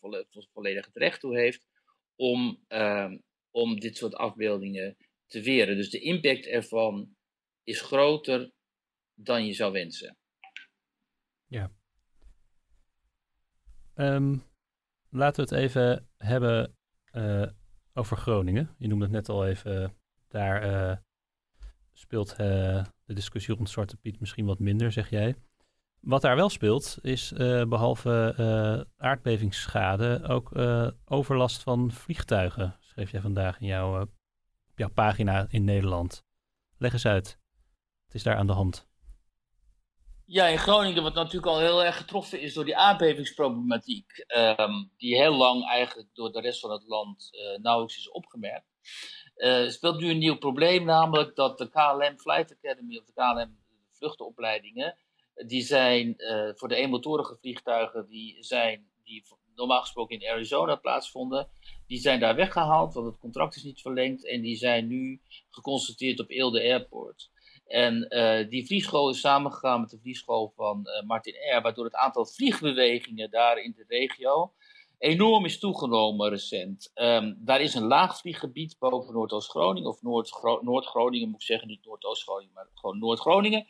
volledig 0.54 0.86
het 0.86 0.98
recht 0.98 1.19
toe 1.19 1.38
heeft, 1.38 1.67
om, 2.15 2.63
ehm, 2.67 3.17
om 3.52 3.80
dit 3.80 3.98
soort 3.98 4.15
afbeeldingen 4.15 4.98
te 5.28 5.41
weren. 5.41 5.78
Dus 5.78 5.89
de 5.89 6.00
impact 6.00 6.46
ervan 6.46 7.15
is 7.63 7.82
groter 7.82 8.52
dan 9.13 9.45
je 9.45 9.54
zou 9.54 9.71
wensen. 9.71 10.17
Ja. 11.45 11.71
Um, 13.95 14.43
laten 15.10 15.45
we 15.45 15.56
het 15.56 15.63
even 15.63 16.10
hebben 16.17 16.78
uh, 17.12 17.47
over 17.93 18.17
Groningen. 18.17 18.76
Je 18.78 18.88
noemde 18.88 19.06
het 19.06 19.13
net 19.13 19.30
al 19.30 19.47
even. 19.47 19.97
Daar 20.28 20.65
uh, 20.65 20.97
speelt 21.91 22.32
uh, 22.32 22.38
de 23.06 23.13
discussie 23.13 23.56
rond 23.56 23.69
Zwarte 23.69 23.97
Piet 23.97 24.19
misschien 24.19 24.45
wat 24.45 24.60
minder, 24.60 24.91
zeg 24.91 25.10
jij. 25.10 25.36
Wat 25.99 26.21
daar 26.21 26.36
wel 26.36 26.49
speelt, 26.49 26.97
is 27.02 27.32
behalve 27.67 28.88
aardbevingsschade 28.97 30.23
ook 30.23 30.58
overlast 31.06 31.63
van 31.63 31.91
vliegtuigen, 31.91 32.78
schreef 32.80 33.12
jij 33.12 33.21
vandaag 33.21 33.60
in 33.60 33.67
jouw, 33.67 34.12
jouw 34.76 34.89
pagina 34.89 35.45
in 35.49 35.63
Nederland. 35.63 36.26
Leg 36.78 36.93
eens 36.93 37.06
uit. 37.06 37.39
Wat 38.06 38.15
is 38.15 38.23
daar 38.23 38.36
aan 38.36 38.47
de 38.47 38.54
hand? 38.54 38.88
Ja, 40.34 40.48
in 40.48 40.58
Groningen, 40.58 41.04
wat 41.04 41.13
natuurlijk 41.13 41.46
al 41.46 41.60
heel 41.60 41.84
erg 41.84 41.98
getroffen 41.98 42.41
is 42.41 42.54
door 42.54 42.65
die 42.65 42.78
aardbevingsproblematiek, 42.78 44.26
um, 44.58 44.91
die 44.98 45.15
heel 45.15 45.36
lang 45.36 45.69
eigenlijk 45.69 46.10
door 46.13 46.32
de 46.32 46.41
rest 46.41 46.60
van 46.60 46.72
het 46.72 46.84
land 46.88 47.30
uh, 47.32 47.62
nauwelijks 47.62 47.98
is 47.98 48.10
opgemerkt, 48.10 48.67
uh, 49.36 49.69
speelt 49.69 50.00
nu 50.00 50.10
een 50.10 50.17
nieuw 50.17 50.38
probleem, 50.38 50.86
namelijk 50.86 51.36
dat 51.36 51.58
de 51.58 51.69
KLM 51.69 52.19
Flight 52.19 52.56
Academy 52.58 52.98
of 52.98 53.06
de 53.06 53.13
KLM 53.13 53.58
vluchtenopleidingen, 53.91 54.98
die 55.46 55.62
zijn 55.62 56.15
voor 56.56 56.67
de 56.67 56.76
eenmotorige 56.76 57.38
vliegtuigen 57.41 58.08
die, 58.08 58.43
zijn, 58.43 58.88
die 59.04 59.26
normaal 59.56 59.82
gesproken 59.82 60.19
in 60.19 60.30
Arizona 60.30 60.76
plaatsvonden, 60.76 61.50
die 61.88 62.00
zijn 62.00 62.19
daar 62.19 62.36
weggehaald, 62.36 62.93
want 62.93 63.06
het 63.06 63.17
contract 63.17 63.56
is 63.56 63.63
niet 63.63 63.82
verlengd 63.82 64.27
en 64.27 64.42
die 64.42 64.56
zijn 64.56 64.88
nu 64.88 65.21
geconstateerd 65.50 66.19
op 66.19 66.29
Eelde 66.29 66.62
Airport. 66.62 67.31
En 67.68 68.06
uh, 68.10 68.50
die 68.50 68.66
vliegschool 68.66 69.10
is 69.10 69.20
samengegaan 69.20 69.82
met 69.82 69.90
de 69.90 70.00
vliegschool 70.02 70.54
van 70.56 70.82
uh, 70.84 71.08
Martin 71.08 71.36
Air, 71.52 71.62
waardoor 71.62 71.86
het 71.86 71.96
aantal 71.96 72.26
vliegbewegingen 72.26 73.32
daar 73.32 73.58
in 73.58 73.74
de 73.76 73.86
regio 73.88 74.54
enorm 75.04 75.46
is 75.46 75.60
toegenomen 75.60 76.30
recent. 76.30 76.92
Um, 76.96 77.38
daar 77.40 77.62
is 77.62 77.74
een 77.74 77.88
laagvlieggebied 77.88 78.76
boven 78.80 79.14
Noordoost-Groningen, 79.14 79.90
of 79.90 80.02
Noord-Groningen 80.62 81.30
moet 81.30 81.42
ik 81.42 81.46
zeggen, 81.48 81.68
niet 81.68 81.86
Noordoost-Groningen, 81.86 82.54
maar 82.54 82.68
gewoon 82.74 83.00
Noord-Groningen. 83.00 83.66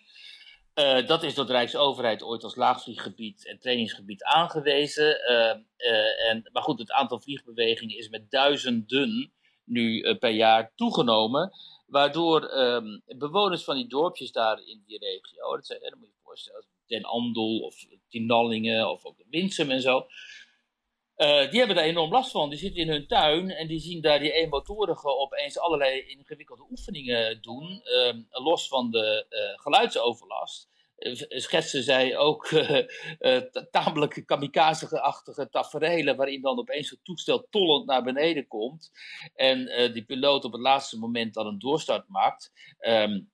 Uh, 0.76 1.08
dat 1.08 1.24
is 1.24 1.34
door 1.34 1.46
de 1.46 1.52
Rijksoverheid 1.52 2.24
ooit 2.24 2.44
als 2.44 2.56
laagvlieggebied 2.56 3.48
en 3.48 3.60
trainingsgebied 3.60 4.24
aangewezen. 4.24 5.18
Uh, 5.32 6.30
en, 6.30 6.50
maar 6.52 6.64
goed, 6.64 6.80
het 6.80 6.92
aantal 6.92 7.22
vliegbewegingen 7.22 7.98
is 7.98 8.10
met 8.10 8.32
duizenden 8.32 9.32
nu 9.64 10.16
per 10.18 10.32
jaar 10.32 10.72
toegenomen. 10.76 11.52
Waardoor 11.86 12.46
ehm, 12.46 13.00
bewoners 13.06 13.64
van 13.64 13.76
die 13.76 13.88
dorpjes 13.88 14.32
daar 14.32 14.60
in 14.66 14.84
die 14.88 15.00
regio, 15.00 15.56
dat, 15.56 15.66
zijn, 15.66 15.96
moet 16.00 16.08
je 16.08 16.20
voorstellen, 16.24 16.66
Den 16.88 17.04
Andel 17.04 17.60
of 17.60 17.76
Tinallingen 18.10 18.90
of 18.90 19.06
ook 19.06 19.16
Winsum 19.30 19.72
en 19.72 19.82
zo. 19.82 20.08
Uh, 21.18 21.50
die 21.50 21.58
hebben 21.58 21.76
daar 21.76 21.86
enorm 21.86 22.12
last 22.12 22.32
van. 22.32 22.50
Die 22.50 22.60
zitten 22.60 22.82
in 22.82 22.90
hun 22.90 23.08
tuin 23.08 23.52
en 23.52 23.68
die 23.68 23.80
zien 23.80 24.02
daar 24.02 24.20
die 24.20 24.32
eenmotorigen 24.32 25.20
opeens 25.20 25.60
allerlei 25.60 26.02
ingewikkelde 26.02 26.66
oefeningen 26.70 27.42
doen. 27.42 27.82
Uh, 27.84 28.14
los 28.30 28.68
van 28.68 28.92
de 28.92 29.26
uh, 29.30 29.62
geluidsoverlast. 29.62 30.68
Eh, 30.96 31.14
schetsen 31.30 31.84
zij 31.84 32.18
ook 32.18 32.48
tamelijk 33.72 34.24
kamikaze-achtige 34.26 35.50
taferelen. 35.50 36.16
waarin 36.16 36.42
dan 36.42 36.60
opeens 36.60 36.90
het 36.90 37.04
toestel 37.04 37.48
tollend 37.50 37.86
naar 37.86 38.04
beneden 38.04 38.48
komt. 38.48 38.92
En 39.36 39.92
die 39.94 40.06
piloot 40.06 40.46
op 40.46 40.52
het 40.52 40.62
laatste 40.62 41.00
moment 41.00 41.34
dan 41.34 41.48
een 41.48 41.60
doorstart 41.60 42.08
maakt. 42.08 42.52
Um, 42.80 43.32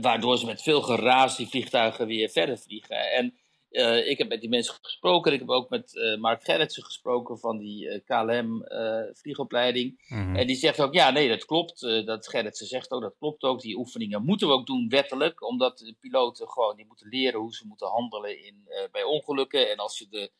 waardoor 0.00 0.38
ze 0.38 0.46
met 0.46 0.62
veel 0.62 0.82
geraas 0.82 1.36
die 1.36 1.48
vliegtuigen 1.48 2.06
weer 2.06 2.28
verder 2.28 2.58
vliegen. 2.58 3.12
En 3.12 3.39
uh, 3.70 4.08
ik 4.08 4.18
heb 4.18 4.28
met 4.28 4.40
die 4.40 4.50
mensen 4.50 4.74
gesproken. 4.82 5.32
Ik 5.32 5.38
heb 5.38 5.48
ook 5.48 5.70
met 5.70 5.94
uh, 5.94 6.16
Mark 6.16 6.42
Gerritsen 6.44 6.84
gesproken 6.84 7.38
van 7.38 7.58
die 7.58 7.86
uh, 7.86 8.00
KLM 8.04 8.64
vliegopleiding. 9.12 10.04
Mm-hmm. 10.08 10.36
En 10.36 10.46
die 10.46 10.56
zegt 10.56 10.80
ook, 10.80 10.94
ja, 10.94 11.10
nee, 11.10 11.28
dat 11.28 11.44
klopt. 11.44 11.80
dat 11.80 12.28
Gerritsen 12.28 12.66
zegt 12.66 12.90
ook, 12.90 13.02
dat 13.02 13.16
klopt 13.18 13.42
ook. 13.42 13.60
Die 13.60 13.76
oefeningen 13.76 14.24
moeten 14.24 14.46
we 14.46 14.52
ook 14.52 14.66
doen 14.66 14.88
wettelijk. 14.88 15.42
Omdat 15.42 15.78
de 15.78 15.96
piloten 16.00 16.48
gewoon, 16.48 16.76
die 16.76 16.86
moeten 16.86 17.08
leren 17.08 17.40
hoe 17.40 17.54
ze 17.54 17.66
moeten 17.66 17.88
handelen 17.88 18.44
in, 18.44 18.68
bij 18.92 19.02
ongelukken. 19.02 19.70
En 19.70 19.76
als 19.76 19.98
je 19.98 20.06
de 20.08 20.30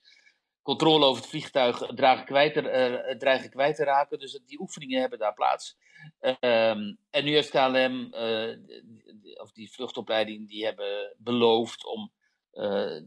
controle 0.62 1.04
over 1.04 1.20
het 1.20 1.30
vliegtuig 1.30 1.86
dragen 1.94 2.24
kwijt, 2.24 2.54
dreigen 3.18 3.50
kwijt 3.50 3.76
te 3.76 3.84
raken. 3.84 4.18
Dus 4.18 4.40
die 4.46 4.60
oefeningen 4.60 5.00
hebben 5.00 5.18
daar 5.18 5.34
plaats. 5.34 5.76
Um, 6.20 6.98
en 7.10 7.24
nu 7.24 7.32
heeft 7.32 7.50
KLM, 7.50 8.14
of 9.40 9.52
die 9.52 9.72
vluchtopleiding, 9.72 10.48
die 10.48 10.64
hebben 10.64 11.14
beloofd 11.18 11.86
om 11.86 12.12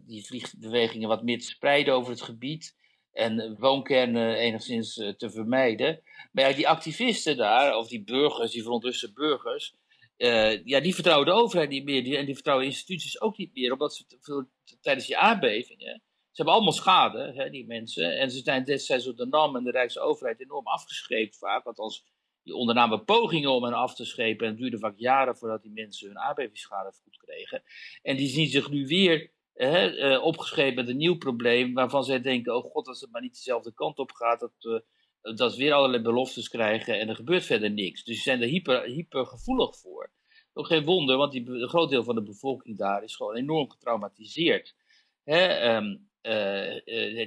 die 0.05 0.25
vliegbewegingen 0.25 1.07
wat 1.07 1.23
meer 1.23 1.39
te 1.39 1.45
spreiden 1.45 1.93
over 1.93 2.11
het 2.11 2.21
gebied 2.21 2.75
en 3.13 3.55
woonkernen 3.59 4.35
enigszins 4.35 4.97
uh, 4.97 5.09
te 5.09 5.29
vermijden. 5.29 6.01
Maar 6.31 6.49
ja, 6.49 6.55
die 6.55 6.67
activisten 6.67 7.37
daar, 7.37 7.77
of 7.77 7.87
die 7.87 8.03
burgers, 8.03 8.51
die 8.51 8.63
verontruste 8.63 9.13
burgers, 9.13 9.75
uh, 10.17 10.65
ja, 10.65 10.79
die 10.79 10.93
vertrouwen 10.93 11.27
de 11.27 11.33
overheid 11.33 11.69
niet 11.69 11.83
meer 11.83 12.17
en 12.17 12.25
die 12.25 12.33
vertrouwen 12.33 12.65
instituties 12.65 13.21
ook 13.21 13.37
niet 13.37 13.53
meer, 13.53 13.71
omdat 13.71 13.95
ze 13.95 14.05
tijdens 14.81 15.07
die 15.07 15.17
aardbevingen, 15.17 16.01
ze 16.33 16.41
hebben 16.41 16.53
allemaal 16.53 16.73
schade, 16.73 17.33
hè, 17.35 17.49
die 17.49 17.65
mensen, 17.65 18.17
en 18.19 18.31
ze 18.31 18.39
zijn 18.39 18.63
destijds 18.63 19.05
door 19.05 19.15
de 19.15 19.25
NAM 19.25 19.55
en 19.55 19.63
de 19.63 19.71
Rijksoverheid 19.71 20.41
enorm 20.41 20.67
afgescheept 20.67 21.37
vaak, 21.37 21.65
althans 21.65 22.05
die 22.43 22.55
ondernamen 22.55 23.03
pogingen 23.03 23.51
om 23.51 23.63
hen 23.63 23.73
af 23.73 23.95
te 23.95 24.05
schepen. 24.05 24.45
En 24.45 24.51
het 24.51 24.61
duurde 24.61 24.79
vaak 24.79 24.97
jaren 24.97 25.37
voordat 25.37 25.61
die 25.61 25.71
mensen 25.71 26.07
hun 26.07 26.19
aardbevingsschade 26.19 26.91
goed 27.03 27.17
kregen. 27.17 27.63
En 28.01 28.15
die 28.15 28.27
zien 28.27 28.47
zich 28.47 28.69
nu 28.69 28.87
weer 28.87 29.31
hè, 29.53 30.13
uh, 30.13 30.23
opgeschreven 30.23 30.75
met 30.75 30.87
een 30.87 30.97
nieuw 30.97 31.17
probleem. 31.17 31.73
Waarvan 31.73 32.03
zij 32.03 32.21
denken: 32.21 32.55
oh 32.55 32.71
god, 32.71 32.87
als 32.87 33.01
het 33.01 33.11
maar 33.11 33.21
niet 33.21 33.35
dezelfde 33.35 33.73
kant 33.73 33.99
op 33.99 34.11
gaat. 34.11 34.39
Dat, 34.39 34.83
dat 35.35 35.53
ze 35.53 35.59
weer 35.59 35.73
allerlei 35.73 36.03
beloftes 36.03 36.49
krijgen 36.49 36.99
en 36.99 37.09
er 37.09 37.15
gebeurt 37.15 37.45
verder 37.45 37.71
niks. 37.71 38.03
Dus 38.03 38.15
ze 38.15 38.21
zijn 38.21 38.41
er 38.41 38.47
hyper, 38.47 38.83
hyper 38.83 39.25
gevoelig 39.25 39.77
voor. 39.77 40.11
Ook 40.53 40.67
geen 40.67 40.85
wonder, 40.85 41.17
want 41.17 41.31
die, 41.31 41.49
een 41.49 41.69
groot 41.69 41.89
deel 41.89 42.03
van 42.03 42.15
de 42.15 42.23
bevolking 42.23 42.77
daar 42.77 43.03
is 43.03 43.15
gewoon 43.15 43.35
enorm 43.35 43.71
getraumatiseerd. 43.71 44.75
Hè, 45.23 45.75
um, 45.75 46.09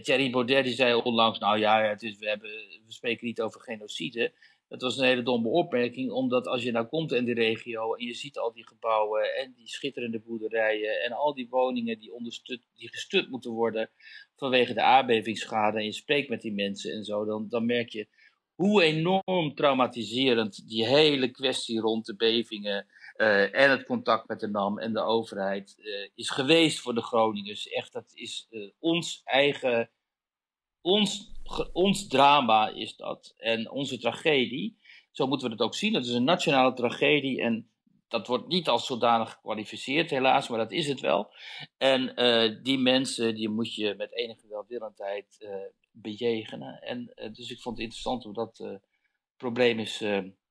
Thierry 0.02 0.30
Baudet 0.30 0.64
die 0.64 0.74
zei 0.74 0.94
onlangs: 0.94 1.38
Nou 1.38 1.58
ja, 1.58 1.82
het 1.82 2.02
is, 2.02 2.18
we, 2.18 2.28
hebben, 2.28 2.50
we 2.86 2.92
spreken 2.92 3.26
niet 3.26 3.40
over 3.40 3.60
genocide. 3.60 4.32
Het 4.68 4.82
was 4.82 4.96
een 4.96 5.04
hele 5.04 5.22
domme 5.22 5.48
opmerking, 5.48 6.10
omdat 6.10 6.46
als 6.46 6.62
je 6.62 6.70
nou 6.70 6.86
komt 6.86 7.12
in 7.12 7.24
die 7.24 7.34
regio 7.34 7.94
en 7.94 8.06
je 8.06 8.14
ziet 8.14 8.38
al 8.38 8.52
die 8.52 8.66
gebouwen 8.66 9.34
en 9.34 9.52
die 9.56 9.68
schitterende 9.68 10.20
boerderijen 10.20 11.02
en 11.02 11.12
al 11.12 11.34
die 11.34 11.48
woningen 11.50 11.98
die, 11.98 12.12
onderstut, 12.12 12.62
die 12.74 12.88
gestut 12.88 13.30
moeten 13.30 13.50
worden 13.50 13.90
vanwege 14.36 14.74
de 14.74 14.82
aardbevingsschade 14.82 15.78
en 15.78 15.84
je 15.84 15.92
spreekt 15.92 16.28
met 16.28 16.40
die 16.40 16.52
mensen 16.52 16.92
en 16.92 17.04
zo, 17.04 17.24
dan, 17.24 17.48
dan 17.48 17.66
merk 17.66 17.88
je 17.88 18.08
hoe 18.54 18.82
enorm 18.82 19.54
traumatiserend 19.54 20.68
die 20.68 20.86
hele 20.86 21.30
kwestie 21.30 21.80
rond 21.80 22.06
de 22.06 22.16
bevingen 22.16 22.86
uh, 23.16 23.54
en 23.54 23.70
het 23.70 23.84
contact 23.84 24.28
met 24.28 24.40
de 24.40 24.48
NAM 24.48 24.78
en 24.78 24.92
de 24.92 25.00
overheid 25.00 25.74
uh, 25.78 26.08
is 26.14 26.30
geweest 26.30 26.80
voor 26.80 26.94
de 26.94 27.02
Groningers. 27.02 27.68
Echt, 27.68 27.92
dat 27.92 28.12
is 28.14 28.46
uh, 28.50 28.70
ons 28.78 29.20
eigen, 29.24 29.90
ons 30.86 31.34
ons 31.72 32.06
drama 32.06 32.68
is 32.68 32.96
dat. 32.96 33.34
En 33.36 33.70
onze 33.70 33.98
tragedie. 33.98 34.78
Zo 35.10 35.26
moeten 35.26 35.46
we 35.46 35.52
het 35.52 35.62
ook 35.62 35.74
zien. 35.74 35.94
Het 35.94 36.06
is 36.06 36.12
een 36.12 36.24
nationale 36.24 36.72
tragedie. 36.72 37.40
En 37.40 37.70
dat 38.08 38.26
wordt 38.26 38.46
niet 38.46 38.68
als 38.68 38.86
zodanig 38.86 39.30
gekwalificeerd, 39.30 40.10
helaas, 40.10 40.48
maar 40.48 40.58
dat 40.58 40.72
is 40.72 40.88
het 40.88 41.00
wel. 41.00 41.32
En 41.76 42.22
uh, 42.22 42.62
die 42.62 42.78
mensen, 42.78 43.34
die 43.34 43.48
moet 43.48 43.74
je 43.74 43.94
met 43.96 44.12
enige 44.12 44.48
welwillendheid 44.48 45.36
uh, 45.38 45.54
bejegenen. 45.90 46.80
En 46.80 47.12
uh, 47.16 47.32
dus 47.32 47.50
ik 47.50 47.60
vond 47.60 47.76
het 47.76 47.84
interessant 47.84 48.24
om 48.24 48.32
dat 48.32 48.80
probleem 49.36 49.78
eens 49.78 49.98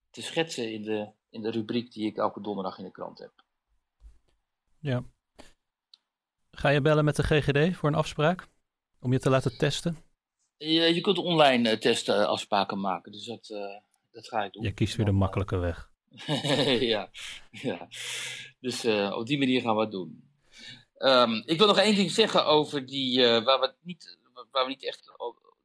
te 0.10 0.22
schetsen 0.22 0.74
in 0.74 0.82
de, 0.82 1.12
in 1.30 1.42
de 1.42 1.52
rubriek 1.52 1.92
die 1.92 2.08
ik 2.08 2.18
elke 2.18 2.42
donderdag 2.42 2.78
in 2.78 2.84
de 2.84 2.92
krant 2.92 3.20
heb. 3.20 3.32
Ja. 4.80 5.04
Ga 6.52 6.70
je 6.70 6.82
bellen 6.82 7.06
met 7.06 7.16
de 7.16 7.24
GGD 7.24 7.76
voor 7.76 7.90
een 7.90 7.96
afspraak? 7.96 8.48
Om 9.00 9.12
je 9.12 9.20
te 9.20 9.30
laten 9.30 9.58
testen? 9.58 10.05
Je, 10.58 10.93
je 10.93 11.01
kunt 11.01 11.18
online 11.18 11.72
uh, 11.72 11.78
testen 11.78 12.28
afspraken 12.28 12.80
maken, 12.80 13.12
dus 13.12 13.26
dat, 13.26 13.49
uh, 13.49 13.60
dat 14.12 14.28
ga 14.28 14.43
ik 14.43 14.53
doen. 14.53 14.64
Je 14.64 14.72
kiest 14.72 14.95
weer 14.95 15.06
de 15.06 15.12
makkelijke 15.12 15.58
weg. 15.58 15.89
ja, 16.93 17.10
ja, 17.51 17.88
dus 18.60 18.86
op 19.12 19.26
die 19.26 19.38
manier 19.38 19.62
gaan 19.62 19.76
we 19.76 19.82
het 19.82 19.91
doen. 19.91 20.24
Um, 20.97 21.43
ik 21.45 21.58
wil 21.58 21.68
nog 21.68 21.78
één 21.78 21.95
ding 21.95 22.12
zeggen 22.12 22.45
over 22.45 22.86
die, 22.86 23.22
waar, 23.22 23.60
we 23.60 23.74
niet, 23.82 24.18
waar 24.51 24.64
we 24.64 24.70
niet 24.70 24.86
echt 24.86 25.12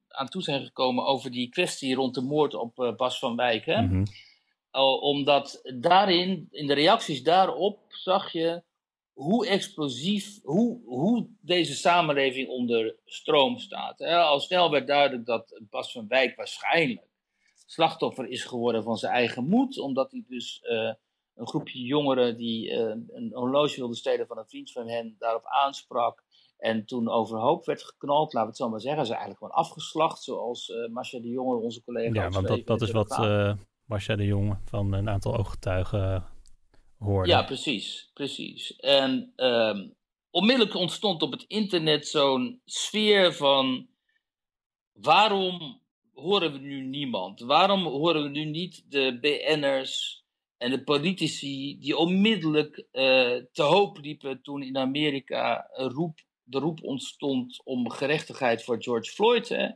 aan 0.08 0.28
toe 0.28 0.42
zijn 0.42 0.64
gekomen, 0.64 1.04
over 1.04 1.30
die 1.30 1.48
kwestie 1.48 1.94
rond 1.94 2.14
de 2.14 2.20
moord 2.20 2.54
op 2.54 2.94
Bas 2.96 3.18
van 3.18 3.36
Wijk. 3.36 3.64
Hè? 3.64 3.80
Mm 3.80 3.88
-hmm. 3.88 4.06
omdat 5.00 5.60
daarin, 5.74 6.48
in 6.50 6.66
de 6.66 6.74
reacties 6.74 7.22
daarop, 7.22 7.78
zag 7.88 8.32
je 8.32 8.62
hoe 9.20 9.46
explosief, 9.46 10.40
hoe, 10.42 10.80
hoe 10.84 11.28
deze 11.40 11.74
samenleving 11.74 12.48
onder 12.48 12.96
stroom 13.04 13.58
staat. 13.58 14.00
Al 14.00 14.40
snel 14.40 14.70
werd 14.70 14.86
duidelijk 14.86 15.26
dat 15.26 15.60
Bas 15.70 15.92
van 15.92 16.08
Wijk 16.08 16.36
waarschijnlijk 16.36 17.08
slachtoffer 17.66 18.28
is 18.28 18.44
geworden 18.44 18.82
van 18.82 18.96
zijn 18.96 19.12
eigen 19.12 19.48
moed, 19.48 19.78
omdat 19.78 20.10
hij 20.10 20.24
dus 20.28 20.60
uh, 20.62 20.92
een 21.34 21.48
groepje 21.48 21.80
jongeren 21.80 22.36
die 22.36 22.70
uh, 22.70 22.78
een 23.08 23.30
horloge 23.32 23.76
wilde 23.76 23.94
stelen 23.94 24.26
van 24.26 24.38
een 24.38 24.48
vriend 24.48 24.72
van 24.72 24.88
hen 24.88 25.16
daarop 25.18 25.44
aansprak. 25.44 26.24
En 26.58 26.84
toen 26.84 27.08
overhoop 27.08 27.66
werd 27.66 27.82
geknald, 27.82 28.32
laten 28.32 28.40
we 28.40 28.46
het 28.46 28.56
zo 28.56 28.68
maar 28.68 28.80
zeggen. 28.80 29.06
Ze 29.06 29.12
eigenlijk 29.12 29.40
gewoon 29.40 29.64
afgeslacht, 29.64 30.22
zoals 30.22 30.68
uh, 30.68 30.88
Marcia 30.88 31.20
de 31.20 31.28
Jonge, 31.28 31.56
onze 31.56 31.82
collega. 31.82 32.22
Ja, 32.22 32.30
want 32.30 32.46
dat, 32.46 32.66
dat 32.66 32.80
is 32.80 32.90
wat 32.90 33.18
uh, 33.20 33.52
Marcia 33.84 34.16
de 34.16 34.26
Jonge 34.26 34.56
van 34.64 34.92
een 34.92 35.08
aantal 35.08 35.36
ooggetuigen 35.36 36.24
ja, 37.24 37.42
precies, 37.42 38.10
precies. 38.14 38.76
En 38.76 39.32
um, 39.36 39.94
onmiddellijk 40.30 40.74
ontstond 40.74 41.22
op 41.22 41.32
het 41.32 41.44
internet 41.46 42.08
zo'n 42.08 42.60
sfeer 42.64 43.32
van 43.34 43.88
waarom 44.92 45.80
horen 46.12 46.52
we 46.52 46.58
nu 46.58 46.80
niemand? 46.80 47.40
Waarom 47.40 47.84
horen 47.84 48.22
we 48.22 48.28
nu 48.28 48.44
niet 48.44 48.84
de 48.88 49.18
BN'ers 49.20 50.24
en 50.56 50.70
de 50.70 50.84
politici 50.84 51.78
die 51.78 51.96
onmiddellijk 51.96 52.76
uh, 52.92 53.36
te 53.52 53.62
hoop 53.62 53.98
liepen 53.98 54.42
toen 54.42 54.62
in 54.62 54.76
Amerika 54.76 55.70
roep, 55.72 56.18
de 56.42 56.58
roep 56.58 56.82
ontstond 56.82 57.60
om 57.64 57.90
gerechtigheid 57.90 58.64
voor 58.64 58.82
George 58.82 59.10
Floyd? 59.10 59.48
Hè? 59.48 59.68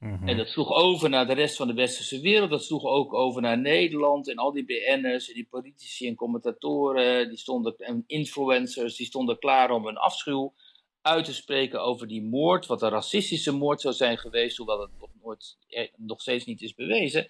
Mhm. 0.00 0.28
En 0.28 0.36
dat 0.36 0.48
sloeg 0.48 0.72
over 0.72 1.10
naar 1.10 1.26
de 1.26 1.32
rest 1.32 1.56
van 1.56 1.66
de 1.66 1.74
westerse 1.74 2.20
wereld. 2.20 2.50
Dat 2.50 2.64
sloeg 2.64 2.84
ook 2.84 3.14
over 3.14 3.42
naar 3.42 3.58
Nederland. 3.58 4.28
En 4.30 4.36
al 4.36 4.52
die 4.52 4.64
BN'ers 4.64 5.28
en 5.28 5.34
die 5.34 5.46
politici 5.50 6.08
en 6.08 6.14
commentatoren 6.14 7.28
die 7.28 7.38
stonden, 7.38 7.76
en 7.76 8.04
influencers 8.06 8.96
die 8.96 9.06
stonden 9.06 9.38
klaar 9.38 9.70
om 9.70 9.86
hun 9.86 9.96
afschuw 9.96 10.54
uit 11.02 11.24
te 11.24 11.34
spreken 11.34 11.82
over 11.82 12.06
die 12.06 12.22
moord. 12.22 12.66
Wat 12.66 12.82
een 12.82 12.90
racistische 12.90 13.52
moord 13.52 13.80
zou 13.80 13.94
zijn 13.94 14.18
geweest, 14.18 14.56
hoewel 14.56 14.80
het 14.80 14.90
nog, 14.98 15.10
nooit, 15.22 15.58
eh, 15.68 15.88
nog 15.96 16.20
steeds 16.20 16.44
niet 16.44 16.62
is 16.62 16.74
bewezen. 16.74 17.26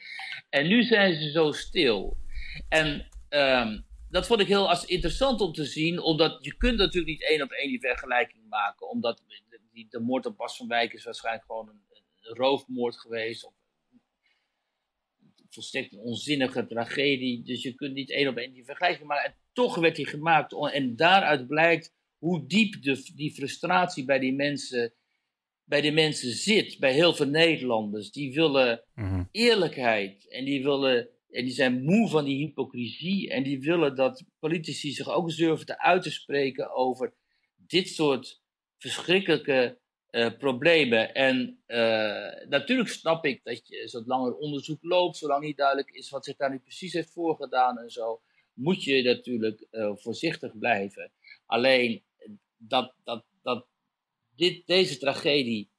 En 0.48 0.66
nu 0.66 0.82
zijn 0.82 1.14
ze 1.14 1.30
zo 1.30 1.52
stil. 1.52 2.16
En 2.68 3.08
um, 3.28 3.84
dat 4.10 4.26
vond 4.26 4.40
ik 4.40 4.46
heel 4.46 4.84
interessant 4.86 5.40
om 5.40 5.52
te 5.52 5.64
zien, 5.64 6.00
omdat 6.00 6.38
je 6.40 6.56
kunt 6.56 6.78
natuurlijk 6.78 7.12
niet 7.12 7.28
één 7.28 7.42
op 7.42 7.50
één 7.50 7.68
die 7.68 7.80
vergelijking 7.80 8.48
maken. 8.48 8.88
Omdat 8.88 9.22
die, 9.72 9.86
de 9.90 10.00
moord 10.00 10.26
op 10.26 10.36
Bas 10.36 10.56
van 10.56 10.68
Wijk 10.68 10.92
is 10.92 11.04
waarschijnlijk 11.04 11.44
gewoon 11.44 11.68
roofmoord 12.32 12.98
geweest. 12.98 13.44
Of 13.44 13.52
volstrekt 15.48 15.92
een 15.92 15.98
onzinnige 15.98 16.66
tragedie. 16.66 17.42
Dus 17.42 17.62
je 17.62 17.74
kunt 17.74 17.94
niet 17.94 18.10
één 18.10 18.28
op 18.28 18.36
één 18.36 18.52
die 18.52 18.64
vergelijking 18.64 19.08
maken. 19.08 19.30
En 19.30 19.36
toch 19.52 19.76
werd 19.76 19.96
die 19.96 20.06
gemaakt. 20.06 20.72
En 20.72 20.96
daaruit 20.96 21.46
blijkt 21.46 21.94
hoe 22.18 22.46
diep 22.46 22.82
de, 22.82 23.10
die 23.14 23.32
frustratie 23.32 24.04
bij 24.04 24.18
die 24.18 24.34
mensen 24.34 24.94
bij 25.64 25.80
de 25.80 25.90
mensen 25.90 26.32
zit, 26.32 26.78
bij 26.78 26.92
heel 26.92 27.14
veel 27.14 27.26
Nederlanders. 27.26 28.10
Die 28.10 28.34
willen 28.34 28.84
Mhm. 28.94 29.24
eerlijkheid 29.30 30.28
en 30.28 30.44
die 30.44 30.62
willen 30.62 31.08
en 31.30 31.44
die 31.44 31.54
zijn 31.54 31.82
moe 31.84 32.08
van 32.08 32.24
die 32.24 32.36
hypocrisie 32.36 33.30
en 33.30 33.42
die 33.42 33.60
willen 33.60 33.94
dat 33.94 34.24
politici 34.38 34.92
zich 34.92 35.08
ook 35.08 35.36
durven 35.36 35.66
te 35.66 35.78
uit 35.78 36.02
te 36.02 36.10
spreken 36.10 36.74
over 36.74 37.14
dit 37.56 37.88
soort 37.88 38.42
verschrikkelijke 38.78 39.78
eh, 40.10 40.30
problemen. 40.38 41.14
En 41.14 41.62
eh, 41.66 42.46
natuurlijk 42.48 42.88
snap 42.88 43.24
ik 43.24 43.44
dat 43.44 43.68
je 43.68 43.88
zolang 43.88 44.08
langer 44.08 44.34
onderzoek 44.34 44.82
loopt, 44.82 45.16
zolang 45.16 45.44
niet 45.44 45.56
duidelijk 45.56 45.90
is 45.90 46.10
wat 46.10 46.24
zich 46.24 46.36
daar 46.36 46.50
nu 46.50 46.58
precies 46.58 46.92
heeft 46.92 47.12
voorgedaan 47.12 47.78
en 47.78 47.90
zo, 47.90 48.20
moet 48.54 48.84
je 48.84 49.02
natuurlijk 49.02 49.66
eh, 49.70 49.92
voorzichtig 49.94 50.58
blijven. 50.58 51.12
Alleen 51.46 52.02
dat, 52.56 52.94
dat, 53.04 53.24
dat 53.42 53.66
dit, 54.36 54.66
deze 54.66 54.98
tragedie 54.98 55.70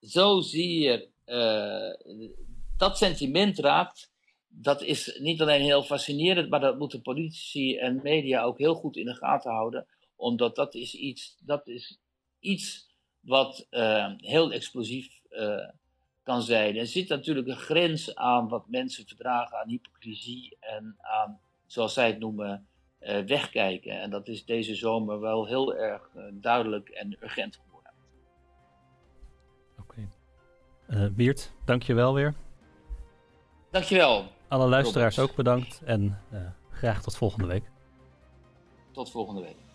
zozeer 0.00 1.08
uh, 1.26 1.94
dat 2.76 2.98
sentiment 2.98 3.58
raakt, 3.58 4.12
dat 4.48 4.82
is 4.82 5.18
niet 5.18 5.40
alleen 5.40 5.62
heel 5.62 5.82
fascinerend, 5.82 6.50
maar 6.50 6.60
dat 6.60 6.78
moeten 6.78 7.02
politici 7.02 7.76
en 7.76 8.00
media 8.02 8.42
ook 8.42 8.58
heel 8.58 8.74
goed 8.74 8.96
in 8.96 9.04
de 9.04 9.14
gaten 9.14 9.52
houden. 9.52 9.86
Omdat 10.16 10.56
dat 10.56 10.74
is 10.74 10.94
iets, 10.94 11.36
dat 11.44 11.68
is 11.68 11.98
iets 12.40 12.87
wat 13.20 13.66
uh, 13.70 14.12
heel 14.16 14.52
explosief 14.52 15.20
uh, 15.30 15.68
kan 16.22 16.42
zijn. 16.42 16.76
Er 16.76 16.86
zit 16.86 17.08
natuurlijk 17.08 17.48
een 17.48 17.56
grens 17.56 18.14
aan 18.14 18.48
wat 18.48 18.68
mensen 18.68 19.06
verdragen 19.06 19.58
aan 19.58 19.68
hypocrisie 19.68 20.56
en 20.60 20.96
aan, 20.98 21.40
zoals 21.66 21.94
zij 21.94 22.06
het 22.06 22.18
noemen, 22.18 22.66
uh, 23.00 23.20
wegkijken. 23.20 24.00
En 24.00 24.10
dat 24.10 24.28
is 24.28 24.44
deze 24.44 24.74
zomer 24.74 25.20
wel 25.20 25.46
heel 25.46 25.74
erg 25.74 26.10
duidelijk 26.32 26.88
en 26.88 27.16
urgent 27.22 27.56
geworden. 27.56 27.92
Oké. 29.78 30.08
Okay. 30.86 31.12
Je 31.86 31.94
wel 31.94 32.14
weer. 32.14 32.34
Dankjewel. 33.70 34.24
Alle 34.48 34.68
luisteraars 34.68 35.16
Robert. 35.16 35.30
ook 35.30 35.36
bedankt 35.36 35.82
en 35.84 36.22
graag 36.70 37.02
tot 37.02 37.16
volgende 37.16 37.46
week. 37.46 37.70
Tot 38.92 39.10
volgende 39.10 39.40
week. 39.40 39.67